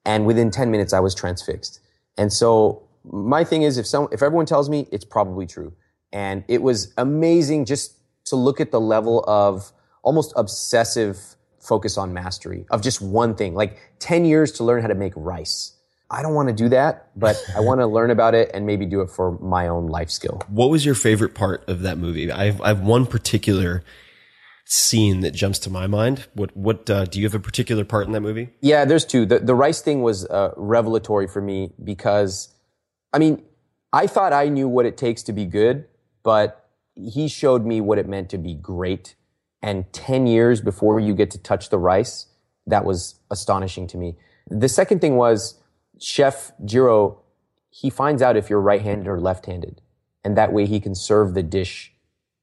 And 0.04 0.26
within 0.26 0.50
10 0.50 0.70
minutes, 0.70 0.92
I 0.92 1.00
was 1.00 1.14
transfixed. 1.14 1.80
And 2.18 2.32
so 2.32 2.82
my 3.04 3.44
thing 3.44 3.62
is 3.62 3.78
if 3.78 3.86
some, 3.86 4.08
if 4.12 4.22
everyone 4.22 4.44
tells 4.44 4.68
me, 4.68 4.88
it's 4.90 5.04
probably 5.04 5.46
true. 5.46 5.72
And 6.12 6.44
it 6.48 6.62
was 6.62 6.92
amazing 6.98 7.64
just 7.64 7.94
to 8.26 8.36
look 8.36 8.60
at 8.60 8.72
the 8.72 8.80
level 8.80 9.24
of 9.26 9.72
almost 10.02 10.32
obsessive 10.36 11.36
focus 11.60 11.96
on 11.96 12.12
mastery 12.12 12.66
of 12.70 12.82
just 12.82 13.00
one 13.00 13.34
thing, 13.34 13.54
like 13.54 13.78
10 13.98 14.24
years 14.24 14.52
to 14.52 14.64
learn 14.64 14.82
how 14.82 14.88
to 14.88 14.94
make 14.94 15.12
rice. 15.16 15.76
I 16.10 16.22
don't 16.22 16.34
want 16.34 16.48
to 16.48 16.54
do 16.54 16.68
that, 16.70 17.10
but 17.14 17.36
I 17.56 17.60
want 17.60 17.80
to 17.80 17.86
learn 17.86 18.10
about 18.10 18.34
it 18.34 18.50
and 18.52 18.66
maybe 18.66 18.86
do 18.86 19.00
it 19.02 19.10
for 19.10 19.38
my 19.38 19.68
own 19.68 19.86
life 19.86 20.10
skill. 20.10 20.42
What 20.48 20.70
was 20.70 20.84
your 20.84 20.94
favorite 20.94 21.34
part 21.34 21.68
of 21.68 21.82
that 21.82 21.98
movie? 21.98 22.30
I've, 22.30 22.60
I 22.60 22.68
have 22.68 22.80
one 22.80 23.06
particular 23.06 23.84
scene 24.64 25.20
that 25.20 25.32
jumps 25.32 25.58
to 25.60 25.70
my 25.70 25.86
mind. 25.86 26.26
What, 26.34 26.56
what, 26.56 26.88
uh, 26.88 27.04
do 27.04 27.18
you 27.18 27.26
have 27.26 27.34
a 27.34 27.40
particular 27.40 27.84
part 27.84 28.06
in 28.06 28.12
that 28.12 28.20
movie? 28.20 28.50
Yeah, 28.60 28.84
there's 28.84 29.04
two. 29.04 29.26
The, 29.26 29.40
the 29.40 29.54
rice 29.54 29.80
thing 29.82 30.02
was 30.02 30.26
uh, 30.26 30.52
revelatory 30.56 31.26
for 31.26 31.42
me 31.42 31.72
because, 31.82 32.54
I 33.12 33.18
mean, 33.18 33.42
I 33.92 34.06
thought 34.06 34.32
I 34.32 34.48
knew 34.48 34.68
what 34.68 34.86
it 34.86 34.96
takes 34.96 35.22
to 35.24 35.32
be 35.32 35.44
good, 35.44 35.86
but 36.22 36.68
he 36.94 37.28
showed 37.28 37.64
me 37.64 37.80
what 37.80 37.98
it 37.98 38.08
meant 38.08 38.30
to 38.30 38.38
be 38.38 38.54
great. 38.54 39.16
And 39.62 39.90
10 39.92 40.26
years 40.26 40.60
before 40.60 41.00
you 41.00 41.14
get 41.14 41.30
to 41.32 41.38
touch 41.38 41.68
the 41.68 41.78
rice, 41.78 42.26
that 42.66 42.84
was 42.84 43.16
astonishing 43.30 43.86
to 43.88 43.98
me. 43.98 44.16
The 44.48 44.68
second 44.68 45.00
thing 45.00 45.16
was 45.16 45.60
Chef 45.98 46.52
Jiro, 46.64 47.20
he 47.70 47.90
finds 47.90 48.22
out 48.22 48.36
if 48.36 48.48
you're 48.50 48.60
right 48.60 48.80
handed 48.80 49.06
or 49.06 49.20
left 49.20 49.46
handed. 49.46 49.80
And 50.24 50.36
that 50.36 50.52
way 50.52 50.66
he 50.66 50.80
can 50.80 50.94
serve 50.94 51.34
the 51.34 51.42
dish 51.42 51.92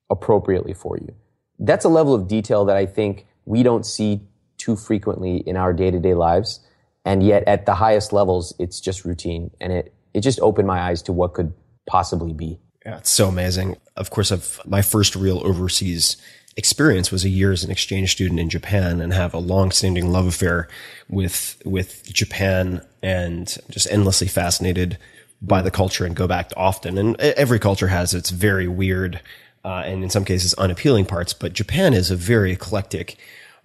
appropriately 0.09 0.73
for 0.73 0.97
you. 0.97 1.13
That's 1.59 1.85
a 1.85 1.89
level 1.89 2.13
of 2.13 2.27
detail 2.27 2.65
that 2.65 2.77
I 2.77 2.85
think 2.85 3.25
we 3.45 3.63
don't 3.63 3.85
see 3.85 4.21
too 4.57 4.75
frequently 4.75 5.37
in 5.37 5.57
our 5.57 5.73
day 5.73 5.91
to 5.91 5.99
day 5.99 6.13
lives. 6.13 6.59
And 7.05 7.23
yet 7.23 7.43
at 7.47 7.65
the 7.65 7.75
highest 7.75 8.13
levels, 8.13 8.53
it's 8.59 8.79
just 8.79 9.05
routine. 9.05 9.51
And 9.61 9.71
it, 9.71 9.93
it 10.13 10.21
just 10.21 10.39
opened 10.41 10.67
my 10.67 10.81
eyes 10.81 11.01
to 11.03 11.13
what 11.13 11.33
could 11.33 11.53
possibly 11.85 12.33
be. 12.33 12.59
Yeah, 12.85 12.97
it's 12.97 13.09
so 13.09 13.27
amazing. 13.27 13.77
Of 13.95 14.09
course, 14.09 14.31
I've, 14.31 14.61
my 14.65 14.81
first 14.81 15.15
real 15.15 15.39
overseas 15.45 16.17
experience 16.57 17.11
was 17.11 17.23
a 17.23 17.29
year 17.29 17.51
as 17.51 17.63
an 17.63 17.71
exchange 17.71 18.11
student 18.11 18.39
in 18.39 18.49
Japan 18.49 18.99
and 18.99 19.13
have 19.13 19.33
a 19.33 19.39
long-standing 19.39 20.11
love 20.11 20.25
affair 20.27 20.67
with 21.07 21.61
with 21.63 22.11
Japan 22.11 22.81
and 23.01 23.57
just 23.69 23.89
endlessly 23.89 24.27
fascinated 24.27 24.97
by 25.41 25.61
the 25.61 25.71
culture 25.71 26.05
and 26.05 26.15
go 26.15 26.27
back 26.27 26.51
often. 26.57 26.97
And 26.97 27.15
every 27.21 27.59
culture 27.59 27.87
has 27.87 28.13
its 28.13 28.31
very 28.31 28.67
weird 28.67 29.21
uh, 29.63 29.83
and 29.85 30.03
in 30.03 30.09
some 30.09 30.25
cases 30.25 30.53
unappealing 30.55 31.05
parts, 31.05 31.33
but 31.33 31.53
Japan 31.53 31.93
is 31.93 32.09
a 32.09 32.15
very 32.15 32.51
eclectic 32.51 33.17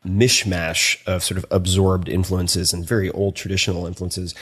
mishmash 0.05 1.02
of 1.07 1.22
sort 1.22 1.38
of 1.38 1.46
absorbed 1.50 2.09
influences 2.09 2.72
and 2.72 2.87
very 2.87 3.09
old 3.11 3.37
traditional 3.37 3.87
influences. 3.87 4.35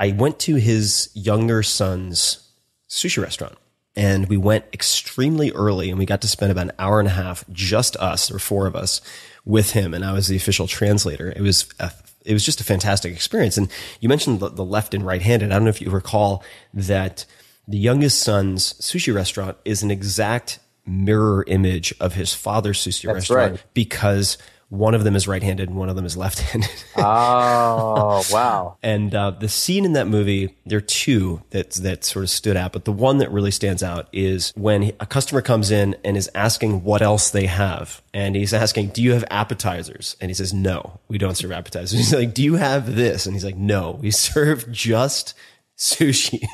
I 0.00 0.12
went 0.12 0.38
to 0.40 0.54
his 0.54 1.10
younger 1.14 1.62
son's 1.62 2.48
sushi 2.88 3.22
restaurant 3.22 3.58
and 3.96 4.28
we 4.28 4.36
went 4.36 4.64
extremely 4.72 5.50
early 5.52 5.90
and 5.90 5.98
we 5.98 6.06
got 6.06 6.20
to 6.22 6.28
spend 6.28 6.52
about 6.52 6.66
an 6.66 6.72
hour 6.78 7.00
and 7.00 7.08
a 7.08 7.12
half 7.12 7.44
just 7.50 7.96
us 7.96 8.30
or 8.30 8.38
four 8.38 8.66
of 8.66 8.76
us 8.76 9.00
with 9.44 9.72
him 9.72 9.94
and 9.94 10.04
i 10.04 10.12
was 10.12 10.28
the 10.28 10.36
official 10.36 10.66
translator. 10.66 11.32
It 11.34 11.40
was 11.40 11.66
a, 11.80 11.90
it 12.28 12.34
was 12.34 12.44
just 12.44 12.60
a 12.60 12.64
fantastic 12.64 13.12
experience. 13.12 13.56
And 13.56 13.68
you 14.00 14.08
mentioned 14.08 14.40
the, 14.40 14.50
the 14.50 14.64
left 14.64 14.92
and 14.92 15.04
right 15.04 15.22
handed. 15.22 15.50
I 15.50 15.54
don't 15.54 15.64
know 15.64 15.70
if 15.70 15.80
you 15.80 15.90
recall 15.90 16.44
that 16.74 17.24
the 17.66 17.78
youngest 17.78 18.20
son's 18.20 18.74
sushi 18.74 19.14
restaurant 19.14 19.56
is 19.64 19.82
an 19.82 19.90
exact 19.90 20.58
mirror 20.86 21.44
image 21.46 21.94
of 22.00 22.14
his 22.14 22.34
father's 22.34 22.78
sushi 22.78 23.04
That's 23.04 23.14
restaurant 23.14 23.52
right. 23.52 23.64
because 23.72 24.36
one 24.70 24.94
of 24.94 25.02
them 25.02 25.16
is 25.16 25.26
right-handed 25.26 25.68
and 25.68 25.78
one 25.78 25.88
of 25.88 25.96
them 25.96 26.04
is 26.04 26.14
left-handed 26.16 26.68
Oh, 26.96 28.22
wow. 28.30 28.76
and 28.82 29.14
uh, 29.14 29.30
the 29.30 29.48
scene 29.48 29.84
in 29.84 29.94
that 29.94 30.06
movie, 30.08 30.54
there 30.66 30.78
are 30.78 30.82
two 30.82 31.42
that 31.50 31.70
that 31.72 32.04
sort 32.04 32.22
of 32.24 32.30
stood 32.30 32.56
out, 32.56 32.72
but 32.72 32.84
the 32.84 32.92
one 32.92 33.18
that 33.18 33.30
really 33.30 33.50
stands 33.50 33.82
out 33.82 34.08
is 34.12 34.52
when 34.56 34.92
a 35.00 35.06
customer 35.06 35.40
comes 35.40 35.70
in 35.70 35.96
and 36.04 36.16
is 36.16 36.30
asking 36.34 36.84
what 36.84 37.00
else 37.00 37.30
they 37.30 37.46
have, 37.46 38.02
and 38.12 38.36
he's 38.36 38.52
asking, 38.52 38.88
"Do 38.88 39.02
you 39.02 39.12
have 39.12 39.24
appetizers?" 39.30 40.16
And 40.20 40.30
he 40.30 40.34
says, 40.34 40.52
"No, 40.52 41.00
we 41.08 41.16
don't 41.18 41.36
serve 41.36 41.52
appetizers." 41.52 41.92
He's 41.98 42.12
like, 42.14 42.34
"Do 42.34 42.42
you 42.42 42.56
have 42.56 42.94
this?" 42.94 43.24
And 43.26 43.34
he's 43.34 43.44
like, 43.44 43.56
"No, 43.56 43.98
we 44.02 44.10
serve 44.28 44.70
just." 44.70 45.34
Sushi. 45.78 46.44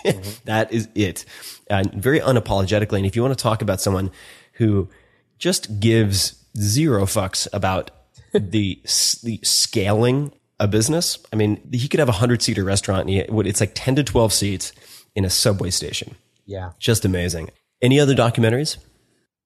That 0.44 0.70
is 0.70 0.87
it. 0.94 1.24
And 1.68 1.90
very 1.94 2.20
unapologetically. 2.20 2.98
And 2.98 3.07
if 3.07 3.16
you 3.16 3.22
want 3.22 3.33
to 3.37 3.42
talk 3.42 3.62
about 3.62 3.81
someone 3.81 4.11
who 4.53 4.90
just 5.38 5.81
gives 5.81 6.44
zero 6.59 7.07
fucks 7.07 7.48
about 7.50 7.90
the 8.35 8.81
the 9.23 9.40
scaling 9.42 10.33
a 10.61 10.68
business. 10.68 11.18
I 11.33 11.37
mean, 11.37 11.61
he 11.73 11.88
could 11.88 12.01
have 12.01 12.09
a 12.09 12.12
hundred 12.12 12.42
seater 12.42 12.64
restaurant. 12.64 13.09
And 13.09 13.31
would- 13.31 13.47
it's 13.47 13.61
like 13.61 13.73
ten 13.75 13.97
to 13.97 14.05
twelve 14.05 14.33
seats 14.33 14.73
in 15.14 15.25
a 15.25 15.31
subway 15.31 15.70
station. 15.70 16.16
Yeah. 16.47 16.73
Just 16.79 17.05
amazing. 17.05 17.51
Any 17.83 17.99
other 18.01 18.14
documentaries? 18.14 18.77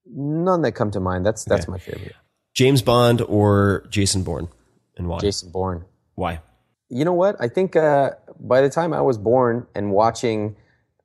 None 0.06 0.62
that 0.62 0.72
come 0.72 0.90
to 0.92 1.00
mind. 1.00 1.26
That's, 1.26 1.44
that's 1.44 1.68
my 1.68 1.78
favorite. 1.78 2.14
James 2.54 2.82
Bond 2.82 3.20
or 3.22 3.86
Jason 3.90 4.22
Bourne, 4.22 4.48
and 4.96 5.06
why? 5.08 5.18
Jason 5.18 5.50
Bourne. 5.50 5.84
Why? 6.14 6.40
You 6.88 7.04
know 7.04 7.12
what? 7.12 7.36
I 7.38 7.48
think 7.48 7.76
uh, 7.76 8.12
by 8.40 8.60
the 8.62 8.70
time 8.70 8.92
I 8.92 9.00
was 9.02 9.18
born 9.18 9.66
and 9.74 9.92
watching 9.92 10.56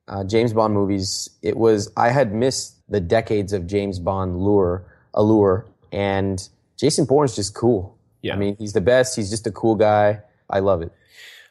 uh, 0.08 0.24
James 0.24 0.52
Bond 0.52 0.74
movies, 0.74 1.28
it 1.42 1.56
was 1.56 1.92
I 1.96 2.10
had 2.10 2.32
missed 2.34 2.76
the 2.88 3.00
decades 3.00 3.52
of 3.52 3.66
James 3.66 3.98
Bond 3.98 4.38
lure, 4.38 4.84
allure, 5.12 5.66
and 5.92 6.48
Jason 6.78 7.04
Bourne's 7.04 7.36
just 7.36 7.54
cool. 7.54 7.96
Yeah. 8.22 8.34
I 8.34 8.36
mean, 8.36 8.56
he's 8.58 8.72
the 8.72 8.80
best. 8.80 9.16
He's 9.16 9.30
just 9.30 9.46
a 9.46 9.50
cool 9.50 9.74
guy. 9.74 10.20
I 10.48 10.60
love 10.60 10.82
it. 10.82 10.92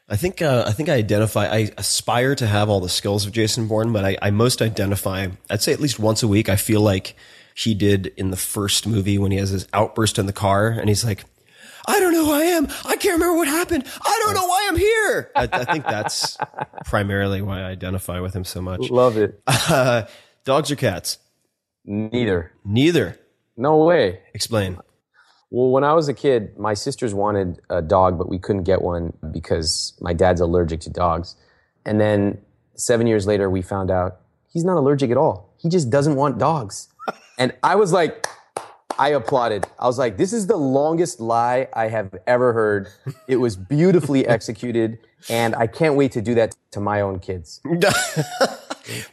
I 0.08 0.16
think 0.16 0.42
uh, 0.42 0.64
I 0.66 0.72
think 0.72 0.88
I 0.88 0.94
identify. 0.94 1.46
I 1.46 1.70
aspire 1.78 2.34
to 2.34 2.46
have 2.46 2.68
all 2.68 2.80
the 2.80 2.90
skills 2.90 3.24
of 3.24 3.32
Jason 3.32 3.66
Bourne, 3.68 3.92
but 3.92 4.04
I, 4.04 4.18
I 4.20 4.30
most 4.30 4.60
identify. 4.60 5.28
I'd 5.48 5.62
say 5.62 5.72
at 5.72 5.80
least 5.80 5.98
once 5.98 6.22
a 6.22 6.28
week. 6.28 6.48
I 6.50 6.56
feel 6.56 6.82
like 6.82 7.16
he 7.54 7.74
did 7.74 8.08
in 8.18 8.30
the 8.30 8.36
first 8.36 8.86
movie 8.86 9.16
when 9.16 9.32
he 9.32 9.38
has 9.38 9.50
his 9.50 9.66
outburst 9.72 10.18
in 10.18 10.26
the 10.26 10.32
car, 10.32 10.68
and 10.68 10.90
he's 10.90 11.06
like, 11.06 11.24
"I 11.86 12.00
don't 12.00 12.12
know 12.12 12.26
who 12.26 12.32
I 12.32 12.42
am. 12.42 12.66
I 12.84 12.96
can't 12.96 13.14
remember 13.14 13.36
what 13.36 13.48
happened. 13.48 13.84
I 14.02 14.20
don't 14.24 14.34
know 14.34 14.46
why 14.46 14.66
I'm 14.68 14.76
here." 14.76 15.30
I, 15.34 15.48
I 15.50 15.64
think 15.64 15.84
that's 15.84 16.36
primarily 16.84 17.40
why 17.40 17.60
I 17.60 17.70
identify 17.70 18.20
with 18.20 18.36
him 18.36 18.44
so 18.44 18.60
much. 18.60 18.90
Love 18.90 19.16
it. 19.16 19.40
Uh, 19.46 20.02
dogs 20.44 20.70
or 20.70 20.76
cats? 20.76 21.16
Neither. 21.86 22.52
Neither. 22.62 23.18
No 23.56 23.84
way. 23.84 24.20
Explain. 24.34 24.78
Well, 25.54 25.70
when 25.70 25.84
I 25.84 25.92
was 25.92 26.08
a 26.08 26.14
kid, 26.14 26.58
my 26.58 26.74
sisters 26.74 27.14
wanted 27.14 27.60
a 27.70 27.80
dog, 27.80 28.18
but 28.18 28.28
we 28.28 28.40
couldn't 28.40 28.64
get 28.64 28.82
one 28.82 29.12
because 29.30 29.92
my 30.00 30.12
dad's 30.12 30.40
allergic 30.40 30.80
to 30.80 30.90
dogs. 30.90 31.36
And 31.86 32.00
then 32.00 32.38
seven 32.74 33.06
years 33.06 33.24
later, 33.24 33.48
we 33.48 33.62
found 33.62 33.88
out 33.88 34.16
he's 34.52 34.64
not 34.64 34.76
allergic 34.76 35.12
at 35.12 35.16
all. 35.16 35.54
He 35.56 35.68
just 35.68 35.90
doesn't 35.90 36.16
want 36.16 36.38
dogs. 36.38 36.88
And 37.38 37.52
I 37.64 37.74
was 37.74 37.92
like, 37.92 38.26
I 38.96 39.08
applauded. 39.10 39.66
I 39.78 39.86
was 39.86 39.98
like, 39.98 40.16
this 40.16 40.32
is 40.32 40.46
the 40.46 40.56
longest 40.56 41.18
lie 41.20 41.66
I 41.72 41.88
have 41.88 42.14
ever 42.28 42.52
heard. 42.52 42.88
It 43.26 43.36
was 43.36 43.56
beautifully 43.56 44.24
executed, 44.36 44.98
and 45.28 45.56
I 45.56 45.66
can't 45.66 45.96
wait 45.96 46.12
to 46.12 46.22
do 46.22 46.34
that 46.36 46.54
to 46.70 46.80
my 46.80 47.00
own 47.00 47.18
kids. 47.20 47.60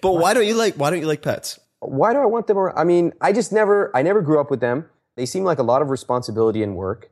But 0.02 0.14
why 0.14 0.34
don't 0.34 0.46
you 0.46 0.56
like 0.56 0.76
why 0.76 0.90
don't 0.90 1.00
you 1.00 1.08
like 1.08 1.22
pets? 1.22 1.60
Why 1.80 2.14
do 2.14 2.20
I 2.20 2.26
want 2.26 2.46
them 2.48 2.58
around? 2.58 2.78
I 2.78 2.84
mean, 2.84 3.14
I 3.22 3.32
just 3.32 3.52
never, 3.52 3.90
I 3.96 4.02
never 4.02 4.22
grew 4.22 4.40
up 4.40 4.52
with 4.52 4.60
them. 4.60 4.86
They 5.22 5.28
seem 5.28 5.44
like 5.44 5.60
a 5.60 5.64
lot 5.64 5.84
of 5.84 5.92
responsibility 5.92 6.64
and 6.64 6.76
work. 6.76 7.12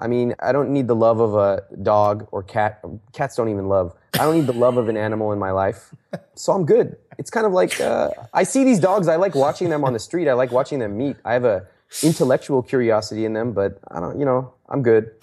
I 0.00 0.08
mean, 0.08 0.34
I 0.40 0.50
don't 0.50 0.70
need 0.70 0.88
the 0.88 0.96
love 0.96 1.20
of 1.20 1.36
a 1.36 1.62
dog 1.84 2.26
or 2.32 2.42
cat. 2.42 2.82
Cats 3.12 3.36
don't 3.36 3.48
even 3.48 3.68
love. 3.68 3.94
I 4.14 4.24
don't 4.24 4.34
need 4.34 4.48
the 4.48 4.52
love 4.52 4.76
of 4.76 4.88
an 4.88 4.96
animal 4.96 5.30
in 5.30 5.38
my 5.38 5.52
life. 5.52 5.94
So 6.34 6.52
I'm 6.52 6.66
good. 6.66 6.96
It's 7.16 7.30
kind 7.30 7.46
of 7.46 7.52
like, 7.52 7.80
uh, 7.80 8.10
I 8.32 8.42
see 8.42 8.64
these 8.64 8.80
dogs. 8.80 9.06
I 9.06 9.14
like 9.14 9.36
watching 9.36 9.68
them 9.68 9.84
on 9.84 9.92
the 9.92 10.00
street. 10.00 10.26
I 10.26 10.32
like 10.32 10.50
watching 10.50 10.80
them 10.80 10.98
meet. 10.98 11.16
I 11.24 11.32
have 11.32 11.44
a 11.44 11.68
intellectual 12.02 12.60
curiosity 12.60 13.24
in 13.24 13.34
them, 13.34 13.52
but 13.52 13.78
I 13.88 14.00
don't, 14.00 14.18
you 14.18 14.24
know, 14.24 14.52
I'm 14.68 14.82
good. 14.82 15.12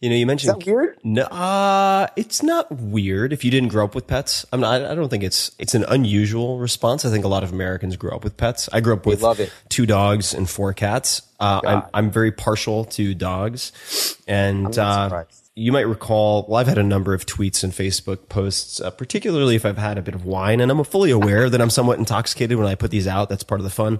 You 0.00 0.10
know, 0.10 0.14
you 0.14 0.26
mentioned 0.26 0.56
Is 0.60 0.64
that 0.64 0.70
weird? 0.70 0.96
No, 1.02 1.22
uh, 1.24 2.06
it's 2.14 2.40
not 2.40 2.70
weird 2.70 3.32
if 3.32 3.44
you 3.44 3.50
didn't 3.50 3.70
grow 3.70 3.84
up 3.84 3.96
with 3.96 4.06
pets. 4.06 4.46
I'm 4.52 4.60
not, 4.60 4.84
I 4.84 4.94
don't 4.94 5.08
think 5.08 5.24
it's 5.24 5.50
it's 5.58 5.74
an 5.74 5.84
unusual 5.88 6.58
response. 6.60 7.04
I 7.04 7.10
think 7.10 7.24
a 7.24 7.28
lot 7.28 7.42
of 7.42 7.52
Americans 7.52 7.96
grow 7.96 8.12
up 8.14 8.22
with 8.22 8.36
pets. 8.36 8.68
I 8.72 8.80
grew 8.80 8.94
up 8.94 9.06
with 9.06 9.20
two 9.68 9.86
dogs 9.86 10.34
and 10.34 10.48
four 10.48 10.72
cats. 10.72 11.22
Uh, 11.40 11.60
I'm 11.66 11.82
I'm 11.94 12.10
very 12.12 12.30
partial 12.30 12.84
to 12.84 13.12
dogs, 13.12 14.16
and 14.28 14.78
uh, 14.78 15.24
you 15.56 15.72
might 15.72 15.88
recall. 15.88 16.46
Well, 16.48 16.60
I've 16.60 16.68
had 16.68 16.78
a 16.78 16.84
number 16.84 17.12
of 17.12 17.26
tweets 17.26 17.64
and 17.64 17.72
Facebook 17.72 18.28
posts, 18.28 18.80
uh, 18.80 18.90
particularly 18.90 19.56
if 19.56 19.66
I've 19.66 19.78
had 19.78 19.98
a 19.98 20.02
bit 20.02 20.14
of 20.14 20.24
wine, 20.24 20.60
and 20.60 20.70
I'm 20.70 20.82
fully 20.84 21.10
aware 21.10 21.50
that 21.50 21.60
I'm 21.60 21.70
somewhat 21.70 21.98
intoxicated 21.98 22.56
when 22.56 22.68
I 22.68 22.76
put 22.76 22.92
these 22.92 23.08
out. 23.08 23.28
That's 23.28 23.42
part 23.42 23.60
of 23.60 23.64
the 23.64 23.70
fun. 23.70 23.98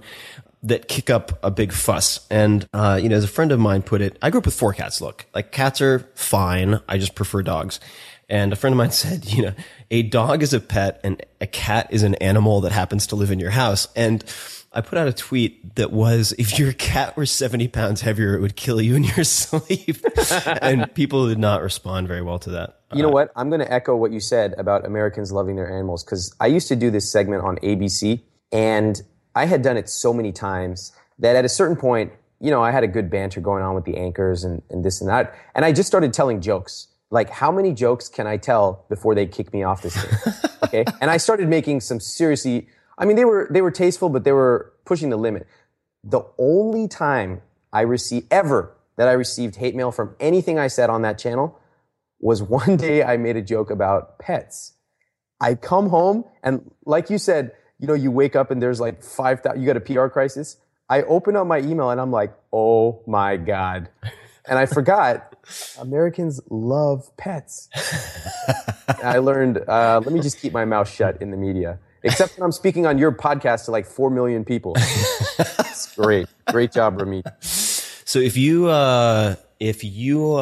That 0.61 0.89
kick 0.89 1.09
up 1.09 1.39
a 1.41 1.49
big 1.51 1.71
fuss. 1.71 2.27
And, 2.29 2.67
uh, 2.73 2.99
you 3.01 3.07
know, 3.07 3.15
as 3.15 3.23
a 3.23 3.29
friend 3.29 3.53
of 3.53 3.59
mine 3.59 3.81
put 3.81 4.01
it, 4.01 4.17
I 4.21 4.29
grew 4.29 4.39
up 4.39 4.45
with 4.45 4.55
four 4.55 4.73
cats. 4.73 4.99
Look, 4.99 5.25
like 5.33 5.53
cats 5.53 5.79
are 5.79 5.99
fine. 6.15 6.81
I 6.89 6.97
just 6.97 7.15
prefer 7.15 7.41
dogs. 7.43 7.79
And 8.29 8.53
a 8.53 8.55
friend 8.55 8.73
of 8.73 8.77
mine 8.77 8.91
said, 8.91 9.25
you 9.31 9.43
know, 9.43 9.53
a 9.89 10.03
dog 10.03 10.43
is 10.43 10.53
a 10.53 10.59
pet 10.59 10.99
and 11.03 11.21
a 11.41 11.47
cat 11.47 11.87
is 11.91 12.03
an 12.03 12.15
animal 12.15 12.61
that 12.61 12.71
happens 12.71 13.07
to 13.07 13.15
live 13.15 13.31
in 13.31 13.39
your 13.39 13.51
house. 13.51 13.87
And 13.95 14.23
I 14.71 14.81
put 14.81 14.99
out 14.99 15.07
a 15.07 15.13
tweet 15.13 15.75
that 15.75 15.91
was, 15.91 16.33
if 16.37 16.59
your 16.59 16.73
cat 16.73 17.17
were 17.17 17.25
70 17.25 17.67
pounds 17.69 18.01
heavier, 18.01 18.35
it 18.35 18.41
would 18.41 18.55
kill 18.55 18.81
you 18.81 18.95
in 18.95 19.03
your 19.03 19.23
sleep. 19.23 19.97
and 20.61 20.93
people 20.93 21.27
did 21.27 21.39
not 21.39 21.61
respond 21.61 22.07
very 22.07 22.21
well 22.21 22.39
to 22.39 22.51
that. 22.51 22.79
You 22.93 23.03
know 23.03 23.09
what? 23.09 23.31
I'm 23.35 23.49
going 23.49 23.61
to 23.61 23.71
echo 23.71 23.95
what 23.95 24.11
you 24.11 24.19
said 24.19 24.55
about 24.57 24.85
Americans 24.85 25.31
loving 25.31 25.55
their 25.55 25.71
animals 25.71 26.03
because 26.03 26.33
I 26.39 26.47
used 26.47 26.67
to 26.69 26.75
do 26.75 26.89
this 26.89 27.11
segment 27.11 27.43
on 27.43 27.57
ABC 27.57 28.21
and 28.51 28.99
I 29.35 29.45
had 29.45 29.61
done 29.61 29.77
it 29.77 29.89
so 29.89 30.13
many 30.13 30.31
times 30.31 30.91
that 31.19 31.35
at 31.35 31.45
a 31.45 31.49
certain 31.49 31.75
point, 31.75 32.11
you 32.39 32.51
know, 32.51 32.63
I 32.63 32.71
had 32.71 32.83
a 32.83 32.87
good 32.87 33.09
banter 33.09 33.41
going 33.41 33.63
on 33.63 33.75
with 33.75 33.85
the 33.85 33.97
anchors 33.97 34.43
and, 34.43 34.61
and 34.69 34.83
this 34.83 35.01
and 35.01 35.09
that. 35.09 35.35
And 35.55 35.65
I 35.65 35.71
just 35.71 35.87
started 35.87 36.13
telling 36.13 36.41
jokes. 36.41 36.87
Like, 37.11 37.29
how 37.29 37.51
many 37.51 37.73
jokes 37.73 38.07
can 38.07 38.27
I 38.27 38.37
tell 38.37 38.85
before 38.87 39.15
they 39.15 39.25
kick 39.25 39.51
me 39.51 39.63
off 39.63 39.81
this 39.81 39.95
thing? 40.03 40.33
Okay. 40.63 40.85
and 41.01 41.09
I 41.09 41.17
started 41.17 41.49
making 41.49 41.81
some 41.81 41.99
seriously, 41.99 42.67
I 42.97 43.05
mean, 43.05 43.15
they 43.15 43.25
were, 43.25 43.47
they 43.49 43.61
were 43.61 43.71
tasteful, 43.71 44.09
but 44.09 44.23
they 44.23 44.31
were 44.31 44.73
pushing 44.85 45.09
the 45.09 45.17
limit. 45.17 45.47
The 46.03 46.21
only 46.37 46.87
time 46.87 47.41
I 47.73 47.81
received 47.81 48.27
ever 48.31 48.75
that 48.97 49.07
I 49.07 49.13
received 49.13 49.55
hate 49.55 49.75
mail 49.75 49.91
from 49.91 50.15
anything 50.19 50.59
I 50.59 50.67
said 50.67 50.89
on 50.89 51.01
that 51.01 51.17
channel 51.17 51.59
was 52.19 52.43
one 52.59 52.77
day 52.77 53.03
I 53.03 53.17
made 53.17 53.35
a 53.35 53.41
joke 53.41 53.71
about 53.71 54.19
pets. 54.19 54.73
I 55.41 55.55
come 55.55 55.89
home 55.89 56.25
and 56.43 56.71
like 56.85 57.09
you 57.09 57.17
said, 57.17 57.53
you 57.79 57.87
know, 57.87 57.93
you 57.93 58.11
wake 58.11 58.35
up 58.35 58.51
and 58.51 58.61
there's 58.61 58.79
like 58.79 59.01
5,000, 59.01 59.59
you 59.59 59.65
got 59.65 59.77
a 59.77 59.79
PR 59.79 60.07
crisis. 60.07 60.57
I 60.89 61.03
open 61.03 61.35
up 61.35 61.47
my 61.47 61.59
email 61.59 61.89
and 61.89 62.01
I'm 62.01 62.11
like, 62.11 62.33
oh 62.51 63.01
my 63.07 63.37
God. 63.37 63.89
And 64.45 64.57
I 64.57 64.65
forgot 64.65 65.35
Americans 65.79 66.41
love 66.49 67.15
pets. 67.17 67.69
I 69.03 69.19
learned, 69.19 69.59
uh, 69.67 70.01
let 70.03 70.11
me 70.11 70.19
just 70.19 70.39
keep 70.39 70.51
my 70.51 70.65
mouth 70.65 70.89
shut 70.89 71.21
in 71.21 71.31
the 71.31 71.37
media, 71.37 71.79
except 72.03 72.37
when 72.37 72.43
I'm 72.43 72.51
speaking 72.51 72.85
on 72.85 72.97
your 72.97 73.11
podcast 73.11 73.65
to 73.65 73.71
like 73.71 73.85
4 73.85 74.09
million 74.09 74.43
people. 74.43 74.75
Great. 75.95 76.27
Great 76.49 76.71
job, 76.71 76.97
Ramit. 76.97 77.23
So 78.07 78.19
if 78.19 78.35
you, 78.35 78.67
uh, 78.67 79.35
if 79.59 79.83
you, 79.83 80.33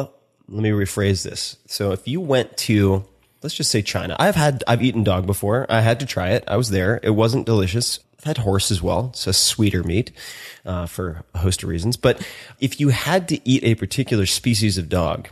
let 0.48 0.62
me 0.62 0.70
rephrase 0.70 1.22
this. 1.22 1.56
So 1.66 1.92
if 1.92 2.08
you 2.08 2.20
went 2.20 2.56
to, 2.58 3.04
let's 3.42 3.54
just 3.54 3.70
say 3.70 3.82
China. 3.82 4.16
I've 4.18 4.36
had, 4.36 4.64
I've 4.66 4.82
eaten 4.82 5.04
dog 5.04 5.26
before. 5.26 5.66
I 5.68 5.80
had 5.80 6.00
to 6.00 6.06
try 6.06 6.30
it. 6.30 6.44
I 6.46 6.56
was 6.56 6.70
there. 6.70 7.00
It 7.02 7.10
wasn't 7.10 7.46
delicious. 7.46 8.00
I've 8.18 8.24
had 8.24 8.38
horse 8.38 8.70
as 8.70 8.82
well. 8.82 9.10
It's 9.12 9.26
a 9.26 9.32
sweeter 9.32 9.84
meat, 9.84 10.10
uh, 10.64 10.86
for 10.86 11.24
a 11.34 11.38
host 11.38 11.62
of 11.62 11.68
reasons. 11.68 11.96
But 11.96 12.26
if 12.60 12.80
you 12.80 12.88
had 12.88 13.28
to 13.28 13.48
eat 13.48 13.62
a 13.62 13.74
particular 13.76 14.26
species 14.26 14.76
of 14.76 14.88
dog 14.88 15.28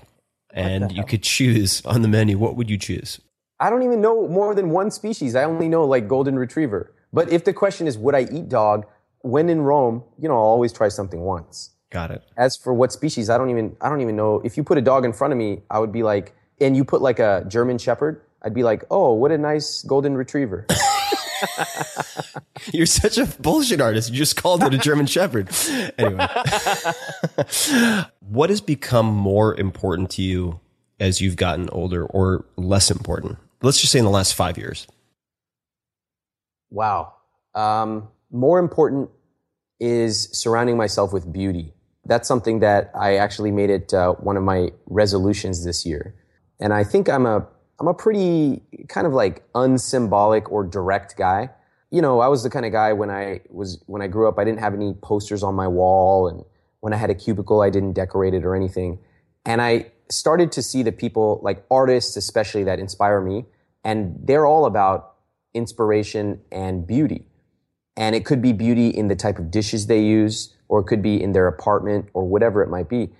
and 0.52 0.92
you 0.92 1.04
could 1.04 1.22
choose 1.22 1.84
on 1.84 2.02
the 2.02 2.08
menu, 2.08 2.38
what 2.38 2.56
would 2.56 2.70
you 2.70 2.78
choose? 2.78 3.20
I 3.58 3.70
don't 3.70 3.82
even 3.82 4.00
know 4.00 4.28
more 4.28 4.54
than 4.54 4.70
one 4.70 4.90
species. 4.90 5.34
I 5.34 5.44
only 5.44 5.68
know 5.68 5.84
like 5.84 6.08
golden 6.08 6.38
retriever. 6.38 6.92
But 7.12 7.32
if 7.32 7.44
the 7.44 7.52
question 7.52 7.86
is, 7.86 7.96
would 7.98 8.14
I 8.14 8.22
eat 8.30 8.48
dog? 8.48 8.86
When 9.22 9.48
in 9.48 9.62
Rome, 9.62 10.04
you 10.18 10.28
know, 10.28 10.34
I'll 10.34 10.42
always 10.42 10.72
try 10.72 10.88
something 10.88 11.20
once. 11.20 11.70
Got 11.90 12.10
it. 12.10 12.22
As 12.36 12.56
for 12.56 12.74
what 12.74 12.92
species, 12.92 13.30
I 13.30 13.38
don't 13.38 13.50
even, 13.50 13.76
I 13.80 13.88
don't 13.88 14.00
even 14.00 14.14
know. 14.14 14.40
If 14.44 14.56
you 14.56 14.62
put 14.62 14.78
a 14.78 14.82
dog 14.82 15.04
in 15.04 15.12
front 15.12 15.32
of 15.32 15.38
me, 15.38 15.62
I 15.70 15.78
would 15.78 15.92
be 15.92 16.02
like, 16.02 16.34
and 16.60 16.76
you 16.76 16.84
put 16.84 17.02
like 17.02 17.18
a 17.18 17.44
German 17.48 17.78
Shepherd, 17.78 18.20
I'd 18.42 18.54
be 18.54 18.62
like, 18.62 18.84
oh, 18.90 19.12
what 19.12 19.32
a 19.32 19.38
nice 19.38 19.82
golden 19.82 20.16
retriever. 20.16 20.66
You're 22.72 22.86
such 22.86 23.18
a 23.18 23.26
bullshit 23.26 23.80
artist. 23.80 24.10
You 24.10 24.16
just 24.16 24.36
called 24.36 24.62
it 24.62 24.74
a 24.74 24.78
German 24.78 25.06
Shepherd. 25.06 25.50
Anyway, 25.98 26.26
what 28.20 28.50
has 28.50 28.60
become 28.60 29.06
more 29.06 29.54
important 29.58 30.10
to 30.12 30.22
you 30.22 30.60
as 30.98 31.20
you've 31.20 31.36
gotten 31.36 31.68
older 31.70 32.06
or 32.06 32.44
less 32.56 32.90
important? 32.90 33.38
Let's 33.62 33.80
just 33.80 33.92
say 33.92 33.98
in 33.98 34.04
the 34.04 34.10
last 34.10 34.34
five 34.34 34.58
years. 34.58 34.86
Wow. 36.70 37.14
Um, 37.54 38.08
more 38.30 38.58
important 38.58 39.10
is 39.80 40.28
surrounding 40.32 40.76
myself 40.76 41.12
with 41.12 41.30
beauty. 41.32 41.72
That's 42.04 42.28
something 42.28 42.60
that 42.60 42.90
I 42.94 43.16
actually 43.16 43.50
made 43.50 43.70
it 43.70 43.92
uh, 43.92 44.12
one 44.14 44.36
of 44.36 44.42
my 44.42 44.70
resolutions 44.86 45.64
this 45.64 45.84
year. 45.84 46.14
And 46.60 46.72
I 46.72 46.84
think 46.84 47.08
I'm 47.08 47.26
a 47.26 47.46
I'm 47.78 47.88
a 47.88 47.94
pretty 47.94 48.62
kind 48.88 49.06
of 49.06 49.12
like 49.12 49.44
unsymbolic 49.54 50.50
or 50.50 50.64
direct 50.64 51.16
guy. 51.16 51.50
You 51.90 52.02
know, 52.02 52.20
I 52.20 52.28
was 52.28 52.42
the 52.42 52.50
kind 52.50 52.66
of 52.66 52.72
guy 52.72 52.92
when 52.92 53.10
I 53.10 53.40
was 53.50 53.82
when 53.86 54.02
I 54.02 54.06
grew 54.06 54.28
up, 54.28 54.38
I 54.38 54.44
didn't 54.44 54.60
have 54.60 54.74
any 54.74 54.94
posters 54.94 55.42
on 55.42 55.54
my 55.54 55.68
wall, 55.68 56.28
and 56.28 56.44
when 56.80 56.92
I 56.92 56.96
had 56.96 57.10
a 57.10 57.14
cubicle, 57.14 57.60
I 57.60 57.70
didn't 57.70 57.92
decorate 57.92 58.34
it 58.34 58.44
or 58.44 58.56
anything. 58.56 58.98
And 59.44 59.60
I 59.62 59.92
started 60.08 60.52
to 60.52 60.62
see 60.62 60.82
the 60.82 60.92
people, 60.92 61.40
like 61.42 61.64
artists 61.70 62.16
especially, 62.16 62.64
that 62.64 62.78
inspire 62.78 63.20
me, 63.20 63.44
and 63.84 64.18
they're 64.22 64.46
all 64.46 64.64
about 64.66 65.14
inspiration 65.54 66.40
and 66.50 66.86
beauty. 66.86 67.24
And 67.96 68.14
it 68.14 68.24
could 68.24 68.42
be 68.42 68.52
beauty 68.52 68.88
in 68.88 69.08
the 69.08 69.16
type 69.16 69.38
of 69.38 69.50
dishes 69.50 69.86
they 69.86 70.02
use, 70.02 70.54
or 70.68 70.80
it 70.80 70.84
could 70.84 71.02
be 71.02 71.22
in 71.22 71.32
their 71.32 71.46
apartment, 71.46 72.08
or 72.14 72.24
whatever 72.24 72.62
it 72.62 72.68
might 72.68 72.88
be. 72.88 73.10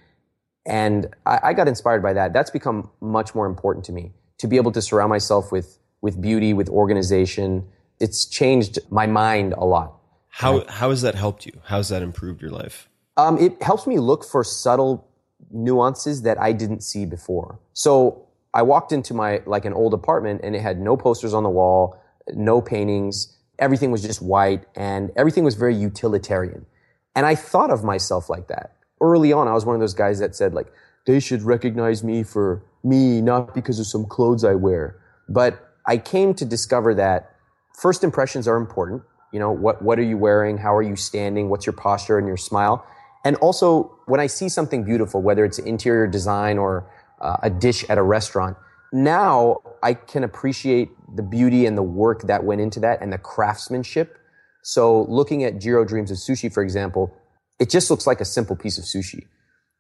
And 0.67 1.15
I, 1.25 1.39
I 1.45 1.53
got 1.55 1.69
inspired 1.69 2.03
by 2.03 2.13
that. 2.13 2.33
That's 2.33 2.51
become 2.51 2.91
much 3.01 3.35
more 3.35 3.47
important 3.47 3.85
to 3.87 3.93
me 3.93 4.13
to 4.39 4.47
be 4.47 4.57
able 4.57 4.73
to 4.73 4.83
surround 4.83 5.11
myself 5.11 5.53
with 5.53 5.79
with 6.03 6.21
beauty, 6.21 6.53
with 6.53 6.69
organization. 6.69 7.67
It's 8.01 8.27
changed 8.27 8.79
my 8.91 9.07
mind 9.07 9.55
a 9.55 9.65
lot. 9.65 9.95
How 10.29 10.67
how 10.69 10.91
has 10.91 11.03
that 11.03 11.15
helped 11.15 11.47
you? 11.47 11.53
How's 11.65 11.89
that 11.89 12.03
improved 12.03 12.43
your 12.43 12.51
life? 12.51 12.89
Um, 13.17 13.39
it 13.39 13.63
helps 13.63 13.87
me 13.87 13.99
look 13.99 14.25
for 14.25 14.45
subtle 14.45 15.09
nuances 15.51 16.23
that 16.23 16.39
I 16.41 16.53
didn't 16.53 16.83
see 16.83 17.07
before. 17.07 17.59
So 17.73 18.27
I 18.53 18.63
walked 18.63 18.93
into 18.93 19.15
my 19.15 19.43
like 19.47 19.65
an 19.65 19.73
old 19.73 19.95
apartment 19.95 20.41
and 20.45 20.55
it 20.55 20.61
had 20.61 20.81
no 20.81 20.97
posters 20.97 21.33
on 21.33 21.43
the 21.43 21.51
wall, 21.51 21.99
no 22.35 22.61
paintings. 22.61 23.37
Everything 23.59 23.91
was 23.91 24.03
just 24.03 24.21
white 24.21 24.65
and 24.75 25.11
everything 25.17 25.45
was 25.45 25.55
very 25.55 25.75
utilitarian. 25.75 26.67
And 27.15 27.25
I 27.25 27.35
thought 27.35 27.71
of 27.71 27.83
myself 27.83 28.29
like 28.29 28.49
that. 28.49 28.76
Early 29.01 29.33
on, 29.33 29.49
I 29.49 29.53
was 29.53 29.65
one 29.65 29.75
of 29.75 29.81
those 29.81 29.95
guys 29.95 30.19
that 30.19 30.35
said 30.35 30.55
like, 30.55 30.73
they 31.07 31.21
should 31.21 31.43
recognize 31.43 32.03
me 32.03 32.23
for 32.23 32.63
me, 32.83 33.21
not 33.21 33.55
because 33.55 33.79
of 33.79 33.87
some 33.87 34.05
clothes 34.05 34.45
I 34.45 34.55
wear. 34.55 34.99
But 35.29 35.73
I 35.87 35.99
came 35.99 36.35
to 36.35 36.45
discover 36.45 36.95
that 36.95 37.35
first 37.75 38.03
impressions 38.03 38.49
are 38.49 38.57
important. 38.57 39.03
You 39.33 39.41
know, 39.41 39.53
what, 39.53 39.83
what 39.83 39.99
are 39.99 40.03
you 40.03 40.17
wearing? 40.17 40.59
How 40.59 40.75
are 40.75 40.83
you 40.83 40.97
standing? 40.97 41.49
What's 41.49 41.67
your 41.67 41.75
posture 41.75 42.19
and 42.19 42.27
your 42.27 42.37
smile? 42.37 42.85
And 43.25 43.37
also, 43.37 43.99
when 44.07 44.21
I 44.21 44.29
see 44.29 44.49
something 44.49 44.85
beautiful, 44.85 45.21
whether 45.21 45.45
it's 45.45 45.59
interior 45.59 46.07
design 46.07 46.59
or 46.59 46.89
uh, 47.21 47.37
a 47.43 47.51
dish 47.51 47.85
at 47.89 47.99
a 47.99 48.03
restaurant, 48.03 48.57
now 48.93 49.59
I 49.83 49.95
can 49.95 50.23
appreciate 50.25 50.91
the 51.17 51.23
beauty 51.23 51.67
and 51.67 51.77
the 51.77 51.83
work 51.83 52.23
that 52.23 52.45
went 52.45 52.61
into 52.61 52.81
that 52.81 53.03
and 53.03 53.13
the 53.13 53.19
craftsmanship. 53.19 54.17
So 54.63 55.03
looking 55.09 55.45
at 55.45 55.61
Jiro 55.61 55.85
Dreams 55.85 56.11
of 56.11 56.19
Sushi, 56.19 56.53
for 56.53 56.63
example, 56.63 57.13
it 57.59 57.71
just 57.71 57.91
looks 57.91 58.07
like 58.07 58.21
a 58.21 58.25
simple 58.25 58.57
piece 58.57 58.79
of 58.79 58.85
sushi. 58.85 59.27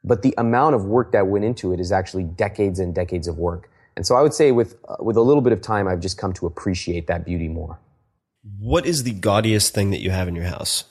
But 0.04 0.22
the 0.22 0.34
amount 0.38 0.74
of 0.74 0.84
work 0.84 1.12
that 1.12 1.26
went 1.26 1.44
into 1.44 1.72
it 1.72 1.80
is 1.80 1.90
actually 1.90 2.24
decades 2.24 2.78
and 2.78 2.94
decades 2.94 3.26
of 3.26 3.38
work. 3.38 3.68
And 3.96 4.06
so 4.06 4.14
I 4.14 4.22
would 4.22 4.34
say 4.34 4.52
with, 4.52 4.76
uh, 4.88 4.96
with 5.00 5.16
a 5.16 5.22
little 5.22 5.40
bit 5.40 5.52
of 5.52 5.60
time, 5.60 5.88
I've 5.88 6.00
just 6.00 6.18
come 6.18 6.32
to 6.34 6.46
appreciate 6.46 7.06
that 7.06 7.24
beauty 7.24 7.48
more. 7.48 7.80
What 8.58 8.86
is 8.86 9.02
the 9.02 9.12
gaudiest 9.12 9.74
thing 9.74 9.90
that 9.90 10.00
you 10.00 10.10
have 10.10 10.28
in 10.28 10.36
your 10.36 10.44
house? 10.44 10.84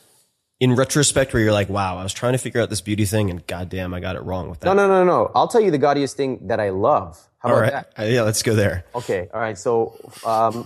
In 0.60 0.76
retrospect, 0.76 1.34
where 1.34 1.44
you're 1.44 1.54
like, 1.54 1.70
wow, 1.70 1.98
I 1.98 2.04
was 2.04 2.14
trying 2.14 2.32
to 2.32 2.38
figure 2.38 2.62
out 2.62 2.70
this 2.70 2.82
beauty 2.82 3.06
thing 3.06 3.30
and 3.30 3.46
goddamn, 3.46 3.94
I 3.94 4.00
got 4.00 4.16
it 4.16 4.24
wrong 4.24 4.50
with 4.50 4.62
that. 4.62 4.66
No, 4.66 4.74
no, 4.74 4.88
no, 4.88 5.04
no. 5.04 5.32
I'll 5.36 5.48
tell 5.48 5.62
you 5.62 5.70
the 5.70 5.78
gaudiest 5.78 6.18
thing 6.18 6.48
that 6.48 6.60
I 6.60 6.70
love. 6.70 7.22
How 7.40 7.50
All 7.50 7.56
about 7.58 7.62
right. 7.62 7.86
that? 7.96 8.04
Uh, 8.04 8.08
yeah, 8.08 8.22
let's 8.24 8.42
go 8.42 8.56
there. 8.56 8.86
Okay. 8.96 9.30
All 9.34 9.40
right. 9.40 9.58
So, 9.58 9.98
um, 10.26 10.66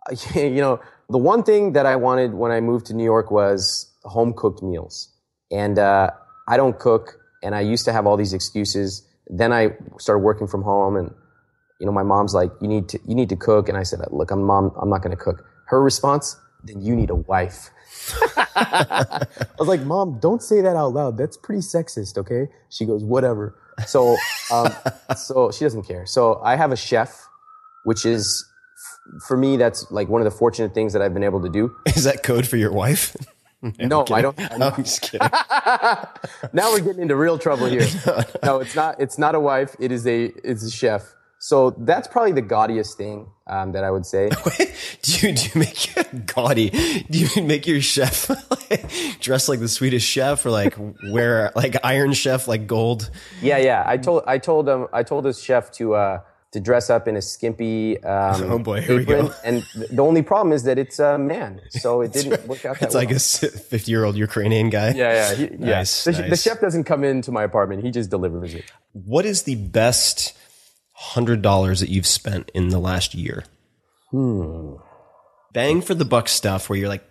you 0.34 0.60
know, 0.60 0.80
the 1.08 1.18
one 1.18 1.42
thing 1.42 1.72
that 1.72 1.86
I 1.86 1.96
wanted 1.96 2.34
when 2.34 2.52
I 2.52 2.60
moved 2.60 2.86
to 2.86 2.94
New 2.94 3.04
York 3.04 3.30
was 3.30 3.90
home 4.04 4.32
cooked 4.34 4.62
meals. 4.62 5.08
And, 5.50 5.78
uh, 5.78 6.10
I 6.48 6.56
don't 6.56 6.78
cook 6.78 7.18
and 7.42 7.54
I 7.54 7.60
used 7.60 7.84
to 7.86 7.92
have 7.92 8.06
all 8.06 8.16
these 8.16 8.32
excuses. 8.32 9.06
Then 9.28 9.52
I 9.52 9.76
started 9.98 10.20
working 10.20 10.46
from 10.46 10.62
home 10.62 10.96
and, 10.96 11.14
you 11.78 11.86
know, 11.86 11.92
my 11.92 12.02
mom's 12.02 12.34
like, 12.34 12.50
you 12.60 12.68
need 12.68 12.88
to, 12.90 12.98
you 13.06 13.14
need 13.14 13.28
to 13.30 13.36
cook. 13.36 13.68
And 13.68 13.78
I 13.78 13.84
said, 13.84 14.00
look, 14.10 14.30
I'm 14.30 14.42
mom, 14.42 14.72
I'm 14.80 14.90
not 14.90 15.02
going 15.02 15.16
to 15.16 15.22
cook. 15.22 15.44
Her 15.66 15.82
response, 15.82 16.36
then 16.64 16.82
you 16.82 16.94
need 16.94 17.10
a 17.10 17.14
wife. 17.14 17.70
I 18.56 19.26
was 19.58 19.68
like, 19.68 19.82
Mom, 19.82 20.18
don't 20.20 20.42
say 20.42 20.60
that 20.60 20.76
out 20.76 20.92
loud. 20.92 21.16
That's 21.16 21.36
pretty 21.36 21.62
sexist, 21.62 22.18
okay? 22.18 22.48
She 22.68 22.84
goes, 22.84 23.04
whatever. 23.04 23.56
So, 23.86 24.16
um, 24.52 24.72
so 25.16 25.50
she 25.50 25.64
doesn't 25.64 25.84
care. 25.84 26.06
So 26.06 26.40
I 26.42 26.56
have 26.56 26.72
a 26.72 26.76
chef, 26.76 27.28
which 27.84 28.04
is, 28.04 28.46
for 29.26 29.36
me, 29.36 29.56
that's 29.56 29.90
like 29.90 30.08
one 30.08 30.20
of 30.20 30.24
the 30.24 30.36
fortunate 30.36 30.74
things 30.74 30.92
that 30.92 31.02
I've 31.02 31.14
been 31.14 31.24
able 31.24 31.42
to 31.42 31.48
do. 31.48 31.74
Is 31.86 32.04
that 32.04 32.22
code 32.22 32.46
for 32.46 32.56
your 32.56 32.72
wife? 32.72 33.16
No, 33.78 34.06
I 34.10 34.22
don't. 34.22 34.38
I 34.40 34.56
No, 34.58 34.68
I'm 34.70 34.84
just 34.84 35.02
kidding. 35.02 35.28
now 36.52 36.72
we're 36.72 36.80
getting 36.80 37.02
into 37.02 37.16
real 37.16 37.38
trouble 37.38 37.66
here. 37.66 37.86
No, 38.42 38.60
it's 38.60 38.74
not. 38.74 38.98
It's 38.98 39.18
not 39.18 39.34
a 39.34 39.40
wife. 39.40 39.76
It 39.78 39.92
is 39.92 40.06
a. 40.06 40.32
It's 40.44 40.62
a 40.62 40.70
chef. 40.70 41.14
So 41.42 41.70
that's 41.70 42.06
probably 42.06 42.32
the 42.32 42.42
gaudiest 42.42 42.98
thing 42.98 43.26
um, 43.46 43.72
that 43.72 43.82
I 43.82 43.90
would 43.90 44.04
say. 44.04 44.28
do 45.02 45.28
you 45.28 45.34
do 45.34 45.42
you 45.42 45.50
make 45.56 45.94
your 45.94 46.04
gaudy? 46.26 46.70
Do 47.10 47.18
you 47.18 47.42
make 47.42 47.66
your 47.66 47.80
chef 47.80 48.28
like, 48.50 49.20
dress 49.20 49.48
like 49.48 49.58
the 49.58 49.68
Swedish 49.68 50.04
chef 50.04 50.44
or 50.44 50.50
like 50.50 50.76
wear 51.10 51.50
like 51.56 51.76
Iron 51.82 52.12
Chef 52.12 52.46
like 52.46 52.66
gold? 52.66 53.10
Yeah, 53.40 53.56
yeah. 53.56 53.84
I 53.86 53.96
told 53.96 54.22
I 54.26 54.36
told 54.36 54.68
him 54.68 54.86
I 54.92 55.02
told 55.02 55.24
this 55.24 55.42
chef 55.42 55.70
to 55.72 55.94
uh, 55.94 56.20
to 56.52 56.58
dress 56.60 56.90
up 56.90 57.06
in 57.06 57.16
a 57.16 57.22
skimpy 57.22 58.02
um, 58.02 58.42
Oh, 58.52 58.58
boy, 58.58 58.80
here 58.80 58.96
we 58.96 59.04
go. 59.04 59.32
and 59.44 59.64
the 59.90 60.02
only 60.02 60.22
problem 60.22 60.52
is 60.52 60.64
that 60.64 60.78
it's 60.78 60.98
a 60.98 61.16
man, 61.18 61.60
so 61.70 62.00
it 62.00 62.12
didn't 62.12 62.46
work 62.48 62.64
out 62.64 62.78
that 62.80 62.86
It's 62.86 62.94
like 62.94 63.10
a 63.10 63.18
fifty 63.20 63.90
year 63.92 64.04
old 64.04 64.16
Ukrainian 64.16 64.68
guy. 64.70 64.90
yeah, 64.90 65.12
yeah, 65.12 65.34
he, 65.34 65.42
yeah. 65.44 65.56
Nice, 65.58 66.04
The, 66.04 66.12
sh- 66.12 66.28
the 66.30 66.36
chef 66.36 66.60
doesn't 66.60 66.84
come 66.84 67.04
into 67.04 67.30
my 67.30 67.44
apartment; 67.44 67.84
he 67.84 67.90
just 67.90 68.10
delivers 68.10 68.54
it. 68.54 68.64
What 68.92 69.24
is 69.26 69.42
the 69.44 69.54
best 69.54 70.36
hundred 70.92 71.40
dollars 71.42 71.80
that 71.80 71.88
you've 71.88 72.06
spent 72.06 72.50
in 72.54 72.68
the 72.68 72.78
last 72.80 73.14
year? 73.14 73.44
Hmm. 74.10 74.74
Bang 75.52 75.80
for 75.82 75.94
the 75.94 76.04
buck 76.04 76.28
stuff 76.28 76.68
where 76.68 76.78
you're 76.78 76.88
like, 76.88 77.04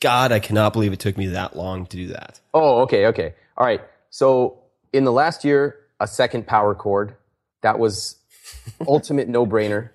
God, 0.00 0.32
I 0.32 0.38
cannot 0.40 0.72
believe 0.72 0.92
it 0.92 0.98
took 1.00 1.16
me 1.16 1.28
that 1.28 1.56
long 1.56 1.86
to 1.86 1.96
do 1.96 2.06
that. 2.08 2.40
Oh, 2.52 2.82
okay, 2.82 3.06
okay, 3.06 3.34
all 3.56 3.66
right. 3.66 3.80
So 4.10 4.60
in 4.92 5.04
the 5.04 5.12
last 5.12 5.44
year, 5.44 5.76
a 6.00 6.06
second 6.06 6.46
power 6.46 6.74
cord. 6.74 7.16
That 7.62 7.78
was 7.78 8.16
ultimate 8.86 9.28
no 9.28 9.46
brainer. 9.46 9.90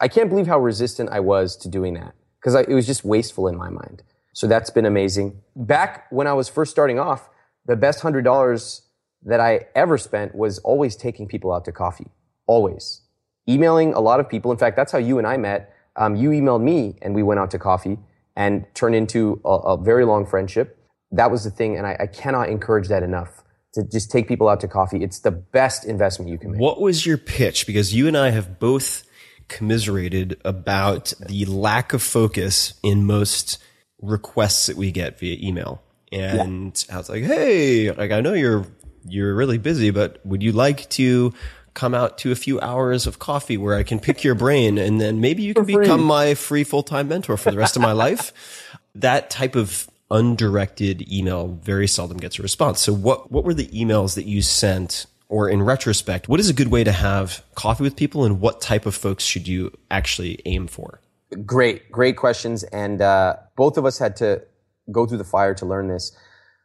I 0.00 0.08
can't 0.08 0.28
believe 0.28 0.46
how 0.46 0.58
resistant 0.58 1.10
I 1.10 1.20
was 1.20 1.56
to 1.58 1.68
doing 1.68 1.94
that 1.94 2.14
because 2.38 2.54
it 2.54 2.74
was 2.74 2.86
just 2.86 3.04
wasteful 3.04 3.48
in 3.48 3.56
my 3.56 3.70
mind. 3.70 4.02
So 4.32 4.46
that's 4.46 4.70
been 4.70 4.84
amazing. 4.84 5.40
Back 5.54 6.06
when 6.10 6.26
I 6.26 6.34
was 6.34 6.48
first 6.48 6.70
starting 6.70 6.98
off, 6.98 7.28
the 7.64 7.76
best 7.76 8.00
hundred 8.00 8.22
dollars 8.22 8.82
that 9.24 9.40
I 9.40 9.66
ever 9.74 9.98
spent 9.98 10.34
was 10.34 10.58
always 10.58 10.94
taking 10.94 11.26
people 11.26 11.52
out 11.52 11.64
to 11.64 11.72
coffee. 11.72 12.08
Always. 12.46 13.00
Emailing 13.48 13.94
a 13.94 14.00
lot 14.00 14.20
of 14.20 14.28
people. 14.28 14.52
In 14.52 14.58
fact, 14.58 14.76
that's 14.76 14.92
how 14.92 14.98
you 14.98 15.18
and 15.18 15.26
I 15.26 15.36
met. 15.36 15.72
Um, 15.96 16.14
you 16.16 16.30
emailed 16.30 16.62
me 16.62 16.96
and 17.00 17.14
we 17.14 17.22
went 17.22 17.40
out 17.40 17.50
to 17.52 17.58
coffee 17.58 17.98
and 18.36 18.66
turned 18.74 18.94
into 18.94 19.40
a, 19.44 19.48
a 19.48 19.76
very 19.78 20.04
long 20.04 20.26
friendship. 20.26 20.78
That 21.10 21.30
was 21.30 21.44
the 21.44 21.50
thing. 21.50 21.76
And 21.76 21.86
I, 21.86 21.96
I 22.00 22.06
cannot 22.06 22.50
encourage 22.50 22.88
that 22.88 23.02
enough 23.02 23.42
to 23.76 23.84
just 23.84 24.10
take 24.10 24.26
people 24.26 24.48
out 24.48 24.60
to 24.60 24.68
coffee. 24.68 25.04
It's 25.04 25.20
the 25.20 25.30
best 25.30 25.84
investment 25.84 26.30
you 26.30 26.38
can 26.38 26.52
make. 26.52 26.60
What 26.60 26.80
was 26.80 27.06
your 27.06 27.18
pitch? 27.18 27.66
Because 27.66 27.94
you 27.94 28.08
and 28.08 28.16
I 28.16 28.30
have 28.30 28.58
both 28.58 29.04
commiserated 29.48 30.40
about 30.44 31.12
the 31.28 31.44
lack 31.44 31.92
of 31.92 32.02
focus 32.02 32.74
in 32.82 33.04
most 33.04 33.62
requests 34.00 34.66
that 34.66 34.76
we 34.76 34.90
get 34.90 35.18
via 35.18 35.36
email. 35.40 35.82
And 36.10 36.84
I 36.90 36.96
was 36.96 37.08
like, 37.08 37.24
"Hey, 37.24 37.90
like 37.92 38.12
I 38.12 38.20
know 38.20 38.32
you're 38.32 38.66
you're 39.08 39.34
really 39.34 39.58
busy, 39.58 39.90
but 39.90 40.24
would 40.24 40.42
you 40.42 40.52
like 40.52 40.88
to 40.90 41.32
come 41.74 41.94
out 41.94 42.18
to 42.18 42.32
a 42.32 42.34
few 42.34 42.58
hours 42.60 43.06
of 43.06 43.18
coffee 43.18 43.56
where 43.56 43.76
I 43.76 43.82
can 43.82 44.00
pick 44.00 44.24
your 44.24 44.34
brain 44.34 44.78
and 44.78 44.98
then 45.00 45.20
maybe 45.20 45.42
you 45.42 45.52
can 45.52 45.66
become 45.66 46.02
my 46.02 46.34
free 46.34 46.64
full-time 46.64 47.08
mentor 47.08 47.36
for 47.36 47.50
the 47.50 47.56
rest 47.56 47.76
of 47.76 47.82
my 47.82 47.92
life?" 47.92 48.32
That 48.94 49.28
type 49.28 49.56
of 49.56 49.86
undirected 50.10 51.10
email 51.10 51.48
very 51.62 51.88
seldom 51.88 52.18
gets 52.18 52.38
a 52.38 52.42
response. 52.42 52.80
So 52.80 52.92
what 52.92 53.30
what 53.30 53.44
were 53.44 53.54
the 53.54 53.68
emails 53.68 54.14
that 54.14 54.26
you 54.26 54.42
sent 54.42 55.06
or 55.28 55.48
in 55.48 55.62
retrospect, 55.62 56.28
what 56.28 56.40
is 56.40 56.48
a 56.48 56.52
good 56.52 56.68
way 56.68 56.84
to 56.84 56.92
have 56.92 57.44
coffee 57.54 57.82
with 57.82 57.96
people 57.96 58.24
and 58.24 58.40
what 58.40 58.60
type 58.60 58.86
of 58.86 58.94
folks 58.94 59.24
should 59.24 59.48
you 59.48 59.72
actually 59.90 60.40
aim 60.44 60.66
for? 60.66 61.00
Great, 61.44 61.90
great 61.90 62.16
questions. 62.16 62.62
And 62.64 63.02
uh, 63.02 63.36
both 63.56 63.76
of 63.76 63.84
us 63.84 63.98
had 63.98 64.16
to 64.16 64.42
go 64.92 65.06
through 65.06 65.18
the 65.18 65.24
fire 65.24 65.54
to 65.54 65.66
learn 65.66 65.88
this. 65.88 66.16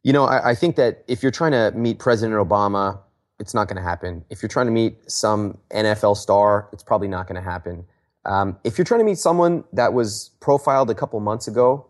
You 0.04 0.14
know, 0.14 0.26
I, 0.26 0.52
I 0.52 0.56
think 0.56 0.76
that 0.76 1.04
if 1.08 1.24
you're 1.24 1.32
trying 1.32 1.54
to 1.54 1.72
meet 1.76 2.00
President 2.00 2.38
Obama, 2.38 3.00
it's 3.40 3.56
not 3.56 3.68
going 3.68 3.78
to 3.78 3.84
happen. 3.84 4.24
If 4.30 4.44
you're 4.44 4.50
trying 4.50 4.68
to 4.68 4.72
meet 4.72 5.12
some 5.12 5.58
NFL 5.72 6.18
star, 6.18 6.70
it's 6.72 6.84
probably 6.84 7.08
not 7.08 7.28
going 7.28 7.42
to 7.44 7.50
happen. 7.50 7.86
Um, 8.26 8.58
if 8.64 8.78
you're 8.78 8.86
trying 8.86 9.00
to 9.00 9.06
meet 9.06 9.18
someone 9.18 9.64
that 9.74 9.94
was 9.94 10.30
profiled 10.40 10.92
a 10.92 10.96
couple 10.96 11.20
months 11.20 11.48
ago 11.48 11.88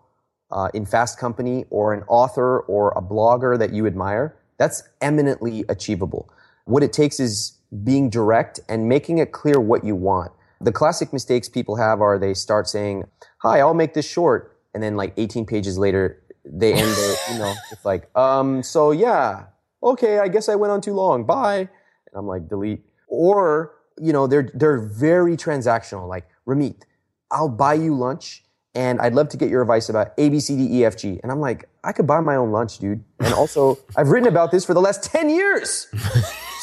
uh, 0.52 0.70
in 0.74 0.86
Fast 0.86 1.18
Company 1.20 1.66
or 1.70 1.94
an 1.94 2.04
author 2.08 2.60
or 2.62 2.92
a 2.96 3.02
blogger 3.02 3.58
that 3.58 3.74
you 3.74 3.88
admire, 3.88 4.36
that's 4.58 4.84
eminently 5.02 5.66
achievable. 5.70 6.30
What 6.66 6.84
it 6.84 6.94
takes 6.94 7.20
is 7.20 7.58
being 7.84 8.10
direct 8.10 8.60
and 8.70 8.88
making 8.88 9.18
it 9.18 9.32
clear 9.32 9.60
what 9.60 9.84
you 9.84 9.96
want. 9.96 10.32
The 10.60 10.72
classic 10.72 11.12
mistakes 11.12 11.50
people 11.50 11.78
have 11.78 12.02
are 12.02 12.20
they 12.20 12.34
start 12.34 12.68
saying, 12.68 13.06
Hi, 13.40 13.60
I'll 13.60 13.74
make 13.74 13.94
this 13.94 14.08
short. 14.08 14.58
And 14.74 14.84
then 14.84 14.96
like 14.96 15.14
18 15.18 15.46
pages 15.46 15.78
later, 15.78 16.22
they 16.46 16.74
end 16.74 16.92
their 16.92 17.16
email 17.32 17.56
with 17.70 17.84
like, 17.84 18.16
um, 18.16 18.62
so 18.62 18.92
yeah, 18.92 19.46
okay, 19.82 20.20
I 20.20 20.28
guess 20.28 20.50
I 20.50 20.56
went 20.56 20.72
on 20.72 20.82
too 20.82 20.94
long. 20.94 21.24
Bye. 21.24 21.60
And 21.60 21.70
I'm 22.16 22.28
like, 22.28 22.48
delete. 22.48 22.84
Or, 23.08 23.74
you 24.00 24.14
know, 24.14 24.28
they're, 24.28 24.50
they're 24.54 24.80
very 24.80 25.36
transactional. 25.36 26.08
Like, 26.08 26.28
Ramit, 26.48 26.84
I'll 27.32 27.50
buy 27.50 27.74
you 27.74 27.96
lunch 27.96 28.44
and 28.74 29.02
I'd 29.02 29.14
love 29.14 29.30
to 29.30 29.38
get 29.38 29.50
your 29.50 29.62
advice 29.62 29.90
about 29.90 30.14
A, 30.18 30.30
B, 30.30 30.40
C, 30.40 30.56
D, 30.56 30.80
E, 30.80 30.86
F, 30.86 30.96
G. 30.96 31.20
And 31.24 31.32
I'm 31.32 31.40
like, 31.40 31.68
I 31.84 31.92
could 31.92 32.08
buy 32.08 32.20
my 32.22 32.36
own 32.36 32.52
lunch, 32.52 32.80
dude. 32.80 33.04
And 33.20 33.34
also, 33.34 33.78
I've 33.98 34.10
written 34.10 34.30
about 34.30 34.52
this 34.52 34.66
for 34.66 34.74
the 34.74 34.82
last 34.82 35.04
10 35.04 35.30
years. 35.30 35.88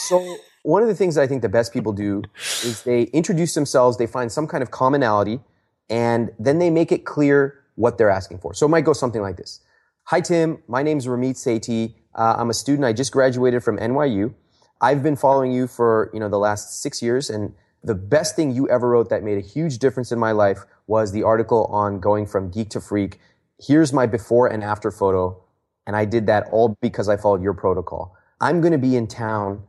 so 0.08 0.36
one 0.62 0.82
of 0.82 0.88
the 0.88 0.94
things 0.94 1.18
I 1.18 1.26
think 1.26 1.42
the 1.42 1.48
best 1.48 1.72
people 1.72 1.92
do 1.92 2.22
is 2.64 2.82
they 2.82 3.02
introduce 3.04 3.54
themselves, 3.54 3.98
they 3.98 4.06
find 4.06 4.32
some 4.32 4.46
kind 4.46 4.62
of 4.62 4.70
commonality, 4.70 5.40
and 5.90 6.30
then 6.38 6.58
they 6.58 6.70
make 6.70 6.92
it 6.92 7.04
clear 7.04 7.62
what 7.74 7.98
they're 7.98 8.10
asking 8.10 8.38
for. 8.38 8.54
So 8.54 8.66
it 8.66 8.70
might 8.70 8.84
go 8.84 8.92
something 8.92 9.22
like 9.22 9.36
this. 9.36 9.60
Hi, 10.04 10.20
Tim. 10.20 10.62
My 10.66 10.82
name's 10.82 11.06
Ramit 11.06 11.36
Sethi. 11.36 11.94
Uh, 12.14 12.36
I'm 12.38 12.48
a 12.48 12.54
student. 12.54 12.86
I 12.86 12.94
just 12.94 13.12
graduated 13.12 13.62
from 13.62 13.76
NYU. 13.78 14.34
I've 14.80 15.02
been 15.02 15.16
following 15.16 15.52
you 15.52 15.66
for, 15.66 16.10
you 16.14 16.20
know, 16.20 16.28
the 16.28 16.38
last 16.38 16.80
six 16.80 17.02
years. 17.02 17.28
And 17.28 17.54
the 17.84 17.94
best 17.94 18.34
thing 18.34 18.50
you 18.52 18.68
ever 18.68 18.88
wrote 18.88 19.10
that 19.10 19.22
made 19.22 19.38
a 19.38 19.46
huge 19.46 19.78
difference 19.78 20.10
in 20.10 20.18
my 20.18 20.32
life 20.32 20.64
was 20.88 21.12
the 21.12 21.22
article 21.22 21.66
on 21.66 22.00
going 22.00 22.26
from 22.26 22.50
geek 22.50 22.70
to 22.70 22.80
freak. 22.80 23.20
Here's 23.60 23.92
my 23.92 24.06
before 24.06 24.48
and 24.48 24.64
after 24.64 24.90
photo. 24.90 25.40
And 25.86 25.94
I 25.94 26.04
did 26.04 26.26
that 26.26 26.48
all 26.50 26.76
because 26.80 27.08
I 27.08 27.16
followed 27.16 27.42
your 27.42 27.54
protocol. 27.54 28.16
I'm 28.40 28.60
going 28.60 28.72
to 28.72 28.78
be 28.78 28.96
in 28.96 29.06
town 29.06 29.62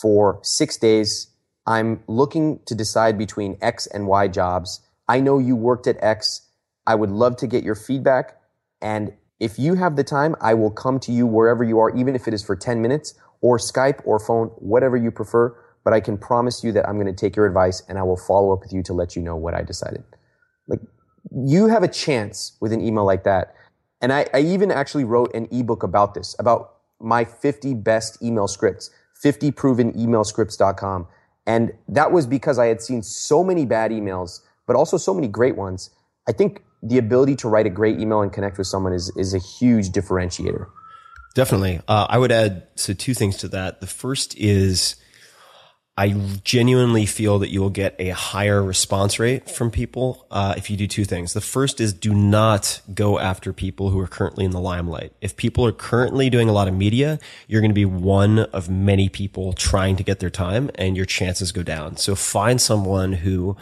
for 0.00 0.38
six 0.42 0.76
days. 0.76 1.28
I'm 1.66 2.02
looking 2.06 2.60
to 2.66 2.74
decide 2.74 3.18
between 3.18 3.58
X 3.60 3.86
and 3.86 4.06
Y 4.06 4.28
jobs. 4.28 4.80
I 5.08 5.20
know 5.20 5.38
you 5.38 5.56
worked 5.56 5.86
at 5.86 5.96
X. 6.02 6.42
I 6.86 6.94
would 6.94 7.10
love 7.10 7.36
to 7.38 7.46
get 7.46 7.64
your 7.64 7.74
feedback. 7.74 8.36
And 8.80 9.12
if 9.38 9.58
you 9.58 9.74
have 9.74 9.96
the 9.96 10.04
time, 10.04 10.34
I 10.40 10.54
will 10.54 10.70
come 10.70 11.00
to 11.00 11.12
you 11.12 11.26
wherever 11.26 11.64
you 11.64 11.78
are, 11.78 11.94
even 11.96 12.14
if 12.14 12.28
it 12.28 12.34
is 12.34 12.42
for 12.42 12.56
10 12.56 12.82
minutes 12.82 13.14
or 13.40 13.58
Skype 13.58 14.00
or 14.04 14.18
phone, 14.18 14.48
whatever 14.58 14.96
you 14.96 15.10
prefer. 15.10 15.56
But 15.84 15.94
I 15.94 16.00
can 16.00 16.18
promise 16.18 16.62
you 16.62 16.72
that 16.72 16.88
I'm 16.88 16.96
going 16.96 17.06
to 17.06 17.12
take 17.12 17.36
your 17.36 17.46
advice 17.46 17.82
and 17.88 17.98
I 17.98 18.02
will 18.02 18.16
follow 18.16 18.52
up 18.52 18.60
with 18.60 18.72
you 18.72 18.82
to 18.84 18.92
let 18.92 19.16
you 19.16 19.22
know 19.22 19.36
what 19.36 19.54
I 19.54 19.62
decided. 19.62 20.04
Like 20.68 20.80
you 21.30 21.68
have 21.68 21.82
a 21.82 21.88
chance 21.88 22.56
with 22.60 22.72
an 22.72 22.80
email 22.80 23.04
like 23.04 23.24
that. 23.24 23.54
And 24.00 24.12
I, 24.12 24.26
I 24.32 24.40
even 24.40 24.70
actually 24.70 25.04
wrote 25.04 25.34
an 25.34 25.46
ebook 25.50 25.82
about 25.82 26.14
this, 26.14 26.34
about 26.38 26.76
my 27.00 27.24
50 27.24 27.74
best 27.74 28.22
email 28.22 28.48
scripts, 28.48 28.90
50provenemailscripts.com. 29.22 31.06
And 31.46 31.72
that 31.88 32.12
was 32.12 32.26
because 32.26 32.58
I 32.58 32.66
had 32.66 32.80
seen 32.80 33.02
so 33.02 33.42
many 33.44 33.66
bad 33.66 33.90
emails, 33.90 34.40
but 34.66 34.76
also 34.76 34.96
so 34.96 35.12
many 35.12 35.28
great 35.28 35.56
ones. 35.56 35.90
I 36.28 36.32
think 36.32 36.62
the 36.82 36.98
ability 36.98 37.36
to 37.36 37.48
write 37.48 37.66
a 37.66 37.70
great 37.70 37.98
email 37.98 38.22
and 38.22 38.32
connect 38.32 38.56
with 38.56 38.66
someone 38.66 38.92
is, 38.92 39.12
is 39.16 39.34
a 39.34 39.38
huge 39.38 39.90
differentiator. 39.90 40.66
Definitely. 41.34 41.80
Uh, 41.86 42.06
I 42.08 42.18
would 42.18 42.32
add 42.32 42.66
so 42.74 42.92
two 42.92 43.14
things 43.14 43.36
to 43.38 43.48
that. 43.48 43.80
The 43.80 43.86
first 43.86 44.36
is 44.36 44.96
I 46.00 46.14
genuinely 46.44 47.04
feel 47.04 47.40
that 47.40 47.50
you 47.50 47.60
will 47.60 47.68
get 47.68 47.94
a 47.98 48.08
higher 48.08 48.62
response 48.62 49.18
rate 49.18 49.50
from 49.50 49.70
people 49.70 50.26
uh, 50.30 50.54
if 50.56 50.70
you 50.70 50.78
do 50.78 50.86
two 50.86 51.04
things. 51.04 51.34
The 51.34 51.42
first 51.42 51.78
is 51.78 51.92
do 51.92 52.14
not 52.14 52.80
go 52.94 53.18
after 53.18 53.52
people 53.52 53.90
who 53.90 54.00
are 54.00 54.06
currently 54.06 54.46
in 54.46 54.50
the 54.50 54.60
limelight. 54.60 55.12
If 55.20 55.36
people 55.36 55.66
are 55.66 55.72
currently 55.72 56.30
doing 56.30 56.48
a 56.48 56.52
lot 56.52 56.68
of 56.68 56.74
media, 56.74 57.18
you're 57.48 57.60
going 57.60 57.70
to 57.70 57.74
be 57.74 57.84
one 57.84 58.38
of 58.38 58.70
many 58.70 59.10
people 59.10 59.52
trying 59.52 59.96
to 59.96 60.02
get 60.02 60.20
their 60.20 60.30
time, 60.30 60.70
and 60.76 60.96
your 60.96 61.04
chances 61.04 61.52
go 61.52 61.62
down. 61.62 61.98
So 61.98 62.14
find 62.14 62.62
someone 62.62 63.12
who 63.12 63.58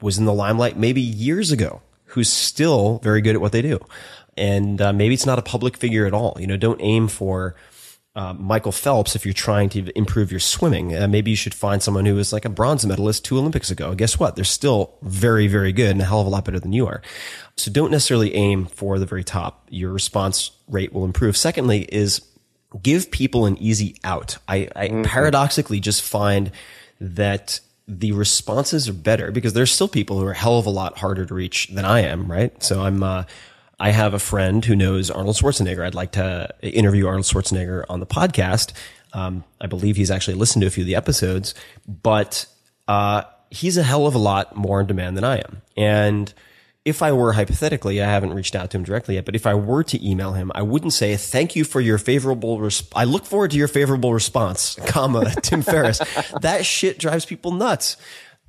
was 0.00 0.16
in 0.16 0.24
the 0.24 0.32
limelight 0.32 0.78
maybe 0.78 1.02
years 1.02 1.52
ago 1.52 1.82
who's 2.06 2.32
still 2.32 2.98
very 3.02 3.20
good 3.20 3.34
at 3.34 3.42
what 3.42 3.52
they 3.52 3.60
do. 3.60 3.78
And 4.38 4.80
uh, 4.80 4.94
maybe 4.94 5.12
it's 5.12 5.26
not 5.26 5.38
a 5.38 5.42
public 5.42 5.76
figure 5.76 6.06
at 6.06 6.14
all. 6.14 6.38
You 6.40 6.46
know, 6.46 6.56
don't 6.56 6.80
aim 6.80 7.08
for 7.08 7.56
uh, 8.16 8.32
Michael 8.34 8.72
Phelps 8.72 9.16
if 9.16 9.24
you're 9.24 9.34
trying 9.34 9.68
to 9.70 9.96
improve 9.98 10.30
your 10.30 10.40
swimming. 10.40 10.96
Uh, 10.96 11.08
maybe 11.08 11.30
you 11.30 11.36
should 11.36 11.54
find 11.54 11.82
someone 11.82 12.06
who 12.06 12.14
was 12.14 12.32
like 12.32 12.44
a 12.44 12.48
bronze 12.48 12.86
medalist 12.86 13.24
two 13.24 13.38
Olympics 13.38 13.70
ago. 13.70 13.94
Guess 13.94 14.18
what? 14.20 14.36
They're 14.36 14.44
still 14.44 14.94
very, 15.02 15.48
very 15.48 15.72
good 15.72 15.90
and 15.90 16.00
a 16.00 16.04
hell 16.04 16.20
of 16.20 16.26
a 16.26 16.30
lot 16.30 16.44
better 16.44 16.60
than 16.60 16.72
you 16.72 16.86
are. 16.86 17.02
So 17.56 17.72
don't 17.72 17.90
necessarily 17.90 18.34
aim 18.34 18.66
for 18.66 18.98
the 18.98 19.06
very 19.06 19.24
top. 19.24 19.66
Your 19.68 19.90
response 19.90 20.52
rate 20.68 20.92
will 20.92 21.04
improve. 21.04 21.36
Secondly 21.36 21.88
is 21.90 22.22
give 22.82 23.10
people 23.10 23.46
an 23.46 23.58
easy 23.58 23.96
out. 24.04 24.38
I, 24.46 24.68
I 24.76 24.88
mm-hmm. 24.88 25.02
paradoxically 25.02 25.80
just 25.80 26.02
find 26.02 26.52
that 27.00 27.58
the 27.88 28.12
responses 28.12 28.88
are 28.88 28.94
better 28.94 29.32
because 29.32 29.54
there's 29.54 29.72
still 29.72 29.88
people 29.88 30.18
who 30.20 30.26
are 30.26 30.32
a 30.32 30.36
hell 30.36 30.58
of 30.58 30.66
a 30.66 30.70
lot 30.70 30.98
harder 30.98 31.26
to 31.26 31.34
reach 31.34 31.66
than 31.68 31.84
I 31.84 32.00
am, 32.00 32.30
right? 32.30 32.62
So 32.62 32.82
I'm, 32.82 33.02
uh, 33.02 33.24
I 33.78 33.90
have 33.90 34.14
a 34.14 34.18
friend 34.18 34.64
who 34.64 34.76
knows 34.76 35.10
Arnold 35.10 35.36
Schwarzenegger. 35.36 35.84
I'd 35.84 35.94
like 35.94 36.12
to 36.12 36.54
interview 36.62 37.06
Arnold 37.06 37.24
Schwarzenegger 37.24 37.84
on 37.88 38.00
the 38.00 38.06
podcast. 38.06 38.72
Um, 39.12 39.44
I 39.60 39.66
believe 39.66 39.96
he's 39.96 40.10
actually 40.10 40.34
listened 40.34 40.62
to 40.62 40.66
a 40.66 40.70
few 40.70 40.82
of 40.82 40.86
the 40.86 40.96
episodes, 40.96 41.54
but 41.86 42.46
uh, 42.88 43.22
he's 43.50 43.76
a 43.76 43.82
hell 43.82 44.06
of 44.06 44.14
a 44.14 44.18
lot 44.18 44.56
more 44.56 44.80
in 44.80 44.86
demand 44.86 45.16
than 45.16 45.24
I 45.24 45.38
am. 45.38 45.62
And 45.76 46.32
if 46.84 47.02
I 47.02 47.12
were 47.12 47.32
hypothetically, 47.32 48.02
I 48.02 48.06
haven't 48.06 48.34
reached 48.34 48.54
out 48.54 48.70
to 48.70 48.76
him 48.76 48.84
directly 48.84 49.14
yet, 49.14 49.24
but 49.24 49.34
if 49.34 49.46
I 49.46 49.54
were 49.54 49.82
to 49.84 50.06
email 50.06 50.32
him, 50.32 50.52
I 50.54 50.62
wouldn't 50.62 50.92
say 50.92 51.16
thank 51.16 51.56
you 51.56 51.64
for 51.64 51.80
your 51.80 51.96
favorable. 51.96 52.58
Resp- 52.58 52.92
I 52.94 53.04
look 53.04 53.24
forward 53.24 53.52
to 53.52 53.56
your 53.56 53.68
favorable 53.68 54.12
response, 54.12 54.76
comma 54.86 55.32
Tim 55.40 55.62
Ferriss. 55.62 56.00
that 56.42 56.66
shit 56.66 56.98
drives 56.98 57.24
people 57.24 57.52
nuts. 57.52 57.96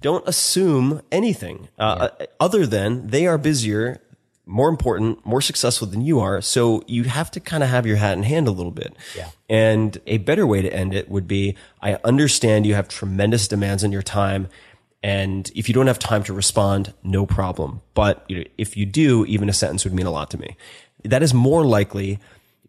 Don't 0.02 0.28
assume 0.28 1.02
anything 1.12 1.70
uh, 1.80 2.10
yeah. 2.20 2.26
other 2.40 2.68
than 2.68 3.08
they 3.08 3.26
are 3.26 3.38
busier 3.38 4.02
more 4.46 4.70
important, 4.70 5.26
more 5.26 5.42
successful 5.42 5.88
than 5.88 6.02
you 6.02 6.20
are. 6.20 6.42
So 6.42 6.84
you 6.88 7.04
have 7.04 7.32
to 7.32 7.40
kind 7.40 7.64
of 7.64 7.70
have 7.70 7.86
your 7.86 7.98
hat 7.98 8.18
in 8.18 8.24
hand 8.24 8.48
a 8.48 8.52
little 8.52 8.72
bit. 8.72 8.96
Yeah. 9.16 9.30
And 9.50 10.00
a 10.06 10.20
better 10.20 10.46
way 10.46 10.62
to 10.62 10.72
end 10.72 10.94
it 10.94 11.10
would 11.10 11.28
be, 11.28 11.56
I 11.82 11.96
understand 12.04 12.66
you 12.66 12.76
have 12.76 12.88
tremendous 12.88 13.48
demands 13.48 13.84
on 13.84 13.92
your 13.92 14.04
time. 14.04 14.48
And 15.02 15.52
if 15.56 15.68
you 15.68 15.74
don't 15.74 15.88
have 15.88 16.00
time 16.00 16.24
to 16.24 16.34
respond, 16.34 16.94
no 17.04 17.26
problem. 17.26 17.82
But 17.94 18.24
you 18.28 18.40
know, 18.40 18.44
if 18.58 18.78
you 18.78 18.86
do, 18.86 19.26
even 19.26 19.50
a 19.50 19.54
sentence 19.54 19.84
would 19.84 19.94
mean 19.94 20.06
a 20.06 20.12
lot 20.12 20.32
to 20.32 20.38
me. 20.38 20.58
That 21.04 21.22
is 21.22 21.34
more 21.34 21.66
likely 21.66 22.20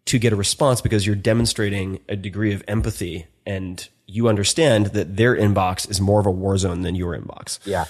to 0.07 0.19
get 0.19 0.33
a 0.33 0.37
response 0.37 0.81
because 0.81 1.07
you're 1.07 1.17
demonstrating 1.17 2.01
a 2.09 2.17
degree 2.17 2.53
of 2.53 2.63
empathy 2.69 3.27
and 3.45 3.89
you 4.07 4.29
understand 4.29 4.87
that 4.87 5.17
their 5.17 5.37
inbox 5.37 5.91
is 5.91 6.01
more 6.01 6.21
of 6.21 6.27
a 6.27 6.31
war 6.31 6.57
zone 6.57 6.83
than 6.83 6.95
your 6.95 7.17
inbox. 7.17 7.59
Yeah. 7.65 7.87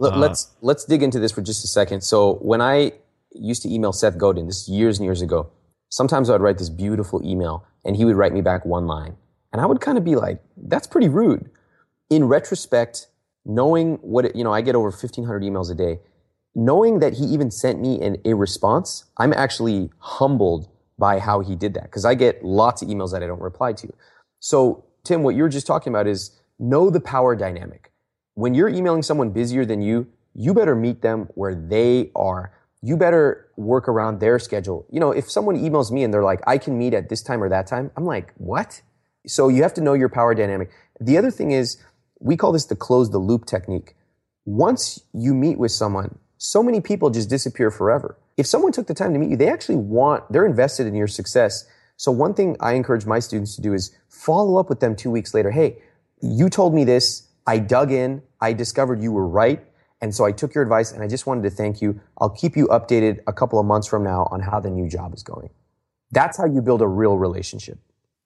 Uh, 0.00 0.16
let's 0.16 0.48
let's 0.62 0.84
dig 0.84 1.02
into 1.02 1.20
this 1.20 1.32
for 1.32 1.42
just 1.42 1.62
a 1.62 1.68
second. 1.68 2.00
So 2.00 2.36
when 2.36 2.62
I 2.62 2.92
used 3.32 3.62
to 3.62 3.72
email 3.72 3.92
Seth 3.92 4.18
Godin, 4.18 4.46
this 4.46 4.68
years 4.68 4.98
and 4.98 5.04
years 5.04 5.22
ago. 5.22 5.50
Sometimes 5.88 6.30
I 6.30 6.34
would 6.34 6.42
write 6.42 6.58
this 6.58 6.70
beautiful 6.70 7.20
email 7.24 7.64
and 7.84 7.96
he 7.96 8.04
would 8.04 8.16
write 8.16 8.32
me 8.32 8.40
back 8.40 8.64
one 8.64 8.86
line. 8.86 9.16
And 9.52 9.60
I 9.60 9.66
would 9.66 9.80
kind 9.80 9.98
of 9.98 10.04
be 10.04 10.14
like, 10.14 10.40
that's 10.56 10.86
pretty 10.86 11.08
rude. 11.08 11.50
In 12.08 12.24
retrospect, 12.26 13.08
knowing 13.44 13.96
what, 13.96 14.26
it, 14.26 14.36
you 14.36 14.44
know, 14.44 14.52
I 14.52 14.60
get 14.60 14.74
over 14.74 14.90
1500 14.90 15.42
emails 15.42 15.70
a 15.70 15.74
day. 15.74 16.00
Knowing 16.54 16.98
that 16.98 17.14
he 17.14 17.24
even 17.24 17.50
sent 17.50 17.80
me 17.80 18.00
an, 18.00 18.16
a 18.24 18.34
response, 18.34 19.04
I'm 19.18 19.32
actually 19.32 19.90
humbled 19.98 20.68
by 20.98 21.18
how 21.18 21.40
he 21.40 21.56
did 21.56 21.74
that 21.74 21.84
because 21.84 22.04
I 22.04 22.14
get 22.14 22.44
lots 22.44 22.82
of 22.82 22.88
emails 22.88 23.12
that 23.12 23.22
I 23.22 23.26
don't 23.26 23.40
reply 23.40 23.72
to. 23.74 23.92
So, 24.40 24.84
Tim, 25.04 25.22
what 25.22 25.34
you 25.34 25.42
were 25.42 25.48
just 25.48 25.66
talking 25.66 25.92
about 25.92 26.06
is 26.06 26.38
know 26.58 26.90
the 26.90 27.00
power 27.00 27.34
dynamic. 27.34 27.92
When 28.34 28.54
you're 28.54 28.68
emailing 28.68 29.02
someone 29.02 29.30
busier 29.30 29.64
than 29.64 29.80
you, 29.80 30.08
you 30.34 30.54
better 30.54 30.76
meet 30.76 31.02
them 31.02 31.28
where 31.34 31.54
they 31.54 32.10
are 32.14 32.52
you 32.82 32.96
better 32.96 33.48
work 33.56 33.88
around 33.88 34.20
their 34.20 34.38
schedule. 34.38 34.86
You 34.90 35.00
know, 35.00 35.12
if 35.12 35.30
someone 35.30 35.56
emails 35.56 35.90
me 35.90 36.02
and 36.02 36.12
they're 36.12 36.24
like, 36.24 36.40
I 36.46 36.58
can 36.58 36.78
meet 36.78 36.94
at 36.94 37.08
this 37.08 37.22
time 37.22 37.42
or 37.42 37.48
that 37.48 37.66
time, 37.66 37.90
I'm 37.96 38.06
like, 38.06 38.32
what? 38.36 38.80
So 39.26 39.48
you 39.48 39.62
have 39.62 39.74
to 39.74 39.80
know 39.82 39.92
your 39.92 40.08
power 40.08 40.34
dynamic. 40.34 40.70
The 41.00 41.18
other 41.18 41.30
thing 41.30 41.50
is, 41.50 41.82
we 42.20 42.36
call 42.36 42.52
this 42.52 42.66
the 42.66 42.76
close 42.76 43.10
the 43.10 43.18
loop 43.18 43.46
technique. 43.46 43.96
Once 44.44 45.00
you 45.12 45.34
meet 45.34 45.58
with 45.58 45.72
someone, 45.72 46.18
so 46.38 46.62
many 46.62 46.80
people 46.80 47.10
just 47.10 47.28
disappear 47.28 47.70
forever. 47.70 48.18
If 48.36 48.46
someone 48.46 48.72
took 48.72 48.86
the 48.86 48.94
time 48.94 49.12
to 49.12 49.18
meet 49.18 49.30
you, 49.30 49.36
they 49.36 49.48
actually 49.48 49.76
want, 49.76 50.30
they're 50.32 50.46
invested 50.46 50.86
in 50.86 50.94
your 50.94 51.06
success. 51.06 51.66
So 51.98 52.10
one 52.10 52.32
thing 52.32 52.56
I 52.60 52.72
encourage 52.72 53.04
my 53.04 53.18
students 53.18 53.56
to 53.56 53.62
do 53.62 53.74
is 53.74 53.94
follow 54.08 54.58
up 54.58 54.70
with 54.70 54.80
them 54.80 54.96
two 54.96 55.10
weeks 55.10 55.34
later. 55.34 55.50
Hey, 55.50 55.82
you 56.22 56.48
told 56.48 56.74
me 56.74 56.84
this. 56.84 57.28
I 57.46 57.58
dug 57.58 57.92
in. 57.92 58.22
I 58.40 58.54
discovered 58.54 59.02
you 59.02 59.12
were 59.12 59.28
right. 59.28 59.62
And 60.00 60.14
so 60.14 60.24
I 60.24 60.32
took 60.32 60.54
your 60.54 60.62
advice 60.62 60.92
and 60.92 61.02
I 61.02 61.08
just 61.08 61.26
wanted 61.26 61.42
to 61.42 61.50
thank 61.50 61.82
you. 61.82 62.00
I'll 62.18 62.30
keep 62.30 62.56
you 62.56 62.66
updated 62.68 63.20
a 63.26 63.32
couple 63.32 63.58
of 63.58 63.66
months 63.66 63.86
from 63.86 64.02
now 64.02 64.28
on 64.30 64.40
how 64.40 64.60
the 64.60 64.70
new 64.70 64.88
job 64.88 65.14
is 65.14 65.22
going. 65.22 65.50
That's 66.10 66.38
how 66.38 66.46
you 66.46 66.62
build 66.62 66.82
a 66.82 66.86
real 66.86 67.18
relationship. 67.18 67.78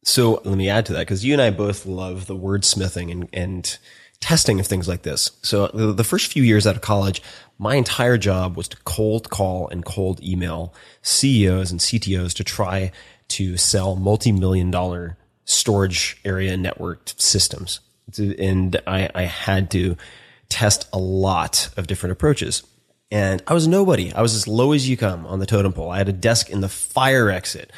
So 0.04 0.40
let 0.44 0.56
me 0.56 0.68
add 0.68 0.86
to 0.86 0.92
that 0.92 1.00
because 1.00 1.24
you 1.24 1.32
and 1.32 1.42
I 1.42 1.50
both 1.50 1.86
love 1.86 2.26
the 2.26 2.36
wordsmithing 2.36 3.10
and, 3.10 3.28
and 3.32 3.78
testing 4.20 4.60
of 4.60 4.66
things 4.66 4.86
like 4.86 5.02
this. 5.02 5.32
So 5.42 5.68
the, 5.68 6.04
first 6.04 6.30
few 6.30 6.42
years 6.42 6.66
out 6.66 6.76
of 6.76 6.82
college, 6.82 7.22
my 7.58 7.74
entire 7.74 8.16
job 8.16 8.56
was 8.56 8.68
to 8.68 8.76
cold 8.84 9.30
call 9.30 9.68
and 9.68 9.84
cold 9.84 10.22
email 10.22 10.74
CEOs 11.02 11.70
and 11.70 11.80
CTOs 11.80 12.34
to 12.34 12.44
try 12.44 12.92
to 13.28 13.56
sell 13.56 13.96
multi-million 13.96 14.70
dollar 14.70 15.16
storage 15.44 16.20
area 16.24 16.56
networked 16.56 17.20
systems. 17.20 17.80
And 18.18 18.80
I, 18.86 19.10
I 19.14 19.22
had 19.22 19.70
to 19.72 19.96
test 20.48 20.88
a 20.92 20.98
lot 20.98 21.68
of 21.76 21.86
different 21.86 22.12
approaches. 22.12 22.62
And 23.10 23.42
I 23.46 23.54
was 23.54 23.68
nobody. 23.68 24.12
I 24.12 24.22
was 24.22 24.34
as 24.34 24.48
low 24.48 24.72
as 24.72 24.88
you 24.88 24.96
come 24.96 25.26
on 25.26 25.38
the 25.38 25.46
totem 25.46 25.72
pole. 25.72 25.90
I 25.90 25.98
had 25.98 26.08
a 26.08 26.12
desk 26.12 26.50
in 26.50 26.60
the 26.60 26.68
fire 26.68 27.30
exit. 27.30 27.70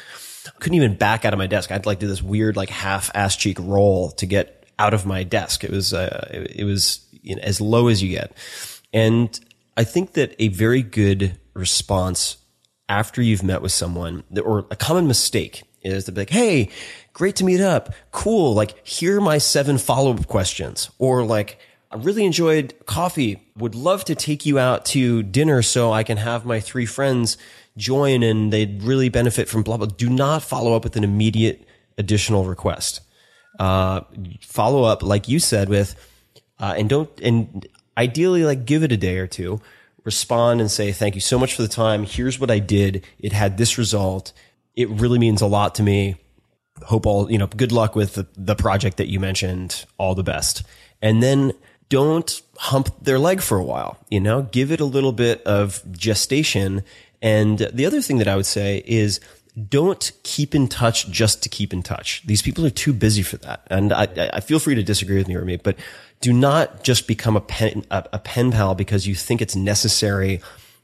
I 0.47 0.51
couldn't 0.59 0.75
even 0.75 0.95
back 0.95 1.25
out 1.25 1.33
of 1.33 1.37
my 1.37 1.47
desk. 1.47 1.71
I'd 1.71 1.85
like 1.85 1.99
do 1.99 2.07
this 2.07 2.23
weird, 2.23 2.55
like 2.55 2.69
half 2.69 3.11
ass 3.13 3.35
cheek 3.35 3.57
roll 3.59 4.11
to 4.11 4.25
get 4.25 4.65
out 4.79 4.93
of 4.93 5.05
my 5.05 5.23
desk. 5.23 5.63
It 5.63 5.71
was, 5.71 5.93
uh, 5.93 6.27
it, 6.31 6.61
it, 6.61 6.63
was 6.63 7.05
you 7.11 7.35
know, 7.35 7.41
as 7.43 7.59
low 7.59 7.87
as 7.87 8.01
you 8.01 8.09
get. 8.09 8.35
And 8.93 9.39
I 9.75 9.83
think 9.83 10.13
that 10.13 10.35
a 10.39 10.47
very 10.47 10.81
good 10.81 11.39
response 11.53 12.37
after 12.89 13.21
you've 13.21 13.43
met 13.43 13.61
with 13.61 13.71
someone 13.71 14.23
or 14.43 14.65
a 14.71 14.75
common 14.75 15.07
mistake 15.07 15.63
is 15.81 16.05
to 16.05 16.11
be 16.11 16.21
like, 16.21 16.29
Hey, 16.29 16.69
great 17.13 17.35
to 17.37 17.43
meet 17.43 17.61
up. 17.61 17.93
Cool. 18.11 18.53
Like, 18.53 18.85
here 18.87 19.17
are 19.17 19.21
my 19.21 19.37
seven 19.37 19.77
follow 19.77 20.13
up 20.13 20.27
questions 20.27 20.89
or 20.97 21.23
like, 21.23 21.59
I 21.89 21.95
really 21.97 22.25
enjoyed 22.25 22.73
coffee. 22.85 23.41
Would 23.57 23.75
love 23.75 24.03
to 24.05 24.15
take 24.15 24.45
you 24.45 24.59
out 24.59 24.85
to 24.87 25.23
dinner 25.23 25.61
so 25.61 25.93
I 25.93 26.03
can 26.03 26.17
have 26.17 26.45
my 26.45 26.59
three 26.59 26.85
friends 26.85 27.37
join 27.77 28.23
and 28.23 28.51
they'd 28.51 28.83
really 28.83 29.09
benefit 29.09 29.47
from 29.47 29.63
blah, 29.63 29.77
blah. 29.77 29.87
Do 29.87 30.09
not 30.09 30.43
follow 30.43 30.75
up 30.75 30.83
with 30.83 30.95
an 30.97 31.03
immediate 31.03 31.65
additional 31.97 32.43
request. 32.43 33.01
Uh, 33.59 34.01
follow 34.41 34.83
up, 34.83 35.01
like 35.01 35.27
you 35.27 35.39
said, 35.39 35.69
with, 35.69 35.95
uh, 36.59 36.75
and 36.77 36.89
don't, 36.89 37.09
and 37.21 37.67
ideally, 37.97 38.43
like 38.43 38.65
give 38.65 38.83
it 38.83 38.91
a 38.91 38.97
day 38.97 39.17
or 39.17 39.27
two, 39.27 39.61
respond 40.03 40.59
and 40.59 40.69
say, 40.69 40.91
thank 40.91 41.15
you 41.15 41.21
so 41.21 41.39
much 41.39 41.55
for 41.55 41.61
the 41.61 41.67
time. 41.67 42.03
Here's 42.03 42.39
what 42.39 42.51
I 42.51 42.59
did. 42.59 43.05
It 43.19 43.31
had 43.31 43.57
this 43.57 43.77
result. 43.77 44.33
It 44.75 44.89
really 44.89 45.19
means 45.19 45.41
a 45.41 45.47
lot 45.47 45.75
to 45.75 45.83
me. 45.83 46.15
Hope 46.83 47.05
all, 47.05 47.31
you 47.31 47.37
know, 47.37 47.47
good 47.47 47.71
luck 47.71 47.95
with 47.95 48.15
the, 48.15 48.27
the 48.35 48.55
project 48.55 48.97
that 48.97 49.09
you 49.09 49.19
mentioned. 49.19 49.85
All 49.97 50.13
the 50.13 50.23
best. 50.23 50.63
And 51.01 51.23
then 51.23 51.53
don't 51.89 52.41
hump 52.57 52.93
their 53.01 53.19
leg 53.19 53.41
for 53.41 53.57
a 53.57 53.63
while, 53.63 53.97
you 54.09 54.19
know, 54.19 54.43
give 54.43 54.71
it 54.71 54.79
a 54.79 54.85
little 54.85 55.11
bit 55.11 55.41
of 55.43 55.81
gestation. 55.91 56.83
And 57.21 57.59
the 57.73 57.85
other 57.85 58.01
thing 58.01 58.17
that 58.17 58.27
I 58.27 58.35
would 58.35 58.45
say 58.45 58.83
is 58.85 59.19
don't 59.69 60.11
keep 60.23 60.53
in 60.53 60.67
touch 60.67 61.09
just 61.09 61.41
to 61.43 61.49
keep 61.49 61.73
in 61.73 61.81
touch. 61.81 62.21
These 62.25 62.41
people 62.41 62.65
are 62.65 62.71
too 62.71 62.93
busy 62.93 63.23
for 63.23 63.37
that. 63.37 63.65
And 63.71 63.91
I, 63.91 64.07
I 64.33 64.39
feel 64.39 64.59
free 64.59 64.75
to 64.75 64.83
disagree 64.83 65.17
with 65.17 65.27
me 65.27 65.35
or 65.35 65.45
me, 65.45 65.57
but 65.57 65.77
do 66.21 66.31
not 66.31 66.83
just 66.83 67.07
become 67.07 67.35
a 67.35 67.41
pen, 67.41 67.83
a, 67.89 68.05
a 68.13 68.19
pen 68.19 68.51
pal 68.51 68.75
because 68.75 69.07
you 69.07 69.15
think 69.15 69.41
it's 69.41 69.55
necessary 69.55 70.41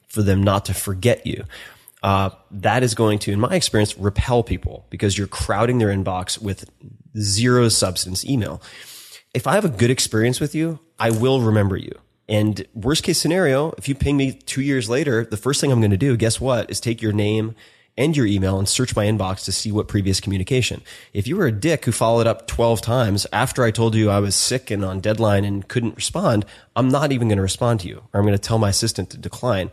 for 0.08 0.24
them 0.24 0.42
not 0.42 0.66
to 0.66 0.74
forget 0.74 1.26
you. 1.28 1.44
Uh, 2.02 2.32
that 2.52 2.84
is 2.84 2.96
going 2.96 3.18
to, 3.18 3.32
in 3.32 3.40
my 3.40 3.56
experience, 3.56 3.98
repel 3.98 4.44
people 4.44 4.86
because 4.90 5.18
you're 5.18 5.28
crowding 5.28 5.78
their 5.78 5.90
inbox 5.90 6.42
with 6.42 6.70
zero 7.18 7.70
substance 7.70 8.26
email 8.26 8.62
if 9.34 9.48
I 9.48 9.56
have 9.56 9.66
a 9.66 9.70
good 9.70 9.90
experience 9.90 10.40
with 10.40 10.54
you, 10.54 10.80
I 11.00 11.10
will 11.10 11.42
remember 11.42 11.76
you. 11.78 11.92
And 12.30 12.66
worst 12.74 13.04
case 13.04 13.18
scenario, 13.18 13.72
if 13.78 13.90
you 13.90 13.96
ping 13.96 14.16
me 14.16 14.34
two 14.34 14.62
years 14.62 14.90
later, 14.90 15.26
the 15.26 15.38
first 15.38 15.60
thing 15.60 15.72
I'm 15.72 15.82
going 15.82 15.92
to 15.92 15.98
do, 15.98 16.16
guess 16.16 16.40
what, 16.40 16.70
is 16.70 16.80
take 16.80 17.02
your 17.02 17.12
name 17.12 17.56
and 17.98 18.16
your 18.18 18.26
email 18.26 18.58
and 18.58 18.68
search 18.68 18.96
my 18.96 19.06
inbox 19.06 19.44
to 19.46 19.52
see 19.52 19.72
what 19.72 19.88
previous 19.88 20.20
communication. 20.20 20.82
If 21.14 21.28
you 21.28 21.36
were 21.36 21.48
a 21.48 21.52
dick 21.52 21.86
who 21.86 21.92
followed 21.92 22.26
up 22.26 22.48
12 22.48 22.82
times 22.82 23.28
after 23.32 23.64
I 23.64 23.72
told 23.72 23.94
you 23.94 24.10
I 24.10 24.20
was 24.20 24.36
sick 24.36 24.72
and 24.72 24.84
on 24.84 25.00
deadline 25.00 25.46
and 25.46 25.68
couldn't 25.68 25.96
respond, 25.96 26.46
I'm 26.76 26.90
not 26.90 27.12
even 27.12 27.28
going 27.28 27.38
to 27.38 27.44
respond 27.44 27.82
to 27.82 27.88
you 27.88 28.04
or 28.14 28.20
I'm 28.20 28.26
going 28.26 28.38
to 28.38 28.42
tell 28.42 28.58
my 28.58 28.70
assistant 28.70 29.10
to 29.12 29.18
decline. 29.18 29.70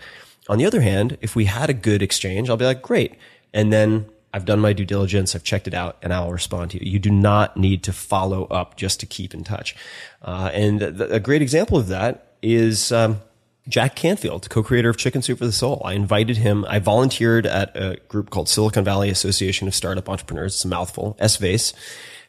On 0.48 0.58
the 0.58 0.66
other 0.66 0.80
hand, 0.80 1.16
if 1.20 1.36
we 1.36 1.46
had 1.46 1.70
a 1.70 1.74
good 1.74 2.02
exchange, 2.02 2.50
I'll 2.50 2.56
be 2.56 2.64
like, 2.64 2.82
great. 2.82 3.14
And 3.54 3.72
then 3.72 4.06
I've 4.32 4.44
done 4.44 4.60
my 4.60 4.72
due 4.72 4.84
diligence. 4.84 5.34
I've 5.34 5.44
checked 5.44 5.66
it 5.66 5.74
out 5.74 5.96
and 6.02 6.12
I'll 6.12 6.32
respond 6.32 6.70
to 6.72 6.84
you. 6.84 6.90
You 6.90 6.98
do 6.98 7.10
not 7.10 7.56
need 7.56 7.82
to 7.84 7.92
follow 7.92 8.44
up 8.44 8.76
just 8.76 9.00
to 9.00 9.06
keep 9.06 9.34
in 9.34 9.44
touch. 9.44 9.74
Uh, 10.22 10.50
and 10.52 10.80
th- 10.80 11.10
a 11.10 11.20
great 11.20 11.42
example 11.42 11.78
of 11.78 11.88
that 11.88 12.34
is, 12.42 12.92
um, 12.92 13.20
Jack 13.68 13.94
Canfield, 13.94 14.48
co-creator 14.48 14.88
of 14.88 14.96
Chicken 14.96 15.22
Soup 15.22 15.38
for 15.38 15.44
the 15.44 15.52
Soul. 15.52 15.82
I 15.84 15.92
invited 15.92 16.38
him. 16.38 16.64
I 16.68 16.78
volunteered 16.78 17.46
at 17.46 17.76
a 17.76 17.98
group 18.08 18.30
called 18.30 18.48
Silicon 18.48 18.84
Valley 18.84 19.10
Association 19.10 19.68
of 19.68 19.74
Startup 19.74 20.08
Entrepreneurs. 20.08 20.54
It's 20.54 20.64
a 20.64 20.68
mouthful, 20.68 21.16
SVASE, 21.20 21.74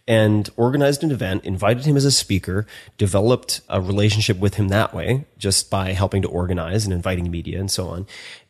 and 0.07 0.49
organized 0.57 1.03
an 1.03 1.11
event, 1.11 1.45
invited 1.45 1.85
him 1.85 1.95
as 1.95 2.05
a 2.05 2.11
speaker, 2.11 2.67
developed 2.97 3.61
a 3.69 3.79
relationship 3.79 4.37
with 4.37 4.55
him 4.55 4.67
that 4.67 4.93
way, 4.93 5.25
just 5.37 5.69
by 5.71 5.93
helping 5.93 6.21
to 6.21 6.27
organize 6.27 6.83
and 6.83 6.93
inviting 6.93 7.31
media 7.31 7.59
and 7.59 7.71
so 7.71 7.87
on. 7.87 8.05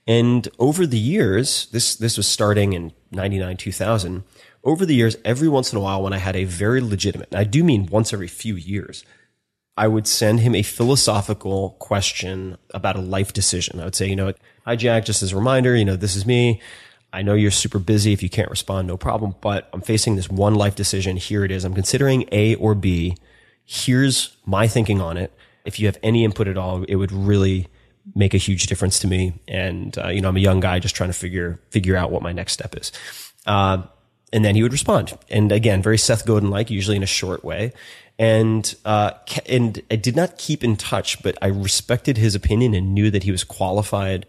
And 0.07 0.47
over 0.57 0.87
the 0.87 0.97
years, 0.97 1.67
this, 1.71 1.95
this 1.95 2.17
was 2.17 2.27
starting 2.27 2.73
in 2.73 2.93
99, 3.11 3.57
2000. 3.57 4.23
Over 4.63 4.85
the 4.85 4.95
years, 4.95 5.17
every 5.25 5.47
once 5.47 5.71
in 5.71 5.77
a 5.77 5.81
while, 5.81 6.01
when 6.03 6.13
I 6.13 6.17
had 6.17 6.35
a 6.35 6.45
very 6.45 6.81
legitimate, 6.81 7.29
and 7.31 7.39
I 7.39 7.43
do 7.43 7.63
mean 7.63 7.87
once 7.87 8.13
every 8.13 8.27
few 8.27 8.55
years, 8.55 9.03
I 9.77 9.87
would 9.87 10.07
send 10.07 10.41
him 10.41 10.53
a 10.53 10.63
philosophical 10.63 11.71
question 11.79 12.57
about 12.73 12.95
a 12.95 13.01
life 13.01 13.33
decision. 13.33 13.79
I 13.79 13.85
would 13.85 13.95
say, 13.95 14.07
you 14.07 14.15
know, 14.15 14.33
hi 14.65 14.75
Jack, 14.75 15.05
just 15.05 15.23
as 15.23 15.31
a 15.31 15.35
reminder, 15.35 15.75
you 15.75 15.85
know, 15.85 15.95
this 15.95 16.15
is 16.15 16.25
me. 16.25 16.61
I 17.13 17.21
know 17.21 17.33
you're 17.33 17.51
super 17.51 17.79
busy. 17.79 18.13
If 18.13 18.23
you 18.23 18.29
can't 18.29 18.49
respond, 18.49 18.87
no 18.87 18.97
problem, 18.97 19.35
but 19.41 19.69
I'm 19.73 19.81
facing 19.81 20.15
this 20.15 20.29
one 20.29 20.55
life 20.55 20.75
decision. 20.75 21.17
Here 21.17 21.43
it 21.43 21.51
is. 21.51 21.65
I'm 21.65 21.73
considering 21.73 22.27
A 22.31 22.55
or 22.55 22.75
B. 22.75 23.17
Here's 23.65 24.37
my 24.45 24.67
thinking 24.67 25.01
on 25.01 25.17
it. 25.17 25.33
If 25.65 25.79
you 25.79 25.87
have 25.87 25.97
any 26.03 26.23
input 26.23 26.47
at 26.47 26.57
all, 26.57 26.83
it 26.83 26.95
would 26.95 27.11
really 27.11 27.67
make 28.15 28.33
a 28.33 28.37
huge 28.37 28.67
difference 28.67 28.99
to 28.99 29.07
me. 29.07 29.39
And, 29.47 29.97
uh, 29.97 30.07
you 30.09 30.21
know, 30.21 30.29
I'm 30.29 30.37
a 30.37 30.41
young 30.41 30.59
guy 30.59 30.79
just 30.79 30.95
trying 30.95 31.09
to 31.09 31.17
figure, 31.17 31.59
figure 31.69 31.95
out 31.95 32.11
what 32.11 32.21
my 32.21 32.31
next 32.31 32.53
step 32.53 32.75
is. 32.75 32.91
Uh, 33.45 33.83
and 34.33 34.45
then 34.45 34.55
he 34.55 34.63
would 34.63 34.71
respond. 34.71 35.17
And 35.29 35.51
again, 35.51 35.81
very 35.81 35.97
Seth 35.97 36.25
Godin 36.25 36.49
like, 36.49 36.69
usually 36.69 36.97
in 36.97 37.03
a 37.03 37.07
short 37.07 37.43
way 37.43 37.73
and 38.21 38.75
uh, 38.85 39.13
and 39.47 39.81
I 39.89 39.95
did 39.95 40.15
not 40.15 40.37
keep 40.37 40.63
in 40.63 40.75
touch, 40.75 41.23
but 41.23 41.35
I 41.41 41.47
respected 41.47 42.17
his 42.17 42.35
opinion 42.35 42.75
and 42.75 42.93
knew 42.93 43.09
that 43.09 43.23
he 43.23 43.31
was 43.31 43.43
qualified 43.43 44.27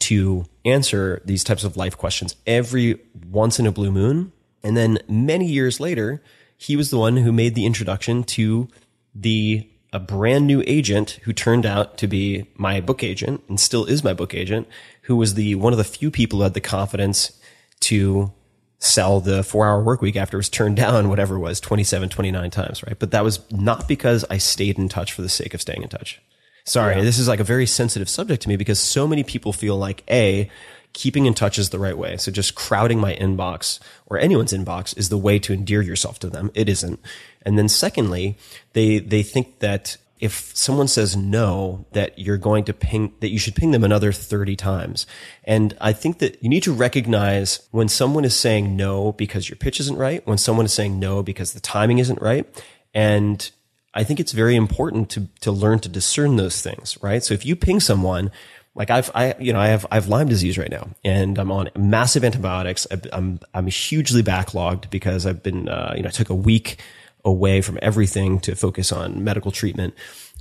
to 0.00 0.44
answer 0.64 1.20
these 1.24 1.42
types 1.42 1.64
of 1.64 1.76
life 1.76 1.98
questions 1.98 2.36
every 2.46 3.00
once 3.28 3.58
in 3.58 3.66
a 3.66 3.72
blue 3.72 3.90
moon. 3.90 4.32
And 4.62 4.76
then 4.76 5.00
many 5.08 5.46
years 5.46 5.80
later, 5.80 6.22
he 6.56 6.76
was 6.76 6.90
the 6.90 6.98
one 6.98 7.16
who 7.16 7.32
made 7.32 7.56
the 7.56 7.66
introduction 7.66 8.22
to 8.24 8.68
the 9.16 9.67
a 9.92 9.98
brand 9.98 10.46
new 10.46 10.62
agent 10.66 11.18
who 11.22 11.32
turned 11.32 11.64
out 11.64 11.96
to 11.98 12.06
be 12.06 12.46
my 12.56 12.80
book 12.80 13.02
agent 13.02 13.42
and 13.48 13.58
still 13.58 13.84
is 13.84 14.04
my 14.04 14.12
book 14.12 14.34
agent, 14.34 14.68
who 15.02 15.16
was 15.16 15.34
the 15.34 15.54
one 15.54 15.72
of 15.72 15.78
the 15.78 15.84
few 15.84 16.10
people 16.10 16.38
who 16.38 16.42
had 16.42 16.54
the 16.54 16.60
confidence 16.60 17.32
to 17.80 18.32
sell 18.78 19.20
the 19.20 19.42
four 19.42 19.66
hour 19.66 19.82
work 19.82 20.00
week 20.00 20.16
after 20.16 20.36
it 20.36 20.38
was 20.38 20.48
turned 20.48 20.76
down, 20.76 21.08
whatever 21.08 21.36
it 21.36 21.40
was, 21.40 21.60
27, 21.60 22.08
29 22.08 22.50
times, 22.50 22.82
right? 22.84 22.98
But 22.98 23.10
that 23.10 23.24
was 23.24 23.40
not 23.50 23.88
because 23.88 24.24
I 24.30 24.38
stayed 24.38 24.78
in 24.78 24.88
touch 24.88 25.12
for 25.12 25.22
the 25.22 25.28
sake 25.28 25.54
of 25.54 25.60
staying 25.60 25.82
in 25.82 25.88
touch. 25.88 26.20
Sorry, 26.64 26.96
yeah. 26.96 27.02
this 27.02 27.18
is 27.18 27.28
like 27.28 27.40
a 27.40 27.44
very 27.44 27.66
sensitive 27.66 28.08
subject 28.10 28.42
to 28.42 28.48
me 28.48 28.56
because 28.56 28.78
so 28.78 29.08
many 29.08 29.24
people 29.24 29.54
feel 29.54 29.76
like 29.76 30.04
A, 30.10 30.50
keeping 30.92 31.26
in 31.26 31.34
touch 31.34 31.58
is 31.58 31.70
the 31.70 31.78
right 31.78 31.96
way. 31.96 32.16
So 32.16 32.30
just 32.30 32.54
crowding 32.54 32.98
my 32.98 33.14
inbox 33.14 33.78
or 34.06 34.18
anyone's 34.18 34.52
inbox 34.52 34.96
is 34.96 35.08
the 35.08 35.18
way 35.18 35.38
to 35.40 35.52
endear 35.52 35.82
yourself 35.82 36.18
to 36.20 36.30
them. 36.30 36.50
It 36.54 36.68
isn't. 36.68 37.00
And 37.42 37.58
then 37.58 37.68
secondly, 37.68 38.36
they, 38.72 38.98
they 38.98 39.22
think 39.22 39.60
that 39.60 39.96
if 40.20 40.54
someone 40.56 40.88
says 40.88 41.16
no, 41.16 41.86
that 41.92 42.18
you're 42.18 42.38
going 42.38 42.64
to 42.64 42.72
ping, 42.72 43.12
that 43.20 43.28
you 43.28 43.38
should 43.38 43.54
ping 43.54 43.70
them 43.70 43.84
another 43.84 44.10
30 44.10 44.56
times. 44.56 45.06
And 45.44 45.76
I 45.80 45.92
think 45.92 46.18
that 46.18 46.42
you 46.42 46.48
need 46.48 46.64
to 46.64 46.72
recognize 46.72 47.66
when 47.70 47.88
someone 47.88 48.24
is 48.24 48.34
saying 48.34 48.76
no 48.76 49.12
because 49.12 49.48
your 49.48 49.56
pitch 49.56 49.78
isn't 49.80 49.96
right, 49.96 50.26
when 50.26 50.38
someone 50.38 50.66
is 50.66 50.72
saying 50.72 50.98
no 50.98 51.22
because 51.22 51.52
the 51.52 51.60
timing 51.60 51.98
isn't 51.98 52.20
right. 52.20 52.46
And 52.92 53.48
I 53.94 54.04
think 54.04 54.20
it's 54.20 54.32
very 54.32 54.56
important 54.56 55.10
to, 55.10 55.28
to 55.40 55.52
learn 55.52 55.78
to 55.80 55.88
discern 55.88 56.36
those 56.36 56.60
things, 56.60 56.98
right? 57.02 57.22
So 57.22 57.34
if 57.34 57.46
you 57.46 57.56
ping 57.56 57.80
someone, 57.80 58.30
like 58.78 58.90
I've, 58.90 59.10
I, 59.12 59.34
you 59.40 59.52
know, 59.52 59.58
I 59.58 59.66
have, 59.66 59.84
I 59.90 59.96
have 59.96 60.06
Lyme 60.06 60.28
disease 60.28 60.56
right 60.56 60.70
now 60.70 60.88
and 61.04 61.36
I'm 61.36 61.50
on 61.50 61.68
massive 61.76 62.22
antibiotics. 62.22 62.86
I'm, 63.12 63.40
I'm 63.52 63.66
hugely 63.66 64.22
backlogged 64.22 64.88
because 64.88 65.26
I've 65.26 65.42
been, 65.42 65.68
uh, 65.68 65.94
you 65.96 66.02
know, 66.02 66.08
I 66.08 66.12
took 66.12 66.30
a 66.30 66.34
week 66.34 66.80
away 67.24 67.60
from 67.60 67.80
everything 67.82 68.38
to 68.40 68.54
focus 68.54 68.92
on 68.92 69.24
medical 69.24 69.50
treatment. 69.50 69.94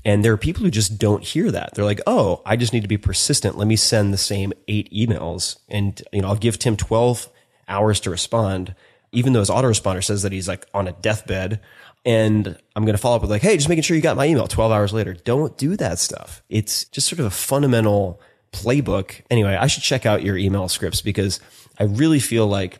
And 0.06 0.24
there 0.24 0.32
are 0.32 0.38
people 0.38 0.64
who 0.64 0.70
just 0.70 1.00
don't 1.00 1.24
hear 1.24 1.50
that. 1.50 1.74
They're 1.74 1.84
like, 1.84 2.00
oh, 2.06 2.44
I 2.46 2.56
just 2.56 2.74
need 2.74 2.84
to 2.84 2.88
be 2.88 3.00
persistent. 3.00 3.58
Let 3.58 3.68
me 3.68 3.76
send 3.76 4.14
the 4.14 4.18
same 4.18 4.54
eight 4.68 4.94
emails 4.94 5.58
and, 5.68 6.00
you 6.14 6.22
know, 6.22 6.28
I'll 6.28 6.36
give 6.36 6.60
Tim 6.60 6.78
12 6.78 7.28
hours 7.68 8.00
to 8.02 8.12
respond, 8.12 8.76
even 9.12 9.34
though 9.34 9.40
his 9.40 9.50
autoresponder 9.50 10.04
says 10.04 10.22
that 10.22 10.32
he's 10.32 10.48
like 10.48 10.68
on 10.76 10.88
a 10.88 10.92
deathbed. 10.92 11.60
And 12.08 12.58
I'm 12.74 12.86
going 12.86 12.96
to 12.96 12.98
follow 12.98 13.18
up 13.18 13.22
with 13.22 13.30
like, 13.30 13.42
hey, 13.42 13.58
just 13.58 13.68
making 13.68 13.84
sure 13.84 13.98
you 13.98 14.02
got 14.02 14.16
my 14.16 14.26
email 14.26 14.48
12 14.48 14.72
hours 14.72 14.94
later. 14.94 15.14
Don't 15.14 15.58
do 15.58 15.76
that 15.76 16.00
stuff. 16.00 16.42
It's 16.48 16.86
just 16.86 17.10
sort 17.10 17.20
of 17.20 17.26
a 17.26 17.30
fundamental 17.30 18.22
playbook. 18.54 19.22
Anyway, 19.30 19.54
I 19.56 19.68
should 19.68 19.84
check 19.84 20.06
out 20.06 20.24
your 20.24 20.38
email 20.38 20.70
scripts 20.70 21.02
because 21.02 21.42
I 21.78 21.84
really 21.84 22.22
feel 22.22 22.48
like 22.48 22.80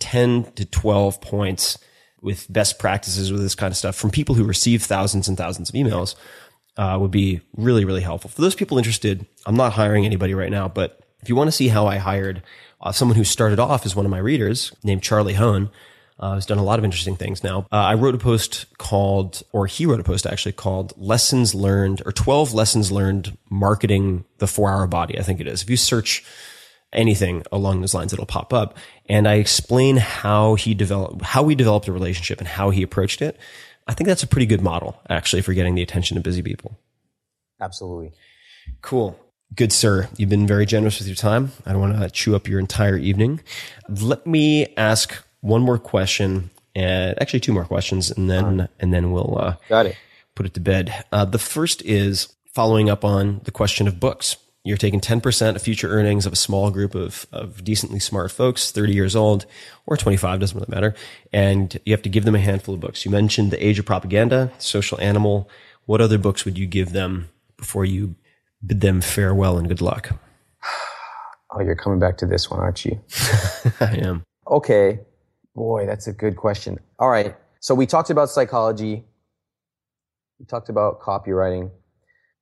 10 0.00 0.50
to 0.56 0.64
12 0.64 1.20
points 1.20 1.78
with 2.22 2.52
best 2.52 2.80
practices 2.80 3.30
with 3.30 3.40
this 3.40 3.54
kind 3.54 3.70
of 3.70 3.76
stuff 3.76 3.94
from 3.94 4.10
people 4.10 4.34
who 4.34 4.42
receive 4.42 4.82
thousands 4.82 5.28
and 5.28 5.38
thousands 5.38 5.68
of 5.68 5.76
emails 5.76 6.16
uh, 6.76 6.98
would 7.00 7.12
be 7.12 7.40
really, 7.56 7.84
really 7.84 8.02
helpful. 8.02 8.30
For 8.30 8.40
those 8.40 8.56
people 8.56 8.78
interested, 8.78 9.24
I'm 9.46 9.56
not 9.56 9.74
hiring 9.74 10.04
anybody 10.04 10.34
right 10.34 10.50
now, 10.50 10.66
but 10.66 11.00
if 11.22 11.28
you 11.28 11.36
want 11.36 11.46
to 11.46 11.52
see 11.52 11.68
how 11.68 11.86
I 11.86 11.98
hired 11.98 12.42
uh, 12.80 12.90
someone 12.90 13.16
who 13.16 13.22
started 13.22 13.60
off 13.60 13.86
as 13.86 13.94
one 13.94 14.06
of 14.06 14.10
my 14.10 14.18
readers 14.18 14.72
named 14.82 15.04
Charlie 15.04 15.34
Hoehn, 15.34 15.70
uh, 16.20 16.34
has 16.34 16.46
done 16.46 16.58
a 16.58 16.62
lot 16.62 16.78
of 16.78 16.84
interesting 16.84 17.16
things 17.16 17.42
now. 17.42 17.66
Uh, 17.72 17.76
I 17.76 17.94
wrote 17.94 18.14
a 18.14 18.18
post 18.18 18.66
called, 18.78 19.42
or 19.52 19.66
he 19.66 19.86
wrote 19.86 20.00
a 20.00 20.04
post 20.04 20.26
actually 20.26 20.52
called 20.52 20.92
Lessons 20.96 21.54
Learned, 21.54 22.02
or 22.04 22.12
12 22.12 22.52
Lessons 22.52 22.92
Learned 22.92 23.36
Marketing 23.48 24.24
the 24.38 24.46
Four 24.46 24.70
Hour 24.70 24.86
Body, 24.86 25.18
I 25.18 25.22
think 25.22 25.40
it 25.40 25.48
is. 25.48 25.62
If 25.62 25.70
you 25.70 25.76
search 25.76 26.24
anything 26.92 27.42
along 27.50 27.80
those 27.80 27.94
lines, 27.94 28.12
it'll 28.12 28.26
pop 28.26 28.52
up. 28.52 28.76
And 29.08 29.26
I 29.26 29.34
explain 29.34 29.96
how 29.96 30.54
he 30.54 30.74
developed, 30.74 31.22
how 31.22 31.42
we 31.42 31.54
developed 31.54 31.88
a 31.88 31.92
relationship 31.92 32.38
and 32.38 32.48
how 32.48 32.70
he 32.70 32.82
approached 32.82 33.22
it. 33.22 33.38
I 33.88 33.94
think 33.94 34.06
that's 34.06 34.22
a 34.22 34.28
pretty 34.28 34.46
good 34.46 34.60
model, 34.60 35.00
actually, 35.08 35.42
for 35.42 35.54
getting 35.54 35.74
the 35.74 35.82
attention 35.82 36.16
of 36.16 36.22
busy 36.22 36.42
people. 36.42 36.78
Absolutely. 37.60 38.12
Cool. 38.82 39.18
Good, 39.54 39.72
sir. 39.72 40.08
You've 40.16 40.28
been 40.28 40.46
very 40.46 40.64
generous 40.64 40.98
with 40.98 41.08
your 41.08 41.16
time. 41.16 41.52
I 41.66 41.72
don't 41.72 41.80
want 41.80 41.98
to 41.98 42.10
chew 42.10 42.36
up 42.36 42.46
your 42.46 42.60
entire 42.60 42.96
evening. 42.96 43.40
Let 43.88 44.26
me 44.26 44.72
ask 44.76 45.24
one 45.40 45.62
more 45.62 45.78
question, 45.78 46.50
and 46.74 47.20
actually 47.20 47.40
two 47.40 47.52
more 47.52 47.64
questions, 47.64 48.10
and 48.10 48.30
then 48.30 48.68
and 48.78 48.92
then 48.92 49.12
we'll 49.12 49.38
uh, 49.38 49.56
got 49.68 49.86
it. 49.86 49.96
Put 50.34 50.46
it 50.46 50.54
to 50.54 50.60
bed. 50.60 51.04
Uh, 51.12 51.24
the 51.24 51.38
first 51.38 51.82
is 51.82 52.32
following 52.52 52.90
up 52.90 53.04
on 53.04 53.40
the 53.44 53.50
question 53.50 53.86
of 53.88 54.00
books. 54.00 54.36
You're 54.62 54.76
taking 54.76 55.00
10% 55.00 55.56
of 55.56 55.62
future 55.62 55.88
earnings 55.88 56.26
of 56.26 56.34
a 56.34 56.36
small 56.36 56.70
group 56.70 56.94
of, 56.94 57.26
of 57.32 57.64
decently 57.64 57.98
smart 57.98 58.30
folks, 58.30 58.70
30 58.70 58.92
years 58.92 59.16
old 59.16 59.46
or 59.86 59.96
25, 59.96 60.38
doesn't 60.38 60.58
really 60.58 60.70
matter. 60.70 60.94
And 61.32 61.78
you 61.86 61.94
have 61.94 62.02
to 62.02 62.10
give 62.10 62.26
them 62.26 62.34
a 62.34 62.40
handful 62.40 62.74
of 62.74 62.80
books. 62.80 63.04
You 63.06 63.10
mentioned 63.10 63.50
The 63.50 63.66
Age 63.66 63.78
of 63.78 63.86
Propaganda, 63.86 64.52
Social 64.58 65.00
Animal. 65.00 65.48
What 65.86 66.02
other 66.02 66.18
books 66.18 66.44
would 66.44 66.58
you 66.58 66.66
give 66.66 66.92
them 66.92 67.30
before 67.56 67.86
you 67.86 68.16
bid 68.64 68.82
them 68.82 69.00
farewell 69.00 69.56
and 69.56 69.68
good 69.68 69.80
luck? 69.80 70.10
Oh, 71.52 71.60
you're 71.60 71.74
coming 71.74 71.98
back 71.98 72.16
to 72.18 72.26
this 72.26 72.48
one, 72.48 72.60
aren't 72.60 72.84
you? 72.84 73.00
I 73.80 73.96
am. 73.96 74.22
Okay. 74.46 75.00
Boy, 75.60 75.84
that's 75.84 76.06
a 76.06 76.12
good 76.14 76.36
question. 76.36 76.78
All 76.98 77.10
right. 77.10 77.36
So 77.58 77.74
we 77.74 77.84
talked 77.84 78.08
about 78.08 78.30
psychology. 78.30 79.04
We 80.38 80.46
talked 80.46 80.70
about 80.70 81.02
copywriting. 81.02 81.70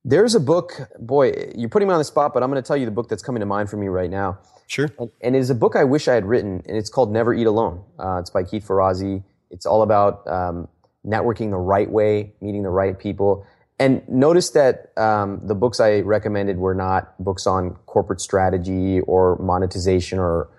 There's 0.05 0.37
a 0.37 0.41
book, 0.41 0.89
boy, 1.01 1.33
you're 1.57 1.69
putting 1.69 1.89
me 1.89 1.95
on 1.95 1.99
the 1.99 2.05
spot, 2.05 2.33
but 2.33 2.45
I'm 2.45 2.49
going 2.49 2.63
to 2.63 2.67
tell 2.67 2.77
you 2.77 2.85
the 2.85 2.93
book 2.93 3.09
that's 3.09 3.25
coming 3.25 3.41
to 3.41 3.47
mind 3.47 3.71
for 3.71 3.77
me 3.77 3.89
right 3.89 4.09
now. 4.09 4.39
Sure. 4.69 4.89
And, 5.01 5.11
and 5.21 5.35
it 5.35 5.41
is 5.41 5.51
a 5.51 5.57
book 5.57 5.75
I 5.75 5.83
wish 5.83 6.07
I 6.07 6.15
had 6.15 6.27
written, 6.27 6.63
and 6.65 6.77
it's 6.77 6.89
called 6.89 7.11
Never 7.11 7.35
Eat 7.35 7.49
Alone. 7.49 7.83
Uh, 7.99 8.19
it's 8.21 8.31
by 8.31 8.45
Keith 8.45 8.65
Ferrazzi. 8.65 9.25
It's 9.51 9.67
all 9.67 9.83
about 9.83 10.25
um, 10.29 10.69
networking 11.05 11.51
the 11.51 11.57
right 11.57 11.91
way, 11.91 12.35
meeting 12.41 12.63
the 12.63 12.71
right 12.71 12.97
people. 12.97 13.45
And 13.81 14.09
notice 14.09 14.51
that 14.51 14.97
um, 14.97 15.41
the 15.43 15.57
books 15.57 15.81
I 15.81 16.03
recommended 16.03 16.59
were 16.59 16.77
not 16.77 17.19
books 17.19 17.49
on 17.49 17.75
corporate 17.87 18.21
strategy 18.21 19.01
or 19.01 19.37
monetization 19.39 20.21
or 20.21 20.51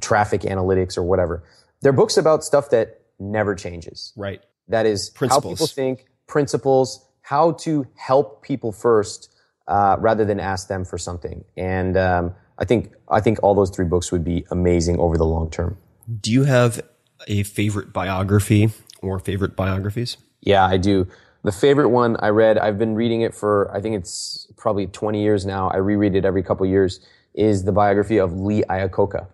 traffic 0.00 0.42
analytics 0.42 0.96
or 0.96 1.02
whatever. 1.02 1.42
They're 1.82 1.92
books 1.92 2.16
about 2.16 2.44
stuff 2.44 2.70
that 2.70 3.00
never 3.18 3.54
changes. 3.54 4.12
Right. 4.16 4.42
That 4.68 4.86
is 4.86 5.12
how 5.18 5.40
people 5.40 5.66
think, 5.66 6.06
principles, 6.26 7.06
how 7.22 7.52
to 7.52 7.86
help 7.96 8.42
people 8.42 8.72
first 8.72 9.34
uh, 9.66 9.96
rather 9.98 10.24
than 10.24 10.40
ask 10.40 10.68
them 10.68 10.84
for 10.84 10.98
something. 10.98 11.44
And 11.56 11.96
um, 11.96 12.34
I 12.58 12.64
think 12.64 12.92
I 13.08 13.20
think 13.20 13.38
all 13.42 13.54
those 13.54 13.70
three 13.70 13.84
books 13.84 14.12
would 14.12 14.24
be 14.24 14.44
amazing 14.50 14.98
over 14.98 15.16
the 15.16 15.24
long 15.24 15.50
term. 15.50 15.78
Do 16.20 16.30
you 16.30 16.44
have 16.44 16.80
a 17.26 17.42
favorite 17.44 17.92
biography 17.92 18.70
or 19.00 19.18
favorite 19.18 19.56
biographies? 19.56 20.16
Yeah, 20.40 20.64
I 20.64 20.76
do. 20.76 21.06
The 21.42 21.52
favorite 21.52 21.88
one 21.88 22.16
I 22.20 22.28
read, 22.28 22.58
I've 22.58 22.78
been 22.78 22.94
reading 22.94 23.22
it 23.22 23.34
for 23.34 23.74
I 23.74 23.80
think 23.80 23.96
it's 23.96 24.46
probably 24.56 24.86
20 24.86 25.22
years 25.22 25.46
now. 25.46 25.68
I 25.68 25.76
reread 25.76 26.14
it 26.14 26.24
every 26.24 26.42
couple 26.42 26.66
years. 26.66 27.00
Is 27.32 27.64
the 27.64 27.72
biography 27.72 28.18
of 28.18 28.32
Lee 28.32 28.64
Iacocca. 28.68 29.26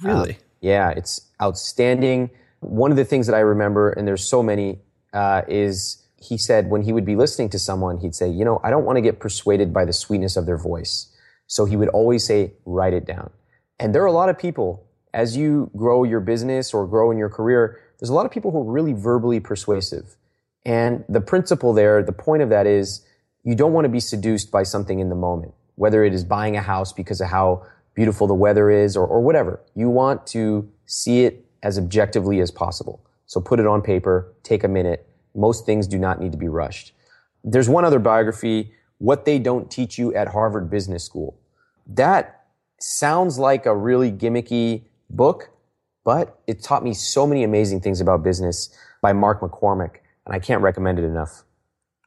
Really? 0.00 0.34
Uh, 0.34 0.51
yeah, 0.62 0.90
it's 0.90 1.20
outstanding. 1.42 2.30
One 2.60 2.90
of 2.90 2.96
the 2.96 3.04
things 3.04 3.26
that 3.26 3.34
I 3.34 3.40
remember, 3.40 3.90
and 3.90 4.08
there's 4.08 4.24
so 4.24 4.42
many, 4.42 4.78
uh, 5.12 5.42
is 5.48 6.06
he 6.16 6.38
said 6.38 6.70
when 6.70 6.82
he 6.82 6.92
would 6.92 7.04
be 7.04 7.16
listening 7.16 7.50
to 7.50 7.58
someone, 7.58 7.98
he'd 7.98 8.14
say, 8.14 8.28
you 8.28 8.44
know, 8.44 8.60
I 8.62 8.70
don't 8.70 8.84
want 8.84 8.96
to 8.96 9.02
get 9.02 9.18
persuaded 9.18 9.74
by 9.74 9.84
the 9.84 9.92
sweetness 9.92 10.36
of 10.36 10.46
their 10.46 10.56
voice. 10.56 11.14
So 11.48 11.64
he 11.64 11.76
would 11.76 11.88
always 11.88 12.24
say, 12.24 12.54
write 12.64 12.94
it 12.94 13.04
down. 13.04 13.30
And 13.78 13.94
there 13.94 14.02
are 14.02 14.06
a 14.06 14.12
lot 14.12 14.28
of 14.28 14.38
people, 14.38 14.86
as 15.12 15.36
you 15.36 15.70
grow 15.76 16.04
your 16.04 16.20
business 16.20 16.72
or 16.72 16.86
grow 16.86 17.10
in 17.10 17.18
your 17.18 17.28
career, 17.28 17.80
there's 17.98 18.10
a 18.10 18.14
lot 18.14 18.24
of 18.24 18.32
people 18.32 18.52
who 18.52 18.58
are 18.58 18.72
really 18.72 18.92
verbally 18.92 19.40
persuasive. 19.40 20.16
And 20.64 21.04
the 21.08 21.20
principle 21.20 21.72
there, 21.72 22.02
the 22.04 22.12
point 22.12 22.42
of 22.42 22.50
that 22.50 22.68
is 22.68 23.04
you 23.42 23.56
don't 23.56 23.72
want 23.72 23.84
to 23.84 23.88
be 23.88 24.00
seduced 24.00 24.52
by 24.52 24.62
something 24.62 25.00
in 25.00 25.08
the 25.08 25.16
moment, 25.16 25.54
whether 25.74 26.04
it 26.04 26.14
is 26.14 26.22
buying 26.22 26.56
a 26.56 26.62
house 26.62 26.92
because 26.92 27.20
of 27.20 27.28
how 27.28 27.66
beautiful 27.94 28.26
the 28.26 28.34
weather 28.34 28.70
is 28.70 28.96
or, 28.96 29.06
or 29.06 29.20
whatever. 29.20 29.60
You 29.74 29.88
want 29.88 30.26
to 30.28 30.70
see 30.86 31.24
it 31.24 31.44
as 31.62 31.78
objectively 31.78 32.40
as 32.40 32.50
possible. 32.50 33.04
So 33.26 33.40
put 33.40 33.60
it 33.60 33.66
on 33.66 33.82
paper, 33.82 34.32
take 34.42 34.64
a 34.64 34.68
minute. 34.68 35.06
Most 35.34 35.64
things 35.64 35.86
do 35.86 35.98
not 35.98 36.20
need 36.20 36.32
to 36.32 36.38
be 36.38 36.48
rushed. 36.48 36.92
There's 37.44 37.68
one 37.68 37.84
other 37.84 37.98
biography, 37.98 38.72
What 38.98 39.24
They 39.24 39.38
Don't 39.38 39.70
Teach 39.70 39.98
You 39.98 40.14
at 40.14 40.28
Harvard 40.28 40.70
Business 40.70 41.04
School. 41.04 41.38
That 41.86 42.44
sounds 42.78 43.38
like 43.38 43.66
a 43.66 43.74
really 43.74 44.12
gimmicky 44.12 44.82
book, 45.08 45.50
but 46.04 46.38
it 46.46 46.62
taught 46.62 46.84
me 46.84 46.94
so 46.94 47.26
many 47.26 47.42
amazing 47.42 47.80
things 47.80 48.00
about 48.00 48.22
business 48.22 48.76
by 49.00 49.12
Mark 49.12 49.40
McCormack, 49.40 49.96
and 50.26 50.34
I 50.34 50.38
can't 50.38 50.62
recommend 50.62 50.98
it 50.98 51.04
enough. 51.04 51.44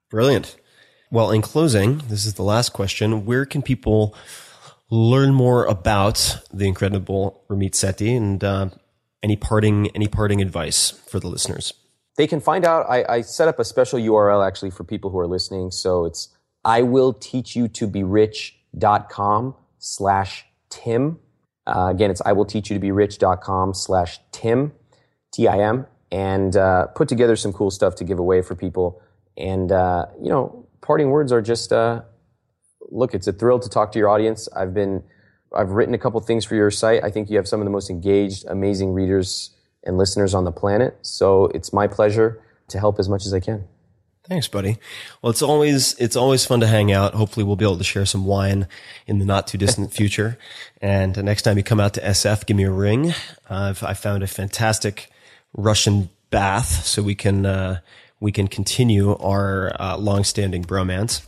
Brilliant. 0.09 0.57
Well, 1.11 1.31
in 1.31 1.41
closing, 1.41 1.99
this 2.07 2.25
is 2.25 2.35
the 2.35 2.43
last 2.43 2.69
question. 2.69 3.25
Where 3.25 3.45
can 3.45 3.61
people 3.61 4.15
learn 4.89 5.33
more 5.33 5.65
about 5.65 6.39
the 6.53 6.67
incredible 6.67 7.43
Ramit 7.49 7.71
Sethi 7.71 8.15
and 8.15 8.43
uh, 8.43 8.69
any 9.23 9.35
parting 9.35 9.89
any 9.95 10.07
parting 10.07 10.41
advice 10.41 10.91
for 10.91 11.19
the 11.19 11.27
listeners? 11.27 11.73
They 12.17 12.27
can 12.27 12.39
find 12.39 12.65
out. 12.65 12.85
I, 12.89 13.03
I 13.09 13.21
set 13.21 13.47
up 13.47 13.59
a 13.59 13.65
special 13.65 13.99
URL 13.99 14.45
actually 14.45 14.71
for 14.71 14.83
people 14.83 15.09
who 15.09 15.19
are 15.19 15.27
listening. 15.27 15.71
So 15.71 16.05
it's 16.05 16.29
I 16.63 16.81
will 16.81 17.13
teach 17.13 17.55
you 17.55 17.67
to 17.69 17.87
be 17.87 18.03
rich.com 18.03 19.55
slash 19.79 20.45
Tim. 20.69 21.19
Uh, 21.67 21.89
again, 21.91 22.11
it's 22.11 22.21
I 22.25 22.31
will 22.31 22.45
teach 22.45 22.69
you 22.69 22.75
to 22.75 22.79
be 22.79 22.91
rich.com 22.91 23.73
slash 23.73 24.19
Tim, 24.31 24.71
T 25.31 25.47
I 25.47 25.59
M, 25.59 25.87
and 26.11 26.55
uh, 26.55 26.87
put 26.87 27.07
together 27.07 27.35
some 27.35 27.51
cool 27.51 27.71
stuff 27.71 27.95
to 27.95 28.03
give 28.03 28.19
away 28.19 28.41
for 28.41 28.55
people. 28.55 29.01
And, 29.37 29.71
uh, 29.71 30.05
you 30.21 30.29
know, 30.29 30.67
parting 30.81 31.09
words 31.09 31.31
are 31.31 31.41
just, 31.41 31.73
uh, 31.73 32.03
look, 32.89 33.13
it's 33.13 33.27
a 33.27 33.33
thrill 33.33 33.59
to 33.59 33.69
talk 33.69 33.91
to 33.93 33.99
your 33.99 34.09
audience. 34.09 34.47
I've 34.55 34.73
been, 34.73 35.03
I've 35.55 35.71
written 35.71 35.93
a 35.93 35.97
couple 35.97 36.19
things 36.21 36.45
for 36.45 36.55
your 36.55 36.71
site. 36.71 37.03
I 37.03 37.09
think 37.09 37.29
you 37.29 37.37
have 37.37 37.47
some 37.47 37.61
of 37.61 37.65
the 37.65 37.71
most 37.71 37.89
engaged, 37.89 38.45
amazing 38.47 38.93
readers 38.93 39.51
and 39.83 39.97
listeners 39.97 40.33
on 40.33 40.43
the 40.43 40.51
planet. 40.51 40.97
So 41.01 41.45
it's 41.47 41.71
my 41.71 41.87
pleasure 41.87 42.41
to 42.69 42.79
help 42.79 42.99
as 42.99 43.07
much 43.07 43.25
as 43.25 43.33
I 43.33 43.39
can. 43.39 43.67
Thanks, 44.27 44.47
buddy. 44.47 44.79
Well, 45.21 45.29
it's 45.29 45.43
always 45.43 45.93
it's 45.99 46.15
always 46.15 46.45
fun 46.45 46.59
to 46.61 46.67
hang 46.67 46.91
out. 46.91 47.13
Hopefully, 47.13 47.43
we'll 47.43 47.55
be 47.55 47.65
able 47.65 47.77
to 47.77 47.83
share 47.83 48.07
some 48.07 48.25
wine 48.25 48.67
in 49.05 49.19
the 49.19 49.25
not 49.25 49.45
too 49.45 49.59
distant 49.59 49.93
future. 49.99 50.39
And 50.81 51.13
the 51.13 51.21
next 51.21 51.43
time 51.43 51.57
you 51.57 51.63
come 51.63 51.79
out 51.79 51.93
to 51.93 52.01
SF, 52.01 52.47
give 52.47 52.57
me 52.57 52.63
a 52.63 52.71
ring. 52.71 53.13
Uh, 53.47 53.75
I 53.83 53.93
found 53.93 54.23
a 54.23 54.27
fantastic 54.27 55.11
Russian 55.55 56.09
bath, 56.31 56.85
so 56.85 57.03
we 57.03 57.13
can 57.13 57.45
uh, 57.45 57.81
we 58.19 58.31
can 58.31 58.47
continue 58.47 59.15
our 59.17 59.75
uh, 59.79 59.97
long-standing 59.97 60.63
bromance. 60.63 61.21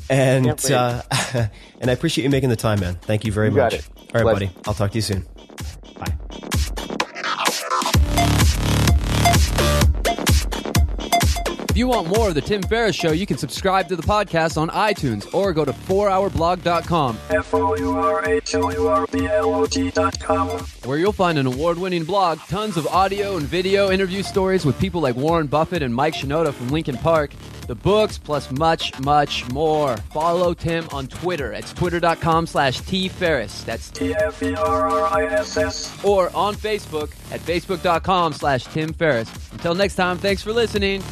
and 0.10 0.64
uh, 0.70 1.02
and 1.80 1.90
I 1.90 1.92
appreciate 1.92 2.24
you 2.24 2.30
making 2.30 2.50
the 2.50 2.56
time, 2.56 2.80
man. 2.80 2.96
Thank 2.96 3.24
you 3.24 3.32
very 3.32 3.48
You 3.48 3.56
much. 3.56 3.74
All 4.14 4.22
right, 4.22 4.24
buddy. 4.24 4.50
I'll 4.66 4.74
talk 4.74 4.90
to 4.92 4.98
you 4.98 5.02
soon. 5.02 5.26
Bye. 5.98 6.48
You 11.78 11.86
want 11.86 12.08
more 12.08 12.26
of 12.30 12.34
the 12.34 12.40
Tim 12.40 12.60
Ferriss 12.62 12.96
Show, 12.96 13.12
you 13.12 13.24
can 13.24 13.38
subscribe 13.38 13.86
to 13.86 13.94
the 13.94 14.02
podcast 14.02 14.60
on 14.60 14.68
iTunes 14.70 15.32
or 15.32 15.52
go 15.52 15.64
to 15.64 15.72
4hourblog.com, 15.72 17.16
where 20.84 20.98
you'll 20.98 21.12
find 21.12 21.38
an 21.38 21.46
award-winning 21.46 22.02
blog, 22.02 22.40
tons 22.48 22.76
of 22.76 22.88
audio 22.88 23.36
and 23.36 23.46
video 23.46 23.92
interview 23.92 24.24
stories 24.24 24.66
with 24.66 24.76
people 24.80 25.00
like 25.00 25.14
Warren 25.14 25.46
Buffett 25.46 25.84
and 25.84 25.94
Mike 25.94 26.14
Shinoda 26.14 26.52
from 26.52 26.66
Linkin 26.70 26.96
Park, 26.96 27.30
the 27.68 27.76
books, 27.76 28.18
plus 28.18 28.50
much, 28.50 28.98
much 28.98 29.48
more. 29.52 29.96
Follow 30.12 30.54
Tim 30.54 30.88
on 30.90 31.06
Twitter. 31.06 31.52
It's 31.52 31.72
twitter.com 31.72 32.48
slash 32.48 32.80
tferriss. 32.80 33.64
That's 33.64 33.88
T-F-E-R-R-I-S-S. 33.90 34.44
Or 36.04 36.34
on 36.34 36.56
Facebook 36.56 37.12
at 37.30 37.38
facebook.com 37.38 38.32
slash 38.32 38.64
Tim 38.64 38.92
Ferriss. 38.92 39.30
Until 39.52 39.76
next 39.76 39.94
time, 39.94 40.18
thanks 40.18 40.42
for 40.42 40.52
listening. 40.52 41.04